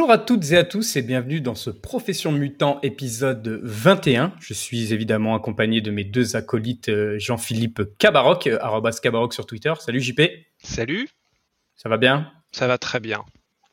Bonjour 0.00 0.12
à 0.12 0.18
toutes 0.18 0.52
et 0.52 0.56
à 0.56 0.64
tous 0.64 0.96
et 0.96 1.02
bienvenue 1.02 1.42
dans 1.42 1.54
ce 1.54 1.68
Profession 1.68 2.32
Mutant 2.32 2.80
épisode 2.82 3.60
21. 3.62 4.32
Je 4.40 4.54
suis 4.54 4.94
évidemment 4.94 5.34
accompagné 5.34 5.82
de 5.82 5.90
mes 5.90 6.04
deux 6.04 6.36
acolytes 6.36 6.88
euh, 6.88 7.18
Jean-Philippe 7.18 7.82
Cabaroc, 7.98 8.46
euh, 8.46 8.56
arrobas 8.62 8.98
Cabaroc 9.02 9.34
sur 9.34 9.44
Twitter. 9.44 9.74
Salut 9.78 10.00
JP. 10.00 10.22
Salut. 10.62 11.06
Ça 11.76 11.90
va 11.90 11.98
bien? 11.98 12.32
Ça 12.50 12.66
va 12.66 12.78
très 12.78 12.98
bien. 12.98 13.26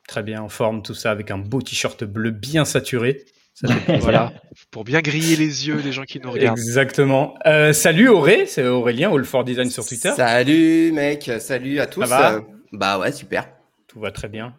Très 0.06 0.22
bien, 0.22 0.42
en 0.42 0.50
forme, 0.50 0.84
tout 0.84 0.94
ça 0.94 1.12
avec 1.12 1.32
un 1.32 1.38
beau 1.38 1.62
t-shirt 1.62 2.04
bleu 2.04 2.32
bien 2.32 2.66
saturé. 2.66 3.24
voilà, 4.02 4.34
pour 4.70 4.84
bien 4.84 5.00
griller 5.00 5.38
les 5.38 5.70
yeux 5.70 5.82
des 5.82 5.94
gens 5.94 6.04
qui 6.04 6.20
nous 6.20 6.30
regardent. 6.30 6.60
Exactement. 6.60 7.36
Euh, 7.46 7.72
salut 7.72 8.10
Auré, 8.10 8.48
c'est 8.48 8.68
Aurélien, 8.68 9.14
All 9.14 9.46
Design 9.46 9.70
sur 9.70 9.86
Twitter. 9.86 10.12
Salut 10.14 10.92
mec, 10.92 11.32
salut 11.40 11.80
à 11.80 11.88
tous. 11.88 12.02
Ça 12.02 12.08
va? 12.08 12.42
Bah 12.74 13.00
ouais, 13.00 13.14
super. 13.14 13.48
Tout 13.88 14.02
va 14.02 14.12
très 14.12 14.28
bien. 14.28 14.54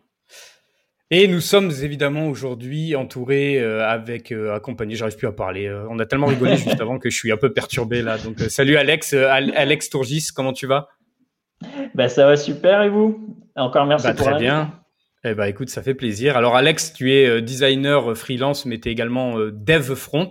Et 1.11 1.27
nous 1.27 1.41
sommes 1.41 1.71
évidemment 1.83 2.29
aujourd'hui 2.29 2.95
entourés 2.95 3.59
euh, 3.59 3.89
avec 3.89 4.30
euh, 4.30 4.55
accompagnés. 4.55 4.95
J'arrive 4.95 5.17
plus 5.17 5.27
à 5.27 5.33
parler. 5.33 5.67
Euh, 5.67 5.87
on 5.89 5.98
a 5.98 6.05
tellement 6.05 6.27
rigolé 6.27 6.57
juste 6.59 6.81
avant 6.81 6.98
que 6.98 7.09
je 7.09 7.17
suis 7.17 7.33
un 7.33 7.39
peu 7.39 7.51
perturbé 7.53 8.03
là. 8.03 8.19
Donc 8.19 8.39
salut 8.41 8.77
Alex, 8.77 9.15
Alex 9.15 9.89
Tourgis, 9.89 10.27
comment 10.34 10.53
tu 10.53 10.67
vas? 10.67 10.89
Bah 11.95 12.09
ça 12.11 12.27
va 12.27 12.37
super 12.37 12.83
et 12.83 12.91
vous? 12.91 13.37
Encore 13.57 13.87
merci 13.87 14.07
bah, 14.07 14.15
pour 14.15 14.27
très 14.27 14.39
bien. 14.39 14.75
Eh 15.25 15.34
ben 15.34 15.47
écoute, 15.47 15.71
ça 15.71 15.83
fait 15.83 15.95
plaisir. 15.95 16.37
Alors 16.37 16.57
Alex, 16.57 16.93
tu 16.93 17.12
es 17.12 17.41
designer 17.41 18.17
freelance, 18.17 18.67
mais 18.67 18.79
tu 18.79 18.91
es 18.91 18.93
également 18.93 19.37
dev 19.39 19.95
front. 19.95 20.29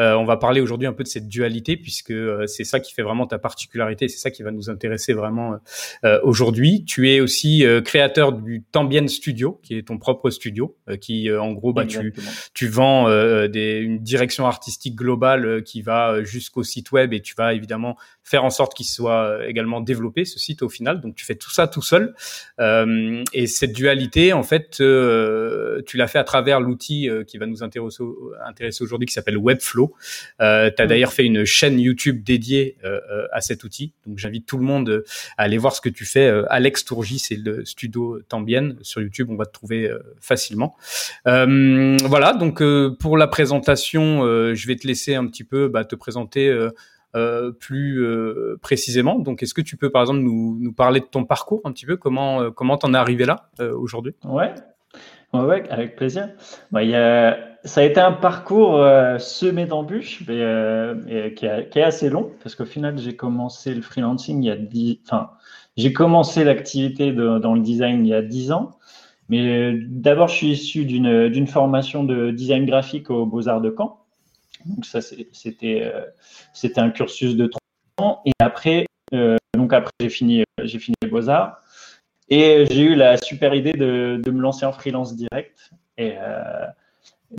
Euh, 0.00 0.14
on 0.14 0.24
va 0.24 0.36
parler 0.36 0.60
aujourd'hui 0.60 0.86
un 0.86 0.92
peu 0.92 1.02
de 1.02 1.08
cette 1.08 1.28
dualité 1.28 1.76
puisque 1.76 2.10
euh, 2.10 2.46
c'est 2.46 2.64
ça 2.64 2.80
qui 2.80 2.92
fait 2.94 3.02
vraiment 3.02 3.26
ta 3.26 3.38
particularité, 3.38 4.08
c'est 4.08 4.18
ça 4.18 4.30
qui 4.30 4.42
va 4.42 4.50
nous 4.50 4.70
intéresser 4.70 5.12
vraiment 5.12 5.56
euh, 6.04 6.18
aujourd'hui. 6.22 6.84
Tu 6.84 7.10
es 7.10 7.20
aussi 7.20 7.64
créateur 7.84 8.32
du 8.32 8.62
Tambien 8.72 9.06
Studio, 9.06 9.60
qui 9.62 9.76
est 9.76 9.88
ton 9.88 9.98
propre 9.98 10.30
studio, 10.30 10.76
qui 11.00 11.30
en 11.32 11.52
gros 11.52 11.72
bah, 11.72 11.86
tu, 11.86 12.14
tu 12.54 12.68
vends 12.68 13.08
des, 13.48 13.78
une 13.78 13.98
direction 13.98 14.46
artistique 14.46 14.96
globale 14.96 15.62
qui 15.64 15.82
va 15.82 16.22
jusqu'au 16.22 16.62
site 16.62 16.92
web 16.92 17.12
et 17.12 17.20
tu 17.20 17.34
vas 17.36 17.54
évidemment 17.54 17.96
faire 18.24 18.44
en 18.44 18.50
sorte 18.50 18.74
qu'il 18.74 18.86
soit 18.86 19.46
également 19.48 19.80
développé 19.80 20.24
ce 20.24 20.38
site 20.38 20.62
au 20.62 20.68
final. 20.68 21.00
Donc 21.00 21.14
tu 21.14 21.24
fais 21.24 21.34
tout 21.34 21.50
ça 21.50 21.66
tout 21.66 21.82
seul 21.82 22.14
et 22.58 23.46
cette 23.46 23.72
dualité 23.72 24.32
en 24.32 24.42
fait 24.42 24.70
tu 24.76 25.96
l'as 25.96 26.08
fait 26.08 26.18
à 26.18 26.24
travers 26.24 26.60
l'outil 26.60 27.08
qui 27.26 27.38
va 27.38 27.46
nous 27.46 27.62
intéresser, 27.62 28.02
intéresser 28.44 28.82
aujourd'hui 28.84 29.06
qui 29.06 29.14
s'appelle 29.14 29.38
Webflow 29.38 29.81
euh, 30.40 30.70
tu 30.74 30.82
as 30.82 30.84
mm. 30.84 30.88
d'ailleurs 30.88 31.12
fait 31.12 31.24
une 31.24 31.44
chaîne 31.44 31.78
YouTube 31.78 32.22
dédiée 32.22 32.76
euh, 32.84 33.00
euh, 33.10 33.26
à 33.32 33.40
cet 33.40 33.64
outil. 33.64 33.92
Donc 34.06 34.18
j'invite 34.18 34.46
tout 34.46 34.58
le 34.58 34.64
monde 34.64 35.04
à 35.36 35.42
aller 35.42 35.58
voir 35.58 35.74
ce 35.74 35.80
que 35.80 35.88
tu 35.88 36.04
fais. 36.04 36.30
Alex 36.48 36.84
Tourgi, 36.84 37.18
c'est 37.18 37.36
le 37.36 37.64
studio 37.64 38.20
Tambien. 38.28 38.74
Sur 38.82 39.00
YouTube, 39.00 39.28
on 39.30 39.36
va 39.36 39.46
te 39.46 39.52
trouver 39.52 39.90
facilement. 40.20 40.76
voilà, 41.24 42.32
donc 42.34 42.62
pour 42.98 43.16
la 43.16 43.26
présentation, 43.26 44.24
je 44.54 44.66
vais 44.66 44.76
te 44.76 44.86
laisser 44.86 45.14
un 45.14 45.26
petit 45.26 45.44
peu 45.44 45.68
bah, 45.68 45.84
te 45.84 45.94
présenter 45.94 46.54
plus 47.60 48.04
précisément. 48.60 49.18
Donc, 49.18 49.42
est-ce 49.42 49.54
que 49.54 49.60
tu 49.60 49.76
peux, 49.76 49.90
par 49.90 50.02
exemple, 50.02 50.20
nous, 50.20 50.58
nous, 50.60 50.72
parler 50.72 51.00
de 51.00 51.06
ton 51.06 51.24
parcours 51.24 51.60
un 51.64 51.72
petit 51.72 51.86
peu? 51.86 51.96
Comment 51.96 52.50
comment 52.50 52.76
t'en 52.76 52.94
es 52.94 52.96
arrivé 52.96 53.24
là 53.24 53.50
aujourd'hui? 53.74 54.14
Ouais, 54.24 54.52
ouais, 55.32 55.68
avec 55.70 55.96
plaisir. 55.96 56.30
Bah, 56.70 56.82
y 56.82 56.94
a 56.94 57.51
ça 57.64 57.80
a 57.80 57.84
été 57.84 58.00
un 58.00 58.12
parcours 58.12 58.76
euh, 58.76 59.18
semé 59.18 59.66
d'embûches, 59.66 60.24
mais, 60.26 60.40
euh, 60.40 61.30
qui, 61.30 61.46
est 61.46 61.82
assez 61.82 62.10
long, 62.10 62.32
parce 62.42 62.54
qu'au 62.54 62.64
final, 62.64 62.98
j'ai 62.98 63.14
commencé 63.14 63.74
le 63.74 63.82
freelancing 63.82 64.42
il 64.42 64.46
y 64.46 64.50
a 64.50 64.56
10, 64.56 65.00
enfin, 65.04 65.30
j'ai 65.76 65.92
commencé 65.92 66.44
l'activité 66.44 67.12
dans 67.12 67.54
le 67.54 67.60
design 67.60 68.04
il 68.04 68.08
y 68.08 68.14
a 68.14 68.22
10 68.22 68.52
ans. 68.52 68.70
Mais 69.28 69.72
d'abord, 69.88 70.28
je 70.28 70.34
suis 70.34 70.50
issu 70.50 70.84
d'une 70.84 71.46
formation 71.46 72.04
de 72.04 72.32
design 72.32 72.66
graphique 72.66 73.08
aux 73.10 73.24
Beaux-Arts 73.24 73.62
de 73.62 73.74
Caen. 73.76 73.98
Donc, 74.66 74.84
ça, 74.84 75.00
c'était 75.00 75.82
euh, 75.82 76.68
un 76.76 76.90
cursus 76.90 77.36
de 77.36 77.46
3 77.46 77.60
ans. 78.06 78.22
Et 78.26 78.32
après, 78.40 78.86
donc 79.54 79.74
après 79.74 79.92
j'ai 80.00 80.08
fini, 80.08 80.42
j'ai 80.62 80.78
fini 80.78 80.94
les 81.02 81.08
Beaux-Arts. 81.08 81.60
Et 82.28 82.66
j'ai 82.70 82.82
eu 82.82 82.94
la 82.94 83.16
super 83.16 83.54
idée 83.54 83.72
de, 83.72 84.20
me 84.26 84.40
lancer 84.40 84.66
en 84.66 84.72
freelance 84.72 85.14
direct. 85.14 85.70
Et, 85.96 86.14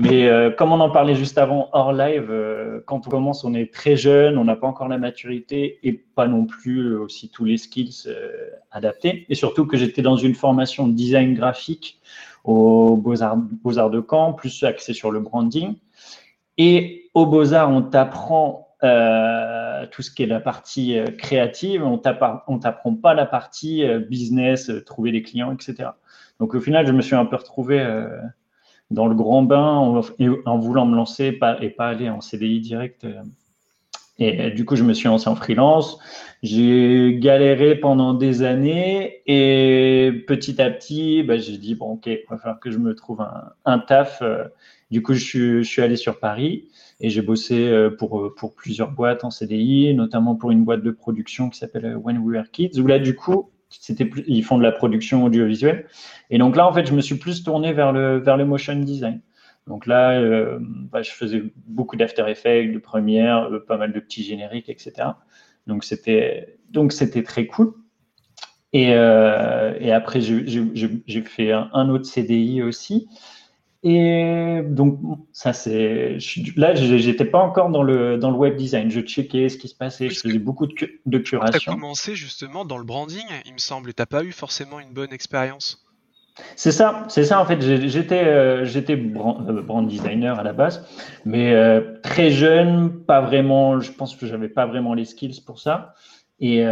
mais 0.01 0.27
euh, 0.27 0.49
comme 0.49 0.71
on 0.71 0.79
en 0.79 0.89
parlait 0.89 1.13
juste 1.13 1.37
avant 1.37 1.69
hors 1.71 1.93
live, 1.93 2.27
euh, 2.31 2.81
quand 2.87 3.05
on 3.05 3.09
commence, 3.11 3.43
on 3.43 3.53
est 3.53 3.71
très 3.71 3.95
jeune, 3.95 4.39
on 4.39 4.43
n'a 4.43 4.55
pas 4.55 4.65
encore 4.65 4.87
la 4.87 4.97
maturité 4.97 5.79
et 5.83 5.93
pas 5.93 6.27
non 6.27 6.45
plus 6.45 6.95
aussi 6.95 7.29
tous 7.29 7.45
les 7.45 7.57
skills 7.57 8.07
euh, 8.07 8.49
adaptés. 8.71 9.25
Et 9.29 9.35
surtout 9.35 9.67
que 9.67 9.77
j'étais 9.77 10.01
dans 10.01 10.15
une 10.15 10.33
formation 10.33 10.87
de 10.87 10.93
design 10.93 11.35
graphique 11.35 11.99
aux 12.43 12.97
Beaux-Arts 12.97 13.37
Beaux 13.37 13.73
-Arts 13.73 13.91
de 13.91 14.03
Caen, 14.07 14.33
plus 14.33 14.63
axé 14.63 14.93
sur 14.93 15.11
le 15.11 15.19
branding. 15.19 15.75
Et 16.57 17.11
aux 17.13 17.27
Beaux-Arts, 17.27 17.69
on 17.69 17.83
t'apprend 17.83 18.69
tout 19.91 20.01
ce 20.01 20.11
qui 20.11 20.23
est 20.23 20.27
la 20.27 20.41
partie 20.41 20.97
créative, 21.17 21.85
on 21.85 21.97
t'apprend 21.97 22.95
pas 22.95 23.13
la 23.13 23.25
partie 23.25 23.85
business, 24.09 24.69
trouver 24.85 25.13
des 25.13 25.21
clients, 25.21 25.53
etc. 25.53 25.91
Donc 26.41 26.53
au 26.53 26.59
final, 26.59 26.85
je 26.85 26.91
me 26.91 27.01
suis 27.01 27.15
un 27.15 27.23
peu 27.23 27.37
retrouvé 27.37 27.81
dans 28.93 29.07
le 29.07 29.15
grand 29.15 29.43
bain 29.43 29.75
en, 30.45 30.57
voulant 30.57 30.85
me 30.85 30.95
lancer 30.95 31.37
et 31.61 31.69
pas 31.69 31.87
aller 31.87 32.09
en 32.09 32.21
CDI 32.21 32.59
direct. 32.59 33.05
Et 34.19 34.51
du 34.51 34.63
coup, 34.63 34.75
je 34.75 34.83
me 34.83 34.93
suis 34.93 35.07
lancé 35.07 35.27
en 35.27 35.35
freelance. 35.35 35.97
J'ai 36.43 37.17
galéré 37.19 37.75
pendant 37.75 38.13
des 38.13 38.43
années 38.43 39.21
et 39.25 40.11
petit 40.27 40.61
à 40.61 40.69
petit, 40.69 41.23
bah, 41.23 41.37
j'ai 41.37 41.57
dit 41.57 41.73
bon, 41.73 41.93
ok, 41.93 42.05
il 42.07 42.19
va 42.29 42.37
falloir 42.37 42.59
que 42.59 42.69
je 42.69 42.77
me 42.77 42.93
trouve 42.93 43.25
un, 43.65 43.79
taf. 43.79 44.21
Du 44.91 45.01
coup, 45.01 45.13
je 45.13 45.63
suis, 45.63 45.81
allé 45.81 45.95
sur 45.95 46.19
Paris 46.19 46.65
et 47.01 47.09
j'ai 47.09 47.23
bossé 47.23 47.67
euh, 47.67 47.89
pour, 47.89 48.31
pour 48.35 48.53
plusieurs 48.53 48.91
boîtes 48.91 49.23
en 49.23 49.31
CDI, 49.31 49.93
notamment 49.95 50.35
pour 50.35 50.51
une 50.51 50.63
boîte 50.63 50.83
de 50.83 50.91
production 50.91 51.49
qui 51.49 51.57
s'appelle 51.57 51.95
When 51.95 52.19
We 52.19 52.37
Were 52.37 52.51
Kids, 52.51 52.79
où 52.79 52.85
là, 52.85 52.99
du 52.99 53.15
coup, 53.15 53.49
c'était 53.79 54.06
plus, 54.06 54.23
ils 54.28 54.44
font 54.44 54.57
de 54.57 54.63
la 54.63 54.72
production 54.72 55.23
audiovisuelle. 55.23 55.88
Et 56.29 56.38
donc 56.38 56.56
là, 56.56 56.67
en 56.67 56.73
fait, 56.73 56.85
je 56.85 56.94
me 56.94 57.01
suis 57.01 57.16
plus 57.16 57.44
tourné 57.44 57.73
vers 57.73 57.91
le, 57.91 58.17
vers 58.17 58.38
le 58.38 58.45
motion 58.45 58.75
design. 58.75 59.22
Donc 59.67 59.85
là, 59.85 60.19
euh, 60.19 60.59
bah, 60.61 61.01
je 61.01 61.11
faisais 61.11 61.44
beaucoup 61.67 61.95
d'After 61.95 62.25
Effects, 62.28 62.73
de 62.73 62.79
Premiere, 62.79 63.50
euh, 63.51 63.59
pas 63.59 63.78
mal 63.78 63.94
de 63.94 64.00
petits 64.00 64.23
génériques, 64.23 64.69
etc. 64.69 65.09
Donc 65.67 65.83
c'était 65.83 66.57
donc 66.69 66.91
c'était 66.91 67.23
très 67.23 67.45
cool. 67.45 67.73
Et, 68.73 68.94
euh, 68.94 69.73
et 69.79 69.91
après, 69.91 70.19
j'ai 70.19 71.22
fait 71.22 71.51
un, 71.51 71.69
un, 71.73 71.89
autre 71.89 72.06
CDI 72.06 72.63
aussi. 72.63 73.07
Et 73.83 74.61
donc, 74.66 74.99
ça, 75.33 75.51
c'est. 75.51 76.17
Là, 76.55 76.73
j'étais 76.73 77.25
pas 77.25 77.39
encore 77.39 77.69
dans 77.69 77.83
le, 77.83 78.17
dans 78.17 78.31
le 78.31 78.38
web 78.38 78.55
design. 78.55 78.89
Je 78.89 79.01
checkais 79.01 79.49
ce 79.49 79.57
qui 79.57 79.67
se 79.67 79.75
passait, 79.75 80.09
je 80.09 80.19
faisais 80.19 80.39
beaucoup 80.39 80.67
de, 80.67 80.73
de 81.05 81.17
curation. 81.17 81.59
Tu 81.59 81.69
as 81.69 81.73
commencé 81.73 82.16
justement 82.16 82.63
dans 82.63 82.77
le 82.77 82.85
branding, 82.85 83.25
il 83.45 83.53
me 83.53 83.57
semble, 83.57 83.89
et 83.89 83.94
tu 83.94 84.05
pas 84.05 84.23
eu 84.23 84.31
forcément 84.31 84.79
une 84.79 84.94
bonne 84.94 85.11
expérience. 85.11 85.83
C'est 86.55 86.71
ça, 86.71 87.05
c'est 87.09 87.25
ça 87.25 87.39
en 87.39 87.45
fait. 87.45 87.61
J'étais 87.61 88.23
euh, 88.23 88.66
j'étais 88.66 88.95
brand, 88.95 89.47
euh, 89.47 89.61
brand, 89.61 89.88
designer 89.88 90.39
à 90.39 90.44
la 90.44 90.53
base, 90.53 90.88
mais 91.25 91.53
euh, 91.53 92.00
très 92.01 92.31
jeune, 92.31 93.03
pas 93.05 93.21
vraiment. 93.21 93.79
Je 93.79 93.91
pense 93.91 94.15
que 94.15 94.25
j'avais 94.25 94.50
pas 94.50 94.65
vraiment 94.65 94.94
les 94.94 95.05
skills 95.05 95.41
pour 95.45 95.59
ça. 95.59 95.94
Et, 96.39 96.65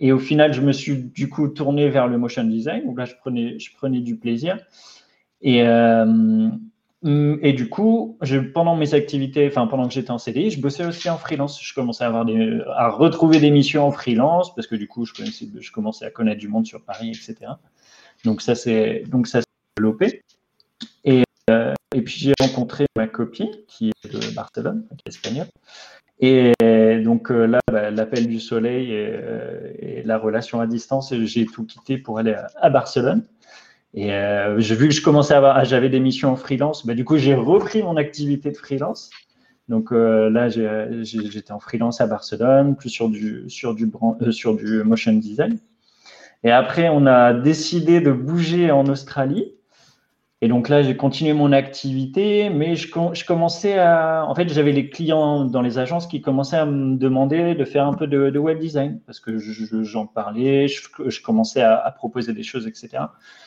et, 0.00 0.12
au 0.12 0.18
final, 0.18 0.54
je 0.54 0.62
me 0.62 0.72
suis 0.72 0.96
du 0.96 1.28
coup 1.28 1.48
tourné 1.48 1.90
vers 1.90 2.06
le 2.06 2.16
motion 2.16 2.44
design 2.44 2.84
où 2.86 2.96
là, 2.96 3.04
je 3.04 3.14
prenais, 3.14 3.58
je 3.58 3.70
prenais 3.76 4.00
du 4.00 4.16
plaisir. 4.16 4.56
Et, 5.42 5.62
euh, 5.62 6.50
et 7.04 7.52
du 7.52 7.68
coup, 7.68 8.16
pendant 8.54 8.76
mes 8.76 8.94
activités, 8.94 9.48
enfin 9.48 9.66
pendant 9.66 9.88
que 9.88 9.94
j'étais 9.94 10.12
en 10.12 10.18
CDI, 10.18 10.50
je 10.50 10.60
bossais 10.60 10.84
aussi 10.84 11.10
en 11.10 11.18
freelance. 11.18 11.60
Je 11.60 11.74
commençais 11.74 12.04
à, 12.04 12.06
avoir 12.06 12.26
à 12.76 12.90
retrouver 12.90 13.40
des 13.40 13.50
missions 13.50 13.86
en 13.86 13.90
freelance 13.90 14.54
parce 14.54 14.68
que 14.68 14.76
du 14.76 14.86
coup, 14.86 15.04
je, 15.04 15.72
commençais 15.72 16.04
à 16.04 16.10
connaître 16.10 16.38
du 16.38 16.48
monde 16.48 16.64
sur 16.64 16.80
Paris, 16.82 17.10
etc. 17.10 17.52
Donc 18.24 18.40
ça 18.40 18.54
s'est 18.54 19.02
développé. 19.76 20.22
Et, 21.04 21.24
euh, 21.50 21.74
et 21.92 22.02
puis 22.02 22.14
j'ai 22.18 22.34
rencontré 22.40 22.86
ma 22.96 23.08
copine 23.08 23.50
qui 23.66 23.90
est 23.90 24.08
de 24.08 24.34
Barcelone, 24.34 24.86
qui 24.90 25.02
est 25.06 25.08
espagnole. 25.08 25.48
Et 26.20 26.52
donc 27.02 27.32
euh, 27.32 27.46
là, 27.46 27.58
bah, 27.66 27.90
l'appel 27.90 28.28
du 28.28 28.38
soleil 28.38 28.92
et, 28.92 30.02
la 30.04 30.18
relation 30.18 30.60
à 30.60 30.68
distance, 30.68 31.12
j'ai 31.24 31.46
tout 31.46 31.64
quitté 31.64 31.98
pour 31.98 32.20
aller 32.20 32.36
à 32.60 32.70
Barcelone. 32.70 33.24
Et 33.94 34.12
euh, 34.12 34.56
vu 34.56 34.88
que 34.88 34.94
je 34.94 35.02
commençais 35.02 35.34
à 35.34 35.38
avoir, 35.38 35.56
ah, 35.56 35.64
j'avais 35.64 35.90
des 35.90 36.00
missions 36.00 36.30
en 36.30 36.36
freelance. 36.36 36.86
Bah, 36.86 36.94
du 36.94 37.04
coup, 37.04 37.18
j'ai 37.18 37.34
repris 37.34 37.82
mon 37.82 37.96
activité 37.96 38.50
de 38.50 38.56
freelance. 38.56 39.10
Donc 39.68 39.92
euh, 39.92 40.28
là, 40.30 40.48
j'étais 40.48 41.52
en 41.52 41.60
freelance 41.60 42.00
à 42.00 42.06
Barcelone, 42.06 42.76
plus 42.76 42.88
sur 42.88 43.08
du, 43.08 43.44
sur 43.48 43.74
du, 43.74 43.90
euh, 44.20 44.32
sur 44.32 44.56
du 44.56 44.82
motion 44.82 45.12
design. 45.12 45.58
Et 46.42 46.50
après, 46.50 46.88
on 46.88 47.06
a 47.06 47.32
décidé 47.32 48.00
de 48.00 48.12
bouger 48.12 48.70
en 48.70 48.86
Australie. 48.86 49.54
Et 50.44 50.48
donc 50.48 50.68
là, 50.68 50.82
j'ai 50.82 50.96
continué 50.96 51.34
mon 51.34 51.52
activité, 51.52 52.50
mais 52.50 52.74
je, 52.74 52.90
commençais 53.24 53.78
à. 53.78 54.26
En 54.26 54.34
fait, 54.34 54.48
j'avais 54.48 54.72
les 54.72 54.90
clients 54.90 55.44
dans 55.44 55.62
les 55.62 55.78
agences 55.78 56.08
qui 56.08 56.20
commençaient 56.20 56.56
à 56.56 56.66
me 56.66 56.96
demander 56.96 57.54
de 57.54 57.64
faire 57.64 57.86
un 57.86 57.94
peu 57.94 58.08
de, 58.08 58.36
web 58.40 58.58
design 58.58 58.98
parce 59.06 59.20
que 59.20 59.38
j'en 59.38 60.06
parlais, 60.06 60.66
je, 60.66 61.22
commençais 61.22 61.62
à, 61.62 61.94
proposer 61.96 62.32
des 62.32 62.42
choses, 62.42 62.66
etc. 62.66 63.04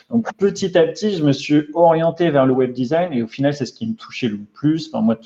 Donc 0.08 0.34
petit 0.38 0.78
à 0.78 0.84
petit, 0.84 1.14
je 1.14 1.22
me 1.22 1.32
suis 1.32 1.64
orienté 1.74 2.30
vers 2.30 2.46
le 2.46 2.54
web 2.54 2.72
design 2.72 3.12
et 3.12 3.22
au 3.22 3.26
final, 3.26 3.52
c'est 3.52 3.66
ce 3.66 3.74
qui 3.74 3.86
me 3.86 3.94
touchait 3.94 4.28
le 4.28 4.38
plus. 4.38 4.90
Moi, 4.94 5.18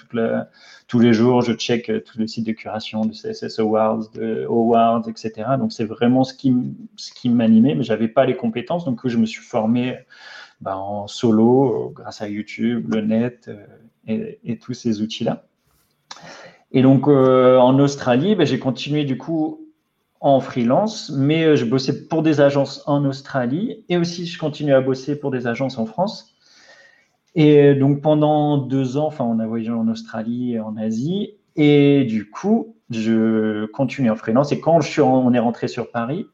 tous 0.88 0.99
les 0.99 1.12
jours, 1.12 1.43
je 1.43 1.52
check 1.52 1.88
euh, 1.88 2.00
tous 2.00 2.19
les 2.19 2.26
sites 2.26 2.46
de 2.49 2.52
curation 2.52 3.05
de 3.05 3.12
CSS 3.12 3.61
Awards, 3.61 4.11
de 4.12 4.44
Awards, 4.46 5.08
etc. 5.08 5.50
Donc 5.56 5.72
c'est 5.72 5.84
vraiment 5.84 6.25
ce 6.25 6.34
qui, 6.34 6.52
ce 6.96 7.12
qui 7.12 7.28
m'animait, 7.28 7.76
mais 7.76 7.84
j'avais 7.84 8.08
pas 8.08 8.26
les 8.26 8.34
compétences, 8.34 8.84
donc 8.84 9.06
je 9.06 9.17
me 9.19 9.26
suis 9.26 9.43
formé 9.43 9.99
bah, 10.61 10.77
en 10.77 11.07
solo 11.07 11.89
euh, 11.89 11.93
grâce 11.93 12.21
à 12.23 12.29
YouTube, 12.29 12.93
le 12.93 13.01
net 13.01 13.49
euh, 13.49 14.33
et, 14.45 14.59
tous 14.59 14.75
ces 14.75 15.01
outils-là. 15.01 15.45
Et 16.73 16.83
donc 16.83 17.09
euh, 17.09 17.59
en 17.59 17.79
Australie, 17.79 18.35
bah, 18.35 18.45
j'ai 18.45 18.59
continué 18.59 19.05
du 19.05 19.17
coup 19.17 19.67
en 20.21 20.41
freelance, 20.41 21.11
mais 21.17 21.57
je 21.57 21.65
bossais 21.65 22.07
pour 22.07 22.23
des 22.23 22.41
agences 22.41 22.83
en 22.87 23.05
Australie 23.07 23.85
et 23.89 23.97
aussi 23.97 24.27
je 24.27 24.39
continue 24.39 24.75
à 24.75 24.83
bosser 24.83 25.19
pour 25.19 25.31
des 25.31 25.47
agences 25.47 25.79
en 25.79 25.87
France. 25.87 26.35
Et 27.35 27.75
donc 27.75 28.03
pendant 28.03 28.59
deux 28.59 28.97
ans, 28.99 29.06
enfin 29.06 29.25
on 29.25 29.39
a 29.39 29.47
voyagé 29.47 29.71
en 29.71 29.89
Australie 29.89 30.55
et 30.55 30.61
en 30.61 30.77
Asie, 30.77 31.37
et 31.56 32.05
du 32.05 32.29
coup 32.29 32.77
je 32.91 33.67
continue 33.67 34.11
en 34.11 34.17
freelance. 34.17 34.53
Et 34.53 34.61
quand 34.61 34.81
on 34.99 35.33
est 35.33 35.39
rentré 35.39 35.69
sur 35.69 35.91
Paris, 35.91 36.27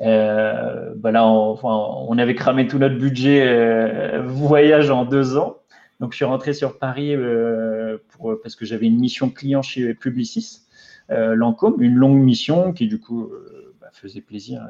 euh, 0.00 0.92
bah 0.96 1.10
là, 1.10 1.26
on, 1.26 1.58
on, 1.62 2.18
avait 2.18 2.34
cramé 2.34 2.66
tout 2.66 2.78
notre 2.78 2.96
budget 2.96 3.42
euh, 3.46 4.22
voyage 4.22 4.90
en 4.90 5.04
deux 5.04 5.36
ans. 5.36 5.58
Donc, 6.00 6.12
je 6.12 6.16
suis 6.16 6.24
rentré 6.24 6.52
sur 6.52 6.78
Paris 6.78 7.14
euh, 7.14 7.98
parce 8.42 8.54
que 8.54 8.64
j'avais 8.64 8.86
une 8.86 9.00
mission 9.00 9.30
client 9.30 9.62
chez 9.62 9.94
Publicis, 9.94 10.60
Lancôme, 11.08 11.82
une 11.82 11.94
longue 11.94 12.20
mission 12.20 12.72
qui, 12.72 12.86
du 12.86 13.00
coup, 13.00 13.32
bah, 13.80 13.88
faisait 13.92 14.20
plaisir 14.20 14.68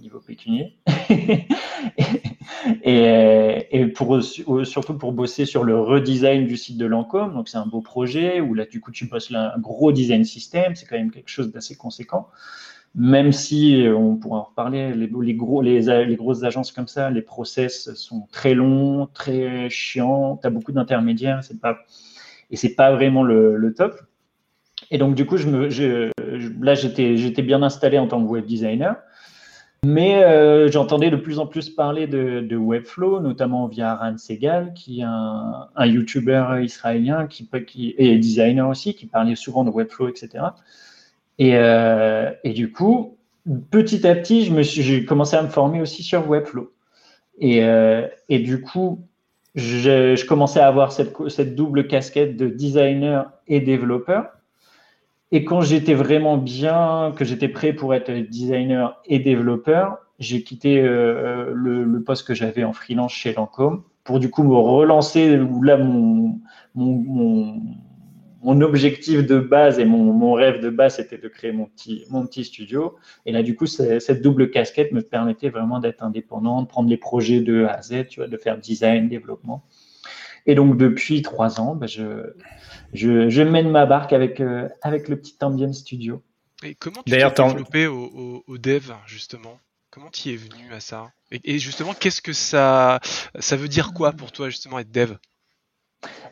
niveau 0.00 0.20
pécunier. 0.20 0.78
et, 2.82 3.66
et 3.70 3.86
pour, 3.88 4.22
surtout 4.22 4.94
pour 4.96 5.12
bosser 5.12 5.44
sur 5.44 5.64
le 5.64 5.78
redesign 5.78 6.46
du 6.46 6.56
site 6.56 6.78
de 6.78 6.86
Lancôme. 6.86 7.34
Donc, 7.34 7.50
c'est 7.50 7.58
un 7.58 7.66
beau 7.66 7.82
projet 7.82 8.40
où 8.40 8.54
là, 8.54 8.64
du 8.64 8.80
coup, 8.80 8.92
tu 8.92 9.06
bosses 9.06 9.28
là, 9.28 9.52
un 9.54 9.58
gros 9.58 9.92
design 9.92 10.24
système. 10.24 10.74
C'est 10.74 10.86
quand 10.86 10.96
même 10.96 11.10
quelque 11.10 11.28
chose 11.28 11.52
d'assez 11.52 11.76
conséquent 11.76 12.28
même 12.96 13.30
si 13.30 13.86
euh, 13.86 13.94
on 13.94 14.16
pourra 14.16 14.38
en 14.38 14.42
reparler, 14.44 14.94
les, 14.94 15.34
gros, 15.34 15.60
les, 15.60 16.16
grosses 16.16 16.42
agences 16.44 16.72
comme 16.72 16.88
ça, 16.88 17.10
les 17.10 17.20
process 17.20 17.92
sont 17.92 18.26
très 18.32 18.54
longs, 18.54 19.06
très 19.12 19.68
chiants, 19.68 20.38
tu 20.40 20.46
as 20.46 20.50
beaucoup 20.50 20.72
d'intermédiaires, 20.72 21.44
c'est 21.44 21.60
pas, 21.60 21.76
et 22.50 22.56
c'est 22.56 22.74
pas 22.74 22.92
vraiment 22.92 23.22
le, 23.22 23.74
top. 23.76 24.00
Et 24.90 24.96
donc, 24.96 25.14
du 25.14 25.26
coup, 25.26 25.36
là, 25.36 26.74
j'étais, 26.74 27.42
bien 27.42 27.62
installé 27.62 27.98
en 27.98 28.08
tant 28.08 28.22
que 28.22 28.28
web 28.28 28.46
designer, 28.46 28.96
mais 29.84 30.24
euh, 30.24 30.70
j'entendais 30.70 31.10
de 31.10 31.16
plus 31.16 31.38
en 31.38 31.46
plus 31.46 31.68
parler 31.68 32.06
de, 32.06 32.56
Webflow, 32.56 33.20
notamment 33.20 33.66
via 33.66 33.94
Ran 33.94 34.16
Segal, 34.16 34.72
qui 34.72 35.00
est 35.00 35.04
un, 35.04 35.68
un 35.76 35.86
YouTuber 35.86 36.60
israélien 36.62 37.26
qui, 37.26 37.46
qui, 37.66 37.94
et 37.98 38.16
designer 38.16 38.66
aussi, 38.70 38.94
qui 38.94 39.04
parlait 39.04 39.34
souvent 39.34 39.64
de 39.64 39.70
Webflow, 39.70 40.08
etc. 40.08 40.44
Et, 41.38 41.56
euh, 41.56 42.30
et, 42.44 42.52
du 42.52 42.72
coup, 42.72 43.16
petit 43.70 44.06
à 44.06 44.14
petit, 44.14 44.44
je 44.44 44.52
me 44.52 44.62
j'ai 44.62 45.04
commencé 45.04 45.36
à 45.36 45.42
me 45.42 45.48
former 45.48 45.80
aussi 45.80 46.02
sur 46.02 46.28
Webflow. 46.28 46.72
Et, 47.38 47.62
euh, 47.62 48.06
du 48.28 48.60
coup, 48.62 49.00
je, 49.54 50.24
commençais 50.26 50.60
à 50.60 50.68
avoir 50.68 50.92
cette, 50.92 51.54
double 51.54 51.86
casquette 51.86 52.36
de 52.36 52.48
designer 52.48 53.30
et 53.46 53.60
développeur. 53.60 54.26
Et 55.32 55.44
quand 55.44 55.60
j'étais 55.60 55.94
vraiment 55.94 56.38
bien, 56.38 57.12
que 57.16 57.24
j'étais 57.24 57.48
prêt 57.48 57.72
pour 57.72 57.94
être 57.94 58.10
designer 58.12 59.00
et 59.06 59.18
développeur, 59.18 59.98
j'ai 60.18 60.42
quitté 60.42 60.80
euh, 60.80 61.50
le, 61.52 62.02
poste 62.02 62.26
que 62.26 62.34
j'avais 62.34 62.64
en 62.64 62.72
freelance 62.72 63.12
chez 63.12 63.34
Lancôme 63.34 63.82
pour 64.06 64.20
du 64.20 64.30
coup 64.30 64.44
me 64.44 64.54
relancer 64.54 65.36
là 65.62 65.76
mon, 65.76 66.40
mon 68.46 68.60
objectif 68.60 69.26
de 69.26 69.40
base 69.40 69.80
et 69.80 69.84
mon, 69.84 70.32
rêve 70.32 70.60
de 70.60 70.70
base, 70.70 70.96
c'était 70.96 71.18
de 71.18 71.26
créer 71.26 71.50
mon 71.50 71.66
petit, 71.66 72.04
mon 72.10 72.24
petit 72.24 72.44
studio. 72.44 72.96
Et 73.26 73.32
là, 73.32 73.42
du 73.42 73.56
coup, 73.56 73.66
cette 73.66 74.22
double 74.22 74.50
casquette 74.52 74.92
me 74.92 75.02
permettait 75.02 75.48
vraiment 75.48 75.80
d'être 75.80 76.04
indépendant, 76.04 76.62
de 76.62 76.68
prendre 76.68 76.88
les 76.88 76.96
projets 76.96 77.40
de 77.40 77.64
A 77.64 77.72
à 77.72 77.82
Z, 77.82 78.06
tu 78.08 78.20
vois, 78.20 78.28
de 78.28 78.36
faire 78.36 78.56
design, 78.56 79.08
développement. 79.08 79.64
Et 80.46 80.54
donc, 80.54 80.76
depuis 80.76 81.22
trois 81.22 81.60
ans, 81.60 81.74
bah, 81.74 81.88
je, 81.88 82.34
je, 82.92 83.42
mène 83.42 83.68
ma 83.68 83.84
barque 83.84 84.12
avec, 84.12 84.38
euh, 84.38 84.68
avec 84.80 85.08
le 85.08 85.16
petit 85.16 85.34
Ambient 85.40 85.72
Studio. 85.72 86.22
Et 86.62 86.76
comment 86.76 87.02
tu 87.02 87.10
t'es 87.10 87.18
développé 87.18 87.88
au, 87.88 88.44
au, 88.46 88.58
dev, 88.58 88.92
justement? 89.06 89.58
Comment 89.90 90.10
tu 90.10 90.30
es 90.30 90.36
venu 90.36 90.72
à 90.72 90.78
ça? 90.78 91.10
Et, 91.32 91.40
et, 91.42 91.58
justement, 91.58 91.94
qu'est-ce 91.94 92.22
que 92.22 92.32
ça, 92.32 93.00
ça 93.40 93.56
veut 93.56 93.68
dire 93.68 93.92
quoi 93.92 94.12
pour 94.12 94.30
toi, 94.30 94.50
justement, 94.50 94.78
être 94.78 94.92
dev? 94.92 95.16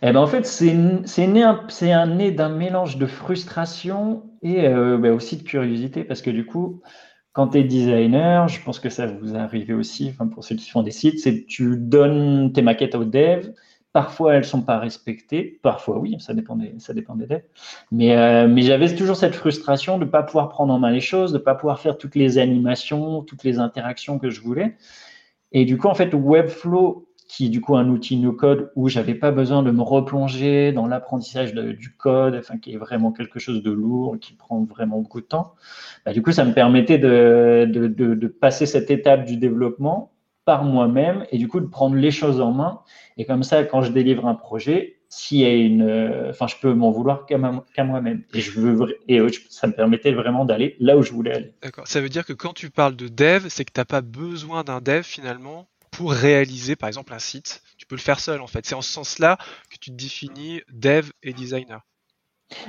Eh 0.02 0.12
ben, 0.12 0.16
en 0.16 0.26
fait, 0.26 0.44
c'est 0.46 0.74
né 0.74 1.44
né 2.06 2.30
d'un 2.30 2.48
mélange 2.48 2.98
de 2.98 3.06
frustration 3.06 4.30
et 4.42 4.66
euh, 4.66 4.98
ben 4.98 5.12
aussi 5.12 5.36
de 5.38 5.42
curiosité 5.42 6.04
parce 6.04 6.20
que 6.22 6.30
du 6.30 6.44
coup, 6.44 6.82
quand 7.32 7.48
tu 7.48 7.58
es 7.58 7.64
designer, 7.64 8.46
je 8.48 8.62
pense 8.62 8.78
que 8.78 8.88
ça 8.88 9.06
vous 9.06 9.34
arrive 9.36 9.76
aussi, 9.76 10.10
enfin, 10.10 10.28
pour 10.28 10.44
ceux 10.44 10.54
qui 10.54 10.70
font 10.70 10.82
des 10.82 10.92
sites, 10.92 11.18
c'est 11.18 11.42
que 11.42 11.46
tu 11.46 11.76
donnes 11.76 12.52
tes 12.52 12.62
maquettes 12.62 12.94
aux 12.94 13.04
devs. 13.04 13.52
Parfois, 13.92 14.34
elles 14.34 14.40
ne 14.40 14.46
sont 14.46 14.62
pas 14.62 14.78
respectées. 14.78 15.58
Parfois, 15.62 15.98
oui, 15.98 16.16
ça 16.18 16.34
dépend 16.34 16.56
des, 16.56 16.74
ça 16.78 16.94
dépend 16.94 17.16
devs. 17.16 17.42
Mais, 17.90 18.16
euh, 18.16 18.46
mais 18.48 18.62
j'avais 18.62 18.94
toujours 18.94 19.16
cette 19.16 19.34
frustration 19.34 19.98
de 19.98 20.04
ne 20.04 20.10
pas 20.10 20.22
pouvoir 20.22 20.48
prendre 20.48 20.72
en 20.72 20.78
main 20.78 20.90
les 20.90 21.00
choses, 21.00 21.32
de 21.32 21.38
ne 21.38 21.42
pas 21.42 21.54
pouvoir 21.54 21.80
faire 21.80 21.98
toutes 21.98 22.14
les 22.14 22.38
animations, 22.38 23.22
toutes 23.22 23.42
les 23.44 23.58
interactions 23.58 24.18
que 24.18 24.30
je 24.30 24.40
voulais. 24.40 24.76
Et 25.52 25.64
du 25.64 25.78
coup, 25.78 25.88
en 25.88 25.94
fait, 25.94 26.12
Webflow 26.12 27.08
qui 27.26 27.46
est 27.46 27.48
du 27.48 27.60
coup 27.60 27.76
un 27.76 27.88
outil 27.88 28.16
no-code 28.16 28.70
où 28.76 28.88
j'avais 28.88 29.14
pas 29.14 29.30
besoin 29.30 29.62
de 29.62 29.70
me 29.70 29.82
replonger 29.82 30.72
dans 30.72 30.86
l'apprentissage 30.86 31.54
du 31.54 31.96
code, 31.96 32.34
enfin 32.36 32.58
qui 32.58 32.74
est 32.74 32.76
vraiment 32.76 33.12
quelque 33.12 33.38
chose 33.38 33.62
de 33.62 33.70
lourd, 33.70 34.18
qui 34.20 34.34
prend 34.34 34.62
vraiment 34.64 34.98
beaucoup 34.98 35.20
de 35.20 35.26
temps. 35.26 35.54
Bah, 36.04 36.12
du 36.12 36.22
coup, 36.22 36.32
ça 36.32 36.44
me 36.44 36.52
permettait 36.52 36.98
de, 36.98 37.66
de, 37.70 37.86
de, 37.86 38.26
passer 38.28 38.66
cette 38.66 38.90
étape 38.90 39.24
du 39.24 39.36
développement 39.36 40.12
par 40.44 40.64
moi-même 40.64 41.24
et 41.30 41.38
du 41.38 41.48
coup 41.48 41.60
de 41.60 41.66
prendre 41.66 41.96
les 41.96 42.10
choses 42.10 42.40
en 42.40 42.52
main. 42.52 42.80
Et 43.16 43.24
comme 43.24 43.42
ça, 43.42 43.64
quand 43.64 43.80
je 43.80 43.90
délivre 43.90 44.26
un 44.26 44.34
projet, 44.34 44.98
s'il 45.08 45.38
y 45.38 45.44
a 45.46 45.54
une, 45.54 46.28
enfin, 46.28 46.46
je 46.46 46.56
peux 46.60 46.74
m'en 46.74 46.90
vouloir 46.90 47.24
qu'à 47.24 47.38
moi-même. 47.38 48.24
Et 48.34 48.40
je 48.40 48.60
veux, 48.60 48.98
et 49.08 49.20
ça 49.48 49.66
me 49.66 49.72
permettait 49.72 50.12
vraiment 50.12 50.44
d'aller 50.44 50.76
là 50.80 50.98
où 50.98 51.02
je 51.02 51.12
voulais 51.12 51.32
aller. 51.32 51.54
D'accord. 51.62 51.86
Ça 51.86 52.00
veut 52.00 52.08
dire 52.08 52.26
que 52.26 52.32
quand 52.34 52.52
tu 52.52 52.68
parles 52.68 52.96
de 52.96 53.08
dev, 53.08 53.46
c'est 53.48 53.64
que 53.64 53.72
tu 53.72 53.80
n'as 53.80 53.84
pas 53.86 54.02
besoin 54.02 54.64
d'un 54.64 54.80
dev 54.80 55.02
finalement 55.02 55.68
pour 55.96 56.12
réaliser 56.12 56.76
par 56.76 56.88
exemple 56.88 57.12
un 57.14 57.18
site. 57.18 57.62
Tu 57.78 57.86
peux 57.86 57.94
le 57.94 58.00
faire 58.00 58.20
seul 58.20 58.40
en 58.40 58.46
fait. 58.46 58.66
C'est 58.66 58.74
en 58.74 58.82
ce 58.82 58.92
sens-là 58.92 59.38
que 59.70 59.76
tu 59.80 59.90
te 59.90 59.96
définis 59.96 60.60
dev 60.72 61.10
et 61.22 61.32
designer. 61.32 61.80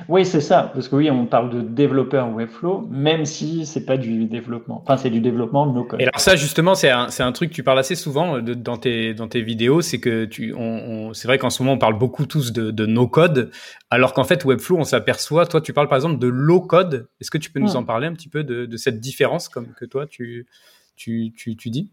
Oui, 0.08 0.26
c'est 0.26 0.42
ça, 0.42 0.72
parce 0.74 0.88
que 0.88 0.96
oui, 0.96 1.12
on 1.12 1.26
parle 1.26 1.50
de 1.52 1.62
développeur 1.62 2.30
Webflow, 2.34 2.88
même 2.90 3.26
si 3.26 3.66
c'est 3.66 3.86
pas 3.86 3.98
du 3.98 4.26
développement. 4.26 4.82
Enfin, 4.82 4.98
c'est 4.98 5.10
du 5.10 5.20
développement 5.20 5.66
no 5.66 5.84
code. 5.84 6.00
Et 6.00 6.04
alors 6.04 6.20
ça, 6.20 6.36
justement, 6.36 6.76
c'est 6.76 6.90
un, 6.90 7.10
un, 7.20 7.32
truc 7.34 7.50
que 7.50 7.56
tu 7.56 7.62
parles 7.62 7.80
assez 7.80 7.96
souvent 7.96 8.38
euh, 8.38 8.42
de, 8.42 8.54
dans 8.54 8.78
tes 8.78 9.14
dans 9.14 9.28
tes 9.28 9.42
vidéos, 9.42 9.82
c'est 9.82 10.00
que 10.00 10.26
tu, 10.26 10.54
on, 10.54 10.60
on 11.10 11.14
c'est 11.14 11.28
vrai 11.28 11.38
qu'en 11.38 11.50
ce 11.50 11.62
moment 11.62 11.74
on 11.74 11.78
parle 11.78 12.00
beaucoup 12.00 12.26
tous 12.26 12.54
de, 12.54 12.72
de 12.72 12.86
no 12.86 13.08
code, 13.08 13.52
alors 13.90 14.14
qu'en 14.14 14.24
fait 14.24 14.44
Webflow, 14.46 14.78
on 14.78 14.86
s'aperçoit. 14.86 15.46
Toi, 15.46 15.62
tu 15.62 15.74
parles 15.74 15.90
par 15.90 15.98
exemple 15.98 16.20
de 16.20 16.28
low 16.28 16.62
code. 16.62 17.10
Est-ce 17.20 17.30
que 17.30 17.38
tu 17.38 17.52
peux 17.52 17.60
nous 17.60 17.74
hmm. 17.74 17.78
en 17.78 17.84
parler 17.84 18.08
un 18.08 18.14
petit 18.14 18.30
peu 18.30 18.44
de, 18.44 18.66
de 18.66 18.78
cette 18.78 19.00
différence 19.00 19.50
comme 19.50 19.74
que 19.74 19.86
toi 19.86 20.08
tu 20.08 20.48
tu, 20.96 21.34
tu, 21.36 21.58
tu 21.58 21.70
dis? 21.70 21.92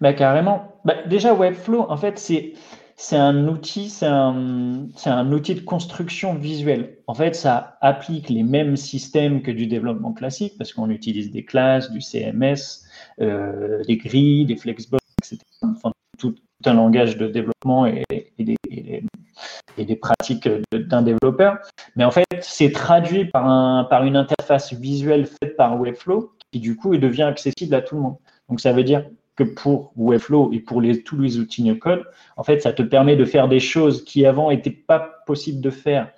Bah, 0.00 0.12
carrément. 0.12 0.72
Bah, 0.84 0.94
déjà, 1.06 1.34
Webflow, 1.34 1.86
en 1.88 1.96
fait, 1.96 2.18
c'est, 2.18 2.54
c'est 2.96 3.16
un 3.16 3.46
outil, 3.48 3.90
c'est 3.90 4.06
un, 4.06 4.86
c'est 4.96 5.10
un 5.10 5.30
outil 5.32 5.54
de 5.54 5.60
construction 5.60 6.34
visuelle. 6.34 6.98
En 7.06 7.14
fait, 7.14 7.34
ça 7.34 7.76
applique 7.82 8.30
les 8.30 8.42
mêmes 8.42 8.76
systèmes 8.76 9.42
que 9.42 9.50
du 9.50 9.66
développement 9.66 10.12
classique 10.12 10.54
parce 10.56 10.72
qu'on 10.72 10.90
utilise 10.90 11.30
des 11.30 11.44
classes, 11.44 11.90
du 11.90 12.00
CMS, 12.00 12.84
euh, 13.20 13.82
des 13.84 13.98
grilles, 13.98 14.46
des 14.46 14.56
flexbox, 14.56 15.04
etc. 15.22 15.38
Enfin, 15.62 15.92
tout, 16.18 16.34
un 16.64 16.74
langage 16.74 17.18
de 17.18 17.28
développement 17.28 17.86
et, 17.86 18.02
des, 18.38 18.56
et, 18.70 19.84
des, 19.84 19.96
pratiques 19.96 20.48
d'un 20.72 21.02
développeur. 21.02 21.58
Mais 21.96 22.04
en 22.04 22.10
fait, 22.10 22.24
c'est 22.40 22.72
traduit 22.72 23.26
par, 23.26 23.46
un, 23.46 23.84
par 23.84 24.04
une 24.04 24.16
interface 24.16 24.72
visuelle 24.72 25.26
faite 25.26 25.56
par 25.56 25.78
Webflow 25.78 26.32
qui, 26.50 26.60
du 26.60 26.76
coup, 26.76 26.96
devient 26.96 27.24
accessible 27.24 27.74
à 27.74 27.82
tout 27.82 27.96
le 27.96 28.00
monde. 28.00 28.16
Donc, 28.48 28.60
ça 28.60 28.72
veut 28.72 28.84
dire 28.84 29.04
que 29.36 29.44
pour 29.44 29.92
Webflow 29.96 30.52
et 30.52 30.60
pour 30.60 30.82
tous 31.04 31.20
les 31.20 31.38
outils 31.38 31.62
no-code, 31.62 32.04
en 32.36 32.42
fait, 32.42 32.60
ça 32.60 32.72
te 32.72 32.82
permet 32.82 33.16
de 33.16 33.24
faire 33.24 33.48
des 33.48 33.60
choses 33.60 34.04
qui 34.04 34.24
avant 34.26 34.50
n'étaient 34.50 34.70
pas 34.70 35.22
possibles 35.26 35.60
de 35.60 35.70
faire 35.70 36.10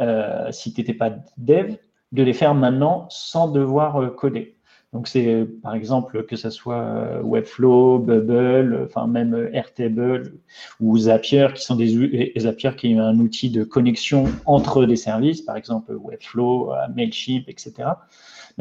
euh, 0.00 0.50
si 0.50 0.72
tu 0.72 0.80
n'étais 0.80 0.94
pas 0.94 1.10
dev, 1.36 1.74
de 2.12 2.22
les 2.22 2.32
faire 2.32 2.54
maintenant 2.54 3.06
sans 3.10 3.48
devoir 3.48 4.02
euh, 4.02 4.08
coder. 4.08 4.54
Donc 4.92 5.08
c'est 5.08 5.44
par 5.60 5.74
exemple 5.74 6.24
que 6.24 6.36
ce 6.36 6.50
soit 6.50 7.20
Webflow, 7.24 7.98
Bubble, 7.98 8.80
enfin 8.84 9.08
même 9.08 9.50
Airtable 9.52 10.34
ou 10.78 10.96
Zapier 10.96 11.48
qui 11.52 11.64
sont 11.64 11.74
des 11.74 12.32
Zapier 12.38 12.70
qui 12.76 12.92
est 12.92 12.98
un 12.98 13.18
outil 13.18 13.50
de 13.50 13.64
connexion 13.64 14.26
entre 14.46 14.84
des 14.84 14.94
services, 14.94 15.42
par 15.42 15.56
exemple 15.56 15.96
Webflow, 15.96 16.70
Mailchimp, 16.94 17.48
etc. 17.48 17.88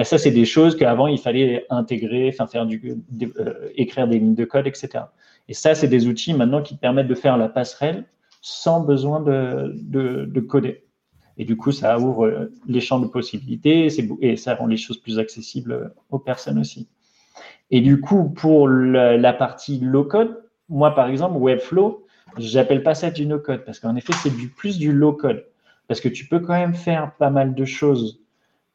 Ça 0.01 0.17
c'est 0.17 0.31
des 0.31 0.45
choses 0.45 0.75
qu'avant 0.75 1.07
il 1.07 1.19
fallait 1.19 1.65
intégrer, 1.69 2.31
faire 2.31 2.65
du, 2.65 2.95
écrire 3.75 4.07
des 4.07 4.19
lignes 4.19 4.35
de 4.35 4.45
code, 4.45 4.65
etc. 4.65 5.05
Et 5.49 5.53
ça 5.53 5.75
c'est 5.75 5.87
des 5.87 6.07
outils 6.07 6.33
maintenant 6.33 6.63
qui 6.63 6.75
permettent 6.75 7.07
de 7.07 7.15
faire 7.15 7.37
la 7.37 7.49
passerelle 7.49 8.05
sans 8.41 8.81
besoin 8.81 9.19
de, 9.19 9.73
de, 9.75 10.25
de 10.25 10.39
coder. 10.39 10.83
Et 11.37 11.45
du 11.45 11.57
coup, 11.57 11.71
ça 11.71 11.97
ouvre 11.99 12.25
euh, 12.25 12.51
les 12.67 12.81
champs 12.81 12.99
de 12.99 13.07
possibilités 13.07 13.87
et 14.21 14.35
ça 14.37 14.55
rend 14.55 14.67
les 14.67 14.77
choses 14.77 14.99
plus 14.99 15.19
accessibles 15.19 15.93
aux 16.11 16.19
personnes 16.19 16.59
aussi. 16.59 16.87
Et 17.71 17.81
du 17.81 17.99
coup, 17.99 18.29
pour 18.29 18.67
la, 18.67 19.33
partie 19.33 19.79
low-code, 19.79 20.43
moi, 20.69 20.93
par 20.93 21.07
exemple, 21.07 21.37
Webflow, 21.37 22.05
j'appelle 22.37 22.83
pas 22.83 22.93
ça 22.93 23.09
du 23.09 23.25
no-code 23.25 23.65
parce 23.65 23.79
qu'en 23.79 23.95
effet, 23.95 24.13
c'est 24.21 24.35
du 24.35 24.49
plus 24.49 24.77
du 24.77 24.91
low-code. 24.91 25.45
Parce 25.87 25.99
que 25.99 26.09
tu 26.09 26.27
peux 26.27 26.39
quand 26.39 26.53
même 26.53 26.75
faire 26.75 27.15
pas 27.15 27.29
mal 27.29 27.55
de 27.55 27.65
choses 27.65 28.22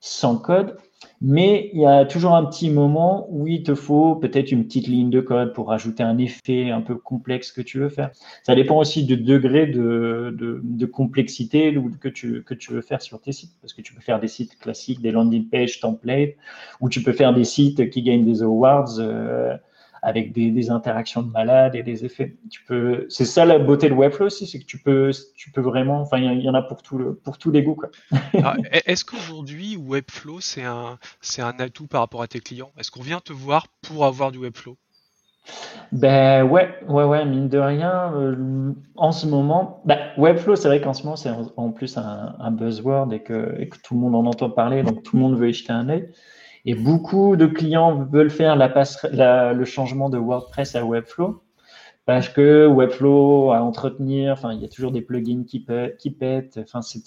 sans 0.00 0.38
code 0.38 0.76
mais 1.20 1.70
il 1.72 1.80
y 1.80 1.86
a 1.86 2.04
toujours 2.04 2.34
un 2.34 2.44
petit 2.44 2.70
moment 2.70 3.26
où 3.30 3.46
il 3.48 3.62
te 3.62 3.74
faut 3.74 4.14
peut-être 4.16 4.52
une 4.52 4.64
petite 4.64 4.86
ligne 4.86 5.10
de 5.10 5.20
code 5.20 5.52
pour 5.52 5.72
ajouter 5.72 6.02
un 6.02 6.16
effet 6.18 6.70
un 6.70 6.80
peu 6.80 6.96
complexe 6.96 7.50
que 7.50 7.60
tu 7.60 7.78
veux 7.78 7.88
faire. 7.88 8.10
Ça 8.44 8.54
dépend 8.54 8.78
aussi 8.78 9.04
du 9.04 9.16
degré 9.16 9.66
de, 9.66 10.34
de, 10.38 10.86
complexité 10.86 11.76
que 12.00 12.08
tu, 12.08 12.42
que 12.44 12.54
tu 12.54 12.72
veux 12.72 12.82
faire 12.82 13.02
sur 13.02 13.20
tes 13.20 13.32
sites. 13.32 13.52
Parce 13.60 13.72
que 13.72 13.82
tu 13.82 13.94
peux 13.94 14.00
faire 14.00 14.20
des 14.20 14.28
sites 14.28 14.58
classiques, 14.58 15.00
des 15.00 15.10
landing 15.10 15.48
page 15.48 15.80
templates, 15.80 16.34
ou 16.80 16.88
tu 16.88 17.02
peux 17.02 17.12
faire 17.12 17.34
des 17.34 17.44
sites 17.44 17.90
qui 17.90 18.02
gagnent 18.02 18.24
des 18.24 18.42
awards. 18.42 18.98
Euh, 18.98 19.56
avec 20.02 20.32
des, 20.32 20.70
interactions 20.70 21.22
de 21.22 21.30
malades 21.30 21.74
et 21.74 21.82
des 21.82 22.04
effets. 22.04 22.36
Tu 22.50 22.62
peux, 22.64 23.06
c'est 23.08 23.24
ça 23.24 23.44
la 23.44 23.58
beauté 23.58 23.88
de 23.88 23.94
Webflow 23.94 24.26
aussi, 24.26 24.46
c'est 24.46 24.58
que 24.58 24.64
tu 24.64 24.78
peux, 24.78 25.10
tu 25.34 25.50
peux 25.50 25.60
vraiment, 25.60 26.00
enfin, 26.00 26.18
il 26.18 26.40
y, 26.40 26.48
en 26.48 26.54
a 26.54 26.62
pour 26.62 26.82
tout 26.82 26.98
le, 26.98 27.14
pour 27.14 27.38
tous 27.38 27.50
les 27.50 27.62
goûts. 27.62 27.80
est-ce 28.86 29.04
qu'aujourd'hui 29.04 29.76
Webflow 29.76 30.40
c'est 30.40 30.64
un, 30.64 30.98
c'est 31.20 31.42
un 31.42 31.58
atout 31.58 31.86
par 31.86 32.00
rapport 32.00 32.22
à 32.22 32.28
tes 32.28 32.40
clients? 32.40 32.72
Est-ce 32.78 32.90
qu'on 32.90 33.02
vient 33.02 33.20
te 33.20 33.32
voir 33.32 33.68
pour 33.82 34.04
avoir 34.04 34.32
du 34.32 34.38
Webflow? 34.38 34.76
Ben 35.92 36.42
ouais, 36.44 36.68
ouais, 36.86 37.04
ouais, 37.04 37.24
mine 37.24 37.48
de 37.48 37.58
rien, 37.58 38.12
euh, 38.14 38.72
en 38.96 39.12
ce 39.12 39.26
moment, 39.26 39.80
ben, 39.86 39.98
Webflow, 40.18 40.56
c'est 40.56 40.68
vrai 40.68 40.82
qu'en 40.82 40.92
ce 40.92 41.04
moment, 41.04 41.16
c'est 41.16 41.30
en, 41.56 41.70
plus 41.70 41.96
un, 41.96 42.36
un 42.38 42.50
buzzword 42.50 43.12
et 43.14 43.22
que, 43.22 43.56
et 43.58 43.68
que, 43.70 43.78
tout 43.78 43.94
le 43.94 44.00
monde 44.00 44.14
en 44.14 44.26
entend 44.26 44.50
parler, 44.50 44.82
donc 44.82 45.02
tout 45.02 45.16
le 45.16 45.22
monde 45.22 45.38
veut 45.38 45.48
y 45.48 45.54
jeter 45.54 45.72
un 45.72 45.88
œil. 45.88 46.10
Et 46.64 46.74
beaucoup 46.74 47.36
de 47.36 47.46
clients 47.46 48.04
veulent 48.04 48.30
faire 48.30 48.56
la, 48.56 49.52
le 49.52 49.64
changement 49.64 50.10
de 50.10 50.18
WordPress 50.18 50.74
à 50.74 50.84
Webflow 50.84 51.42
parce 52.06 52.28
que 52.28 52.66
Webflow 52.66 53.52
à 53.52 53.60
entretenir, 53.60 54.32
enfin, 54.32 54.54
il 54.54 54.60
y 54.60 54.64
a 54.64 54.68
toujours 54.68 54.92
des 54.92 55.02
plugins 55.02 55.44
qui, 55.46 55.66
qui 55.98 56.10
pètent. 56.10 56.58
Enfin, 56.62 56.80
c'est, 56.80 57.02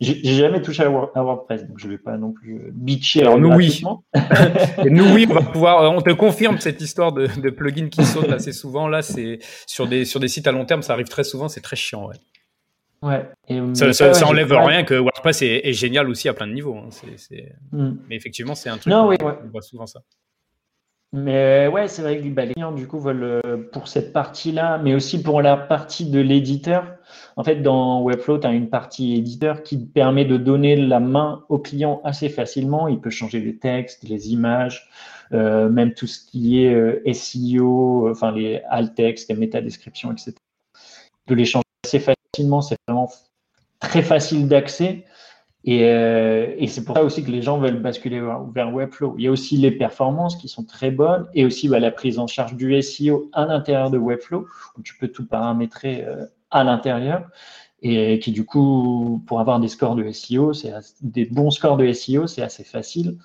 j'ai 0.00 0.34
jamais 0.34 0.60
touché 0.62 0.82
à, 0.82 0.88
WordPress, 0.88 1.66
donc 1.66 1.78
je 1.78 1.88
vais 1.88 1.98
pas 1.98 2.16
non 2.16 2.32
plus 2.32 2.72
bitcher. 2.72 3.20
Alors 3.20 3.38
nous 3.38 3.52
oui, 3.52 3.82
nous 4.90 5.14
oui, 5.14 5.26
on 5.30 5.34
va 5.34 5.42
pouvoir, 5.52 5.92
on 5.92 6.00
te 6.00 6.10
confirme 6.10 6.58
cette 6.58 6.80
histoire 6.80 7.12
de, 7.12 7.28
de 7.40 7.50
plugins 7.50 7.88
qui 7.88 8.04
sautent 8.04 8.32
assez 8.32 8.52
souvent. 8.52 8.88
Là, 8.88 9.02
c'est 9.02 9.38
sur 9.66 9.86
des 9.86 10.04
sur 10.04 10.18
des 10.18 10.28
sites 10.28 10.46
à 10.46 10.52
long 10.52 10.64
terme, 10.64 10.82
ça 10.82 10.94
arrive 10.94 11.08
très 11.08 11.24
souvent, 11.24 11.48
c'est 11.48 11.60
très 11.60 11.76
chiant. 11.76 12.08
Ouais. 12.08 12.16
Ouais. 13.02 13.28
ça, 13.74 13.92
ça, 13.92 14.26
enlève 14.26 14.52
rien 14.52 14.84
que 14.84 14.94
WordPress 14.94 15.42
est, 15.42 15.72
génial 15.72 16.08
aussi 16.08 16.28
à 16.28 16.34
plein 16.34 16.46
de 16.46 16.52
niveaux. 16.52 16.76
Hein. 16.76 16.88
Hmm. 17.72 17.96
Mais 18.08 18.14
effectivement, 18.14 18.54
c'est 18.54 18.68
un 18.68 18.78
truc. 18.78 18.92
Non, 18.92 19.08
oui, 19.08 19.16
on 19.20 19.48
voit 19.48 19.62
souvent 19.62 19.86
ça. 19.86 20.02
Mais 21.14 21.68
ouais, 21.68 21.88
c'est 21.88 22.00
vrai 22.00 22.18
que 22.20 22.28
bah, 22.28 22.46
les 22.46 22.54
clients, 22.54 22.72
du 22.72 22.86
coup, 22.86 22.98
veulent 22.98 23.40
euh, 23.44 23.68
pour 23.70 23.86
cette 23.86 24.14
partie-là, 24.14 24.78
mais 24.78 24.94
aussi 24.94 25.22
pour 25.22 25.42
la 25.42 25.58
partie 25.58 26.08
de 26.10 26.20
l'éditeur. 26.20 26.86
En 27.36 27.44
fait, 27.44 27.56
dans 27.56 28.00
Webflow, 28.02 28.38
tu 28.38 28.46
as 28.46 28.52
une 28.52 28.70
partie 28.70 29.16
éditeur 29.16 29.62
qui 29.62 29.76
permet 29.76 30.24
de 30.24 30.38
donner 30.38 30.74
la 30.74 31.00
main 31.00 31.44
au 31.50 31.58
client 31.58 32.00
assez 32.04 32.30
facilement. 32.30 32.88
Il 32.88 32.98
peut 33.00 33.10
changer 33.10 33.40
les 33.40 33.58
textes, 33.58 34.04
les 34.04 34.32
images, 34.32 34.88
euh, 35.32 35.68
même 35.68 35.92
tout 35.92 36.06
ce 36.06 36.24
qui 36.24 36.64
est 36.64 36.72
euh, 36.72 37.02
SEO, 37.12 38.08
enfin 38.10 38.32
les 38.32 38.62
alt 38.70 38.94
text, 38.94 39.28
les 39.28 39.36
métadescriptions, 39.36 40.12
etc. 40.12 40.32
Il 40.34 41.26
peut 41.26 41.34
les 41.34 41.44
changer 41.44 41.64
assez 41.84 41.98
facilement 41.98 42.21
c'est 42.34 42.78
vraiment 42.88 43.10
très 43.78 44.02
facile 44.02 44.48
d'accès. 44.48 45.04
Euh, 45.68 46.54
et, 46.56 46.66
c'est 46.66 46.82
pour 46.82 46.96
ça 46.96 47.04
aussi 47.04 47.22
que 47.22 47.30
les 47.30 47.42
gens 47.42 47.58
veulent 47.58 47.80
basculer 47.80 48.20
vers, 48.54 48.72
Webflow. 48.72 49.14
Il 49.18 49.24
y 49.24 49.28
a 49.28 49.30
aussi 49.30 49.58
les 49.58 49.70
performances 49.70 50.36
qui 50.36 50.48
sont 50.48 50.64
très 50.64 50.90
bonnes 50.90 51.28
et 51.34 51.44
aussi 51.44 51.68
bah, 51.68 51.78
la 51.78 51.90
prise 51.90 52.18
en 52.18 52.26
charge 52.26 52.54
du 52.56 52.80
SEO 52.82 53.28
à 53.32 53.44
l'intérieur 53.44 53.90
de 53.90 53.98
Webflow, 53.98 54.46
où 54.78 54.82
tu 54.82 54.96
peux 54.96 55.08
tout 55.08 55.26
paramétrer 55.26 56.04
euh, 56.04 56.24
à 56.50 56.64
l'intérieur. 56.64 57.28
Et 57.82 58.18
qui 58.20 58.30
du 58.30 58.46
coup, 58.46 59.22
pour 59.26 59.40
avoir 59.40 59.60
des 59.60 59.68
scores 59.68 59.96
de 59.96 60.10
SEO, 60.10 60.52
c'est 60.52 60.72
des 61.02 61.26
bons 61.26 61.50
scores 61.50 61.76
de 61.76 61.92
SEO, 61.92 62.28
c'est 62.28 62.42
assez 62.42 62.64
facile. 62.64 63.18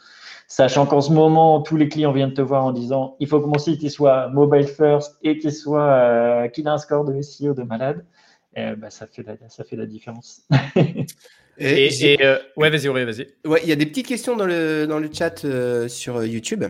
Sachant 0.48 0.86
qu'en 0.86 1.02
ce 1.02 1.14
moment, 1.14 1.62
tous 1.62 1.76
les 1.78 1.90
clients 1.90 2.12
viennent 2.12 2.34
te 2.34 2.42
voir 2.42 2.66
en 2.66 2.72
disant 2.72 3.16
il 3.20 3.28
faut 3.28 3.40
que 3.40 3.46
mon 3.46 3.60
site 3.60 3.88
soit 3.90 4.30
mobile 4.30 4.68
first 4.68 5.18
et 5.22 5.38
qu'il 5.38 5.52
soit 5.52 5.82
euh, 5.82 6.48
qu'il 6.48 6.66
ait 6.66 6.70
un 6.70 6.78
score 6.78 7.06
de 7.06 7.22
SEO 7.22 7.54
de 7.54 7.64
malade. 7.64 8.04
Ben, 8.58 8.90
ça, 8.90 9.06
fait 9.06 9.22
la, 9.24 9.36
ça 9.50 9.64
fait 9.64 9.76
la 9.76 9.86
différence. 9.86 10.42
et, 11.60 12.18
euh, 12.22 12.40
ouais, 12.56 12.72
vas-y, 12.72 12.88
vas-y. 12.88 13.28
Ouais, 13.46 13.60
il 13.62 13.70
y 13.70 13.72
a 13.72 13.76
des 13.76 13.86
petites 13.86 14.08
questions 14.08 14.36
dans 14.36 14.48
le, 14.48 14.88
dans 14.88 14.98
le 14.98 15.10
chat 15.14 15.46
euh, 15.46 15.88
sur 15.88 16.18
euh, 16.18 16.26
YouTube. 16.26 16.64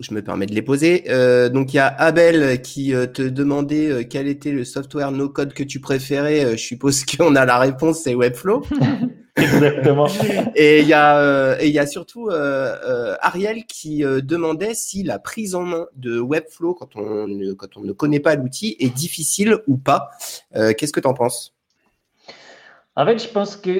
Je 0.00 0.14
me 0.14 0.22
permets 0.22 0.46
de 0.46 0.54
les 0.54 0.62
poser. 0.62 1.04
donc, 1.52 1.72
il 1.72 1.76
y 1.76 1.80
a 1.80 1.88
Abel 1.88 2.62
qui 2.62 2.92
te 3.12 3.22
demandait 3.22 4.06
quel 4.08 4.28
était 4.28 4.52
le 4.52 4.62
software 4.64 5.10
no-code 5.10 5.52
que 5.54 5.64
tu 5.64 5.80
préférais. 5.80 6.52
je 6.52 6.62
suppose 6.62 7.04
qu'on 7.16 7.34
a 7.34 7.44
la 7.44 7.58
réponse, 7.58 8.02
c'est 8.02 8.14
Webflow. 8.14 8.62
Exactement. 9.42 10.06
et 10.56 10.80
il 10.80 10.88
y 10.88 10.92
a 10.92 11.18
euh, 11.18 11.56
et 11.60 11.68
il 11.68 11.72
y 11.72 11.78
a 11.78 11.86
surtout 11.86 12.28
euh, 12.28 12.76
euh, 12.84 13.16
Ariel 13.20 13.64
qui 13.66 14.00
demandait 14.00 14.74
si 14.74 15.02
la 15.02 15.18
prise 15.18 15.54
en 15.54 15.62
main 15.62 15.86
de 15.96 16.18
Webflow 16.18 16.74
quand 16.74 16.96
on 16.96 17.28
ne, 17.28 17.52
quand 17.52 17.76
on 17.76 17.82
ne 17.82 17.92
connaît 17.92 18.20
pas 18.20 18.34
l'outil 18.34 18.76
est 18.80 18.94
difficile 18.94 19.58
ou 19.66 19.76
pas. 19.76 20.10
Qu'est-ce 20.52 20.92
que 20.92 21.00
tu 21.00 21.08
en 21.08 21.14
penses? 21.14 21.54
En 22.96 23.06
fait, 23.06 23.22
je 23.22 23.28
pense 23.28 23.56
que 23.56 23.70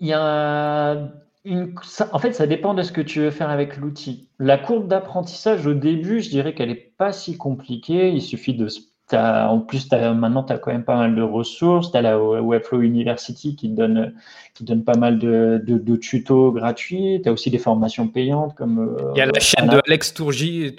il 0.00 0.06
y 0.06 0.12
a 0.12 1.10
une, 1.44 1.74
en 2.12 2.18
fait, 2.18 2.32
ça 2.32 2.46
dépend 2.46 2.74
de 2.74 2.82
ce 2.82 2.92
que 2.92 3.00
tu 3.00 3.20
veux 3.20 3.30
faire 3.30 3.50
avec 3.50 3.76
l'outil. 3.76 4.28
La 4.38 4.58
courbe 4.58 4.86
d'apprentissage 4.86 5.66
au 5.66 5.74
début, 5.74 6.20
je 6.20 6.30
dirais 6.30 6.54
qu'elle 6.54 6.68
n'est 6.68 6.92
pas 6.96 7.12
si 7.12 7.36
compliquée. 7.36 8.10
Il 8.10 8.22
suffit 8.22 8.54
de 8.54 8.68
se 8.68 8.80
en 9.16 9.60
plus, 9.60 9.88
as, 9.92 10.12
maintenant, 10.12 10.42
tu 10.42 10.52
as 10.52 10.58
quand 10.58 10.72
même 10.72 10.84
pas 10.84 10.96
mal 10.96 11.14
de 11.14 11.22
ressources. 11.22 11.90
Tu 11.90 11.96
as 11.96 12.02
la 12.02 12.18
Webflow 12.18 12.82
University 12.82 13.56
qui 13.56 13.68
donne, 13.68 14.14
qui 14.54 14.64
donne 14.64 14.84
pas 14.84 14.96
mal 14.96 15.18
de, 15.18 15.62
de, 15.64 15.96
tutos 15.96 16.52
gratuits. 16.52 17.20
Tu 17.22 17.28
as 17.28 17.32
aussi 17.32 17.50
des 17.50 17.58
formations 17.58 18.08
payantes. 18.08 18.54
comme. 18.54 18.78
Euh, 18.78 19.12
Il 19.14 19.18
y 19.18 19.22
a 19.22 19.26
la 19.26 19.40
chaîne 19.40 19.68
de 19.68 19.80
Alex 19.86 20.14
Tourgis, 20.14 20.76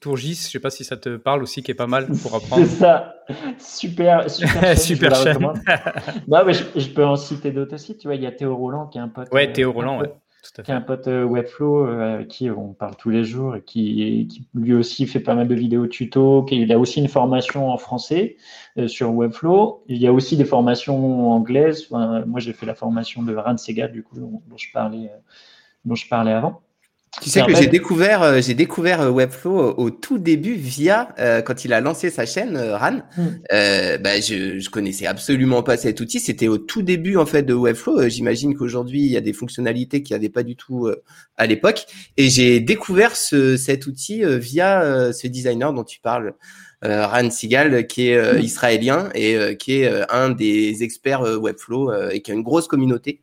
Tourgis, 0.00 0.34
je 0.46 0.50
sais 0.50 0.60
pas 0.60 0.70
si 0.70 0.84
ça 0.84 0.96
te 0.96 1.16
parle 1.16 1.42
aussi, 1.42 1.62
qui 1.62 1.70
est 1.70 1.74
pas 1.74 1.86
mal 1.86 2.08
pour 2.22 2.34
apprendre. 2.36 2.64
C'est 2.64 2.78
ça. 2.78 3.14
Super, 3.58 4.30
super, 4.30 4.78
super 4.78 5.14
chaîne. 5.14 5.38
non, 5.40 5.52
mais 6.46 6.54
je, 6.54 6.88
peux 6.90 7.04
en 7.04 7.16
citer 7.16 7.50
d'autres 7.50 7.74
aussi. 7.74 7.96
Tu 7.96 8.08
vois, 8.08 8.16
il 8.16 8.22
y 8.22 8.26
a 8.26 8.32
Théo 8.32 8.56
Roland 8.56 8.86
qui 8.86 8.98
est 8.98 9.02
un 9.02 9.08
pote. 9.08 9.28
Ouais, 9.32 9.52
Théo 9.52 9.72
Roland, 9.72 10.00
ouais 10.00 10.12
qui 10.42 10.70
est 10.70 10.74
un 10.74 10.80
pote 10.80 11.08
euh, 11.08 11.24
Webflow 11.24 11.86
euh, 11.86 12.14
avec 12.14 12.28
qui 12.28 12.50
on 12.50 12.72
parle 12.72 12.96
tous 12.96 13.10
les 13.10 13.24
jours 13.24 13.56
et 13.56 13.62
qui, 13.62 14.46
lui 14.54 14.74
aussi 14.74 15.06
fait 15.06 15.20
pas 15.20 15.34
mal 15.34 15.48
de 15.48 15.54
vidéos 15.54 15.86
tuto. 15.86 16.46
il 16.50 16.72
a 16.72 16.78
aussi 16.78 17.00
une 17.00 17.08
formation 17.08 17.70
en 17.70 17.78
français 17.78 18.36
euh, 18.78 18.88
sur 18.88 19.12
Webflow. 19.12 19.84
Il 19.88 19.98
y 19.98 20.06
a 20.06 20.12
aussi 20.12 20.36
des 20.36 20.44
formations 20.44 21.32
anglaises. 21.32 21.90
moi, 21.90 22.40
j'ai 22.40 22.52
fait 22.52 22.66
la 22.66 22.74
formation 22.74 23.22
de 23.22 23.34
Ran 23.34 23.56
Segal, 23.56 23.92
du 23.92 24.02
coup, 24.02 24.18
dont, 24.18 24.40
je 24.56 24.66
parlais, 24.72 25.10
dont 25.84 25.94
je 25.94 26.08
parlais 26.08 26.32
avant. 26.32 26.62
Tu 27.22 27.30
sais 27.30 27.42
que 27.42 27.54
j'ai 27.54 27.66
découvert, 27.66 28.22
euh, 28.22 28.40
j'ai 28.40 28.54
découvert 28.54 29.00
euh, 29.00 29.10
Webflow 29.10 29.74
au, 29.76 29.90
tout 29.90 30.18
début 30.18 30.54
via 30.54 31.08
euh, 31.18 31.42
quand 31.42 31.64
il 31.64 31.72
a 31.72 31.80
lancé 31.80 32.10
sa 32.10 32.26
chaîne 32.26 32.56
Ran. 32.56 33.00
Hmm. 33.16 33.38
bah, 33.50 34.20
je, 34.20 34.58
je 34.58 34.70
connaissais 34.70 35.06
absolument 35.06 35.62
pas 35.62 35.76
cet 35.76 36.00
outil. 36.00 36.20
C'était 36.20 36.48
au 36.48 36.58
tout 36.58 36.82
début 36.82 37.16
en 37.16 37.26
fait 37.26 37.42
de 37.42 37.54
Webflow. 37.54 38.08
J'imagine 38.08 38.54
qu'aujourd'hui 38.54 39.00
il 39.00 39.10
y 39.10 39.16
a 39.16 39.20
des 39.20 39.32
fonctionnalités 39.32 40.02
qu'il 40.02 40.14
n'y 40.14 40.20
avait 40.20 40.28
pas 40.28 40.42
du 40.42 40.56
tout 40.56 40.90
à 41.36 41.46
l'époque. 41.46 41.86
Et 42.16 42.28
j'ai 42.28 42.60
découvert 42.60 43.16
ce, 43.16 43.56
cet 43.56 43.86
outil 43.86 44.22
via 44.24 45.12
ce 45.12 45.26
designer 45.26 45.72
dont 45.72 45.84
tu 45.84 46.00
parles. 46.00 46.34
Ran 46.82 47.28
Sigal, 47.30 47.88
qui 47.88 48.10
est 48.10 48.34
hmm. 48.34 48.40
israélien 48.40 49.08
et 49.14 49.56
qui 49.56 49.80
est 49.80 49.90
un 50.10 50.30
des 50.30 50.82
experts 50.82 51.22
Webflow 51.22 52.10
et 52.10 52.20
qui 52.22 52.30
a 52.30 52.34
une 52.34 52.42
grosse 52.42 52.68
communauté. 52.68 53.22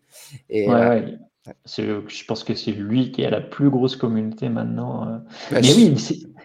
Et, 0.50 0.68
ouais, 0.68 1.18
je 1.66 2.26
pense 2.26 2.44
que 2.44 2.54
c'est 2.56 2.72
lui 2.72 3.12
qui 3.12 3.24
a 3.26 3.30
la 3.30 3.42
plus 3.42 3.70
grosse 3.70 3.96
communauté 3.96 4.50
maintenant. 4.50 5.08
Euh. 5.08 5.18
Bah, 5.52 5.60
mais 5.62 5.74
oui, 5.74 5.94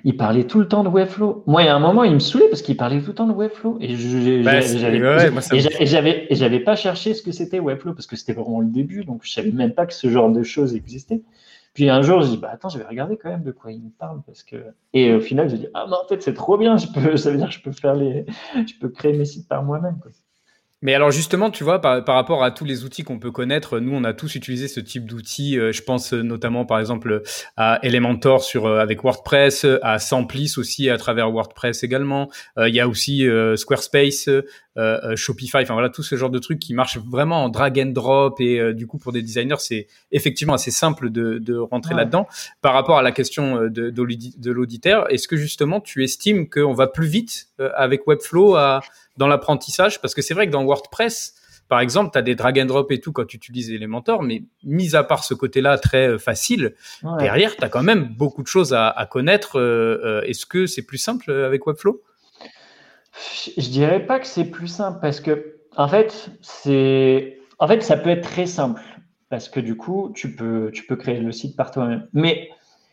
il, 0.04 0.16
parlait 0.16 0.44
tout 0.44 0.60
le 0.60 0.68
temps 0.68 0.84
de 0.84 0.88
Webflow. 0.88 1.42
Moi, 1.46 1.62
il 1.62 1.66
y 1.66 1.68
a 1.68 1.74
un 1.74 1.80
moment, 1.80 2.04
il 2.04 2.12
me 2.14 2.18
saoulait 2.18 2.48
parce 2.48 2.62
qu'il 2.62 2.76
parlait 2.76 3.00
tout 3.00 3.08
le 3.08 3.14
temps 3.14 3.26
de 3.26 3.32
Webflow. 3.32 3.78
Et 3.80 3.96
j'avais 5.86 6.26
et 6.28 6.34
j'avais 6.34 6.60
pas 6.60 6.76
cherché 6.76 7.14
ce 7.14 7.22
que 7.22 7.32
c'était 7.32 7.60
Webflow 7.60 7.94
parce 7.94 8.06
que 8.06 8.16
c'était 8.16 8.34
vraiment 8.34 8.60
le 8.60 8.68
début. 8.68 9.04
Donc, 9.04 9.20
je 9.24 9.32
savais 9.32 9.52
même 9.52 9.72
pas 9.72 9.86
que 9.86 9.94
ce 9.94 10.10
genre 10.10 10.30
de 10.30 10.42
choses 10.42 10.74
existait. 10.74 11.22
Puis 11.72 11.88
un 11.88 12.02
jour, 12.02 12.20
je 12.22 12.30
dis, 12.30 12.36
bah 12.36 12.50
attends, 12.52 12.68
je 12.68 12.78
vais 12.78 12.84
regarder 12.84 13.16
quand 13.16 13.30
même 13.30 13.44
de 13.44 13.52
quoi 13.52 13.70
il 13.72 13.80
me 13.80 13.90
parle. 13.90 14.22
Parce 14.26 14.42
que... 14.42 14.56
Et 14.92 15.14
au 15.14 15.20
final, 15.20 15.48
je 15.48 15.56
dis, 15.56 15.68
ah 15.74 15.86
non, 15.88 15.98
en 16.04 16.08
fait, 16.08 16.20
c'est 16.20 16.34
trop 16.34 16.58
bien, 16.58 16.76
je 16.76 16.88
peux, 16.88 17.16
ça 17.16 17.30
veut 17.30 17.36
dire 17.36 17.48
que 17.48 17.54
je 17.54 17.62
peux, 17.62 17.72
faire 17.72 17.94
les... 17.94 18.26
je 18.54 18.74
peux 18.80 18.88
créer 18.88 19.16
mes 19.16 19.24
sites 19.24 19.48
par 19.48 19.62
moi-même. 19.62 19.98
Mais 20.82 20.94
alors 20.94 21.10
justement, 21.10 21.50
tu 21.50 21.62
vois, 21.62 21.82
par, 21.82 22.02
par, 22.04 22.14
rapport 22.14 22.42
à 22.42 22.50
tous 22.50 22.64
les 22.64 22.84
outils 22.84 23.04
qu'on 23.04 23.18
peut 23.18 23.30
connaître, 23.30 23.80
nous, 23.80 23.94
on 23.94 24.02
a 24.02 24.14
tous 24.14 24.34
utilisé 24.34 24.66
ce 24.66 24.80
type 24.80 25.04
d'outils. 25.04 25.58
Euh, 25.58 25.72
je 25.72 25.82
pense 25.82 26.14
notamment, 26.14 26.64
par 26.64 26.80
exemple, 26.80 27.22
à 27.58 27.78
Elementor 27.82 28.42
sur 28.42 28.64
euh, 28.64 28.78
avec 28.78 29.02
WordPress, 29.02 29.66
à 29.82 29.98
Samplis 29.98 30.54
aussi 30.56 30.88
à 30.88 30.96
travers 30.96 31.30
WordPress 31.30 31.82
également. 31.82 32.30
Euh, 32.56 32.70
il 32.70 32.74
y 32.74 32.80
a 32.80 32.88
aussi 32.88 33.26
Squarespace, 33.56 34.30
Shopify. 35.16 35.58
Enfin 35.58 35.74
voilà, 35.74 35.90
tout 35.90 36.02
ce 36.02 36.16
genre 36.16 36.30
de 36.30 36.38
trucs 36.38 36.58
qui 36.58 36.72
marchent 36.72 36.98
vraiment 36.98 37.44
en 37.44 37.50
drag 37.50 37.78
and 37.78 37.92
drop. 37.92 38.40
Et 38.40 38.72
du 38.72 38.86
coup, 38.86 38.96
pour 38.96 39.12
des 39.12 39.20
designers, 39.20 39.56
c'est 39.58 39.86
effectivement 40.12 40.54
assez 40.54 40.70
simple 40.70 41.10
de, 41.10 41.36
de 41.38 41.56
rentrer 41.56 41.94
là-dedans. 41.94 42.26
Par 42.62 42.72
rapport 42.72 42.96
à 42.96 43.02
la 43.02 43.12
question 43.12 43.64
de, 43.68 43.90
de 43.90 44.50
l'auditeur, 44.50 45.12
est-ce 45.12 45.28
que 45.28 45.36
justement, 45.36 45.80
tu 45.80 46.02
estimes 46.04 46.48
qu'on 46.48 46.72
va 46.72 46.86
plus 46.86 47.06
vite 47.06 47.48
avec 47.58 48.06
Webflow 48.06 48.54
à 48.54 48.80
dans 49.20 49.28
l'apprentissage 49.28 50.00
Parce 50.00 50.14
que 50.14 50.22
c'est 50.22 50.34
vrai 50.34 50.46
que 50.46 50.50
dans 50.50 50.64
WordPress, 50.64 51.34
par 51.68 51.80
exemple, 51.80 52.10
tu 52.12 52.18
as 52.18 52.22
des 52.22 52.34
drag 52.34 52.58
and 52.58 52.64
drop 52.64 52.90
et 52.90 53.00
tout 53.00 53.12
quand 53.12 53.26
tu 53.26 53.36
utilises 53.36 53.70
Elementor, 53.70 54.22
mais 54.22 54.42
mis 54.64 54.96
à 54.96 55.04
part 55.04 55.22
ce 55.22 55.34
côté-là 55.34 55.78
très 55.78 56.08
euh, 56.08 56.18
facile, 56.18 56.74
derrière, 57.18 57.54
tu 57.54 57.62
as 57.62 57.68
quand 57.68 57.82
même 57.82 58.08
beaucoup 58.16 58.42
de 58.42 58.48
choses 58.48 58.72
à, 58.74 59.06
connaître. 59.08 59.58
Euh, 59.60 60.00
euh, 60.04 60.22
est-ce 60.22 60.46
que 60.46 60.66
c'est 60.66 60.82
plus 60.82 60.98
simple 60.98 61.30
avec 61.30 61.66
Webflow? 61.66 62.02
Je 63.56 63.68
dirais 63.68 64.04
pas 64.06 64.18
que 64.18 64.26
c'est 64.26 64.46
plus 64.46 64.68
simple 64.68 64.98
parce 65.02 65.20
que, 65.20 65.56
en 65.76 65.86
fait, 65.86 66.30
c'est, 66.40 67.38
en 67.58 67.68
fait, 67.68 67.82
ça 67.82 67.98
peut 67.98 68.10
être 68.10 68.28
très 68.28 68.46
simple 68.46 68.82
parce 69.28 69.48
que 69.48 69.60
du 69.60 69.76
coup, 69.76 70.12
tu 70.14 70.34
peux, 70.34 70.70
tu 70.72 70.86
peux 70.86 70.96
créer 70.96 71.20
le 71.20 71.30
site 71.30 71.56
par 71.56 71.70
toi-même. 71.70 72.08
Mais 72.14 72.48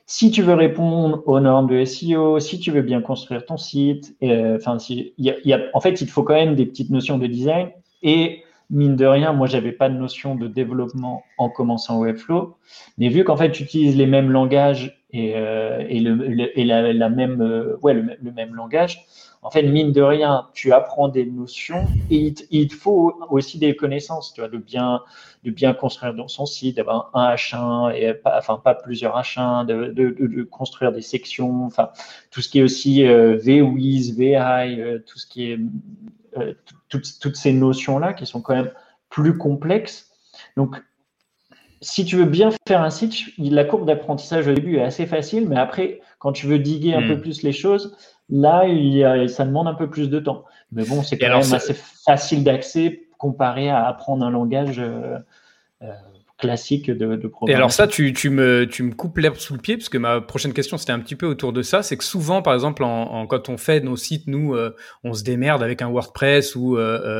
si 0.10 0.32
tu 0.32 0.42
veux 0.42 0.54
répondre 0.54 1.22
aux 1.26 1.40
normes 1.42 1.68
de 1.68 1.84
SEO, 1.84 2.40
si 2.40 2.60
tu 2.60 2.72
veux 2.72 2.82
bien 2.82 3.02
construire 3.02 3.46
ton 3.46 3.58
site, 3.58 4.16
euh, 4.24 4.56
enfin, 4.56 4.80
si, 4.80 5.14
y 5.18 5.34
y 5.44 5.54
a, 5.54 5.60
en 5.74 5.82
fait, 5.82 6.00
il 6.02 6.08
te 6.08 6.12
faut 6.12 6.24
quand 6.24 6.34
même 6.34 6.56
des 6.56 6.66
petites 6.66 6.90
notions 6.90 7.18
de 7.18 7.28
design. 7.28 7.70
Et 8.04 8.44
mine 8.70 8.96
de 8.96 9.06
rien, 9.06 9.34
moi, 9.34 9.48
j'avais 9.48 9.74
pas 9.74 9.90
de 9.90 9.96
notion 9.96 10.36
de 10.36 10.48
développement 10.48 11.24
en 11.38 11.50
commençant 11.50 12.00
Webflow. 12.00 12.56
Mais 12.98 13.10
vu 13.10 13.26
qu'en 13.26 13.36
fait, 13.36 13.52
tu 13.52 13.64
utilises 13.64 13.98
les 13.98 14.06
mêmes 14.06 14.32
langages 14.32 14.98
et, 15.12 15.34
euh, 15.36 15.84
et, 15.90 16.00
le, 16.00 16.58
et 16.58 16.64
la, 16.64 17.10
même, 17.10 17.42
euh, 17.42 17.76
ouais, 17.82 17.94
le, 17.94 18.18
le, 18.22 18.32
même 18.32 18.56
langage, 18.56 19.06
en 19.44 19.52
fait, 19.52 19.64
mine 19.64 19.92
de 19.92 20.02
rien, 20.02 20.48
tu 20.54 20.74
apprends 20.74 21.08
des 21.08 21.26
notions 21.26 21.88
et 22.10 22.34
il, 22.52 22.68
te 22.68 22.74
faut 22.74 23.20
aussi 23.30 23.60
des 23.60 23.76
connaissances, 23.76 24.34
tu 24.34 24.42
vois, 24.42 24.50
de 24.50 24.58
bien, 24.58 25.02
de 25.44 25.52
bien 25.52 25.74
construire 25.74 26.14
dans 26.14 26.28
son 26.28 26.46
site, 26.46 26.78
d'avoir 26.78 27.12
un 27.14 27.34
H1 27.36 27.94
et 27.96 28.14
pas, 28.14 28.38
enfin 28.38 28.60
pas 28.64 28.74
plusieurs 28.74 29.18
H1, 29.18 29.66
de, 29.66 29.88
de, 29.88 30.10
de, 30.10 30.44
construire 30.44 30.92
des 30.92 31.02
sections, 31.02 31.66
enfin 31.66 31.90
tout 32.32 32.42
ce 32.42 32.50
qui 32.50 32.60
est 32.60 32.64
aussi 32.64 33.06
euh, 33.06 33.38
VWiz, 33.38 34.18
VI, 34.18 34.36
euh, 34.36 35.00
tout 35.06 35.20
ce 35.20 35.28
qui 35.28 35.52
est 35.52 35.60
euh, 36.38 36.54
toutes, 36.90 37.20
toutes 37.20 37.36
ces 37.36 37.54
notions 37.54 38.00
là 38.00 38.14
qui 38.14 38.26
sont 38.26 38.42
quand 38.42 38.56
même 38.56 38.72
plus 39.10 39.38
complexes. 39.38 40.12
Donc 40.56 40.82
si 41.82 42.06
tu 42.06 42.16
veux 42.16 42.26
bien 42.26 42.50
faire 42.68 42.82
un 42.82 42.90
site, 42.90 43.14
la 43.38 43.64
courbe 43.64 43.86
d'apprentissage 43.86 44.48
au 44.48 44.54
début 44.54 44.78
est 44.78 44.84
assez 44.84 45.06
facile, 45.06 45.48
mais 45.48 45.58
après, 45.58 46.02
quand 46.20 46.32
tu 46.32 46.48
veux 46.48 46.60
diguer 46.60 46.94
un 46.94 47.08
peu 47.08 47.16
hmm. 47.16 47.22
plus 47.22 47.44
les 47.44 47.54
choses, 47.54 47.96
Là, 48.30 48.66
il 48.68 49.30
ça 49.30 49.46
demande 49.46 49.68
un 49.68 49.74
peu 49.74 49.90
plus 49.90 50.10
de 50.10 50.20
temps. 50.20 50.46
Mais 50.72 50.84
bon, 50.84 51.02
c'est 51.02 51.18
quand 51.18 51.30
même 51.30 51.54
assez 51.54 51.74
facile 51.74 52.44
d'accès 52.44 53.08
comparé 53.18 53.70
à 53.70 53.88
apprendre 53.88 54.26
un 54.26 54.30
langage 54.30 54.80
euh, 54.80 55.18
euh, 55.82 55.92
classique 56.38 56.92
de, 56.92 57.16
de 57.16 57.32
Et 57.48 57.56
alors 57.56 57.72
ça, 57.72 57.88
tu, 57.88 58.14
tu, 58.14 58.30
me, 58.30 58.66
tu 58.66 58.84
me 58.84 58.94
coupes 58.94 59.18
l'herbe 59.18 59.38
sous 59.38 59.54
le 59.54 59.60
pied, 59.60 59.76
parce 59.76 59.90
que 59.90 59.98
ma 59.98 60.22
prochaine 60.22 60.54
question, 60.54 60.78
c'était 60.78 60.92
un 60.92 61.00
petit 61.00 61.16
peu 61.16 61.26
autour 61.26 61.52
de 61.52 61.64
ça. 61.64 61.82
C'est 61.82 61.98
que 61.98 62.04
souvent, 62.04 62.42
par 62.42 62.54
exemple, 62.54 62.84
en, 62.84 63.26
quand 63.28 63.50
on 63.50 63.58
fait 63.58 63.80
nos 63.80 63.96
sites, 63.96 64.28
nous, 64.28 64.54
euh, 64.54 64.76
on 65.04 65.14
se 65.14 65.24
démerde 65.24 65.64
avec 65.64 65.82
un 65.82 65.90
WordPress 65.90 66.56
ou 66.56 66.78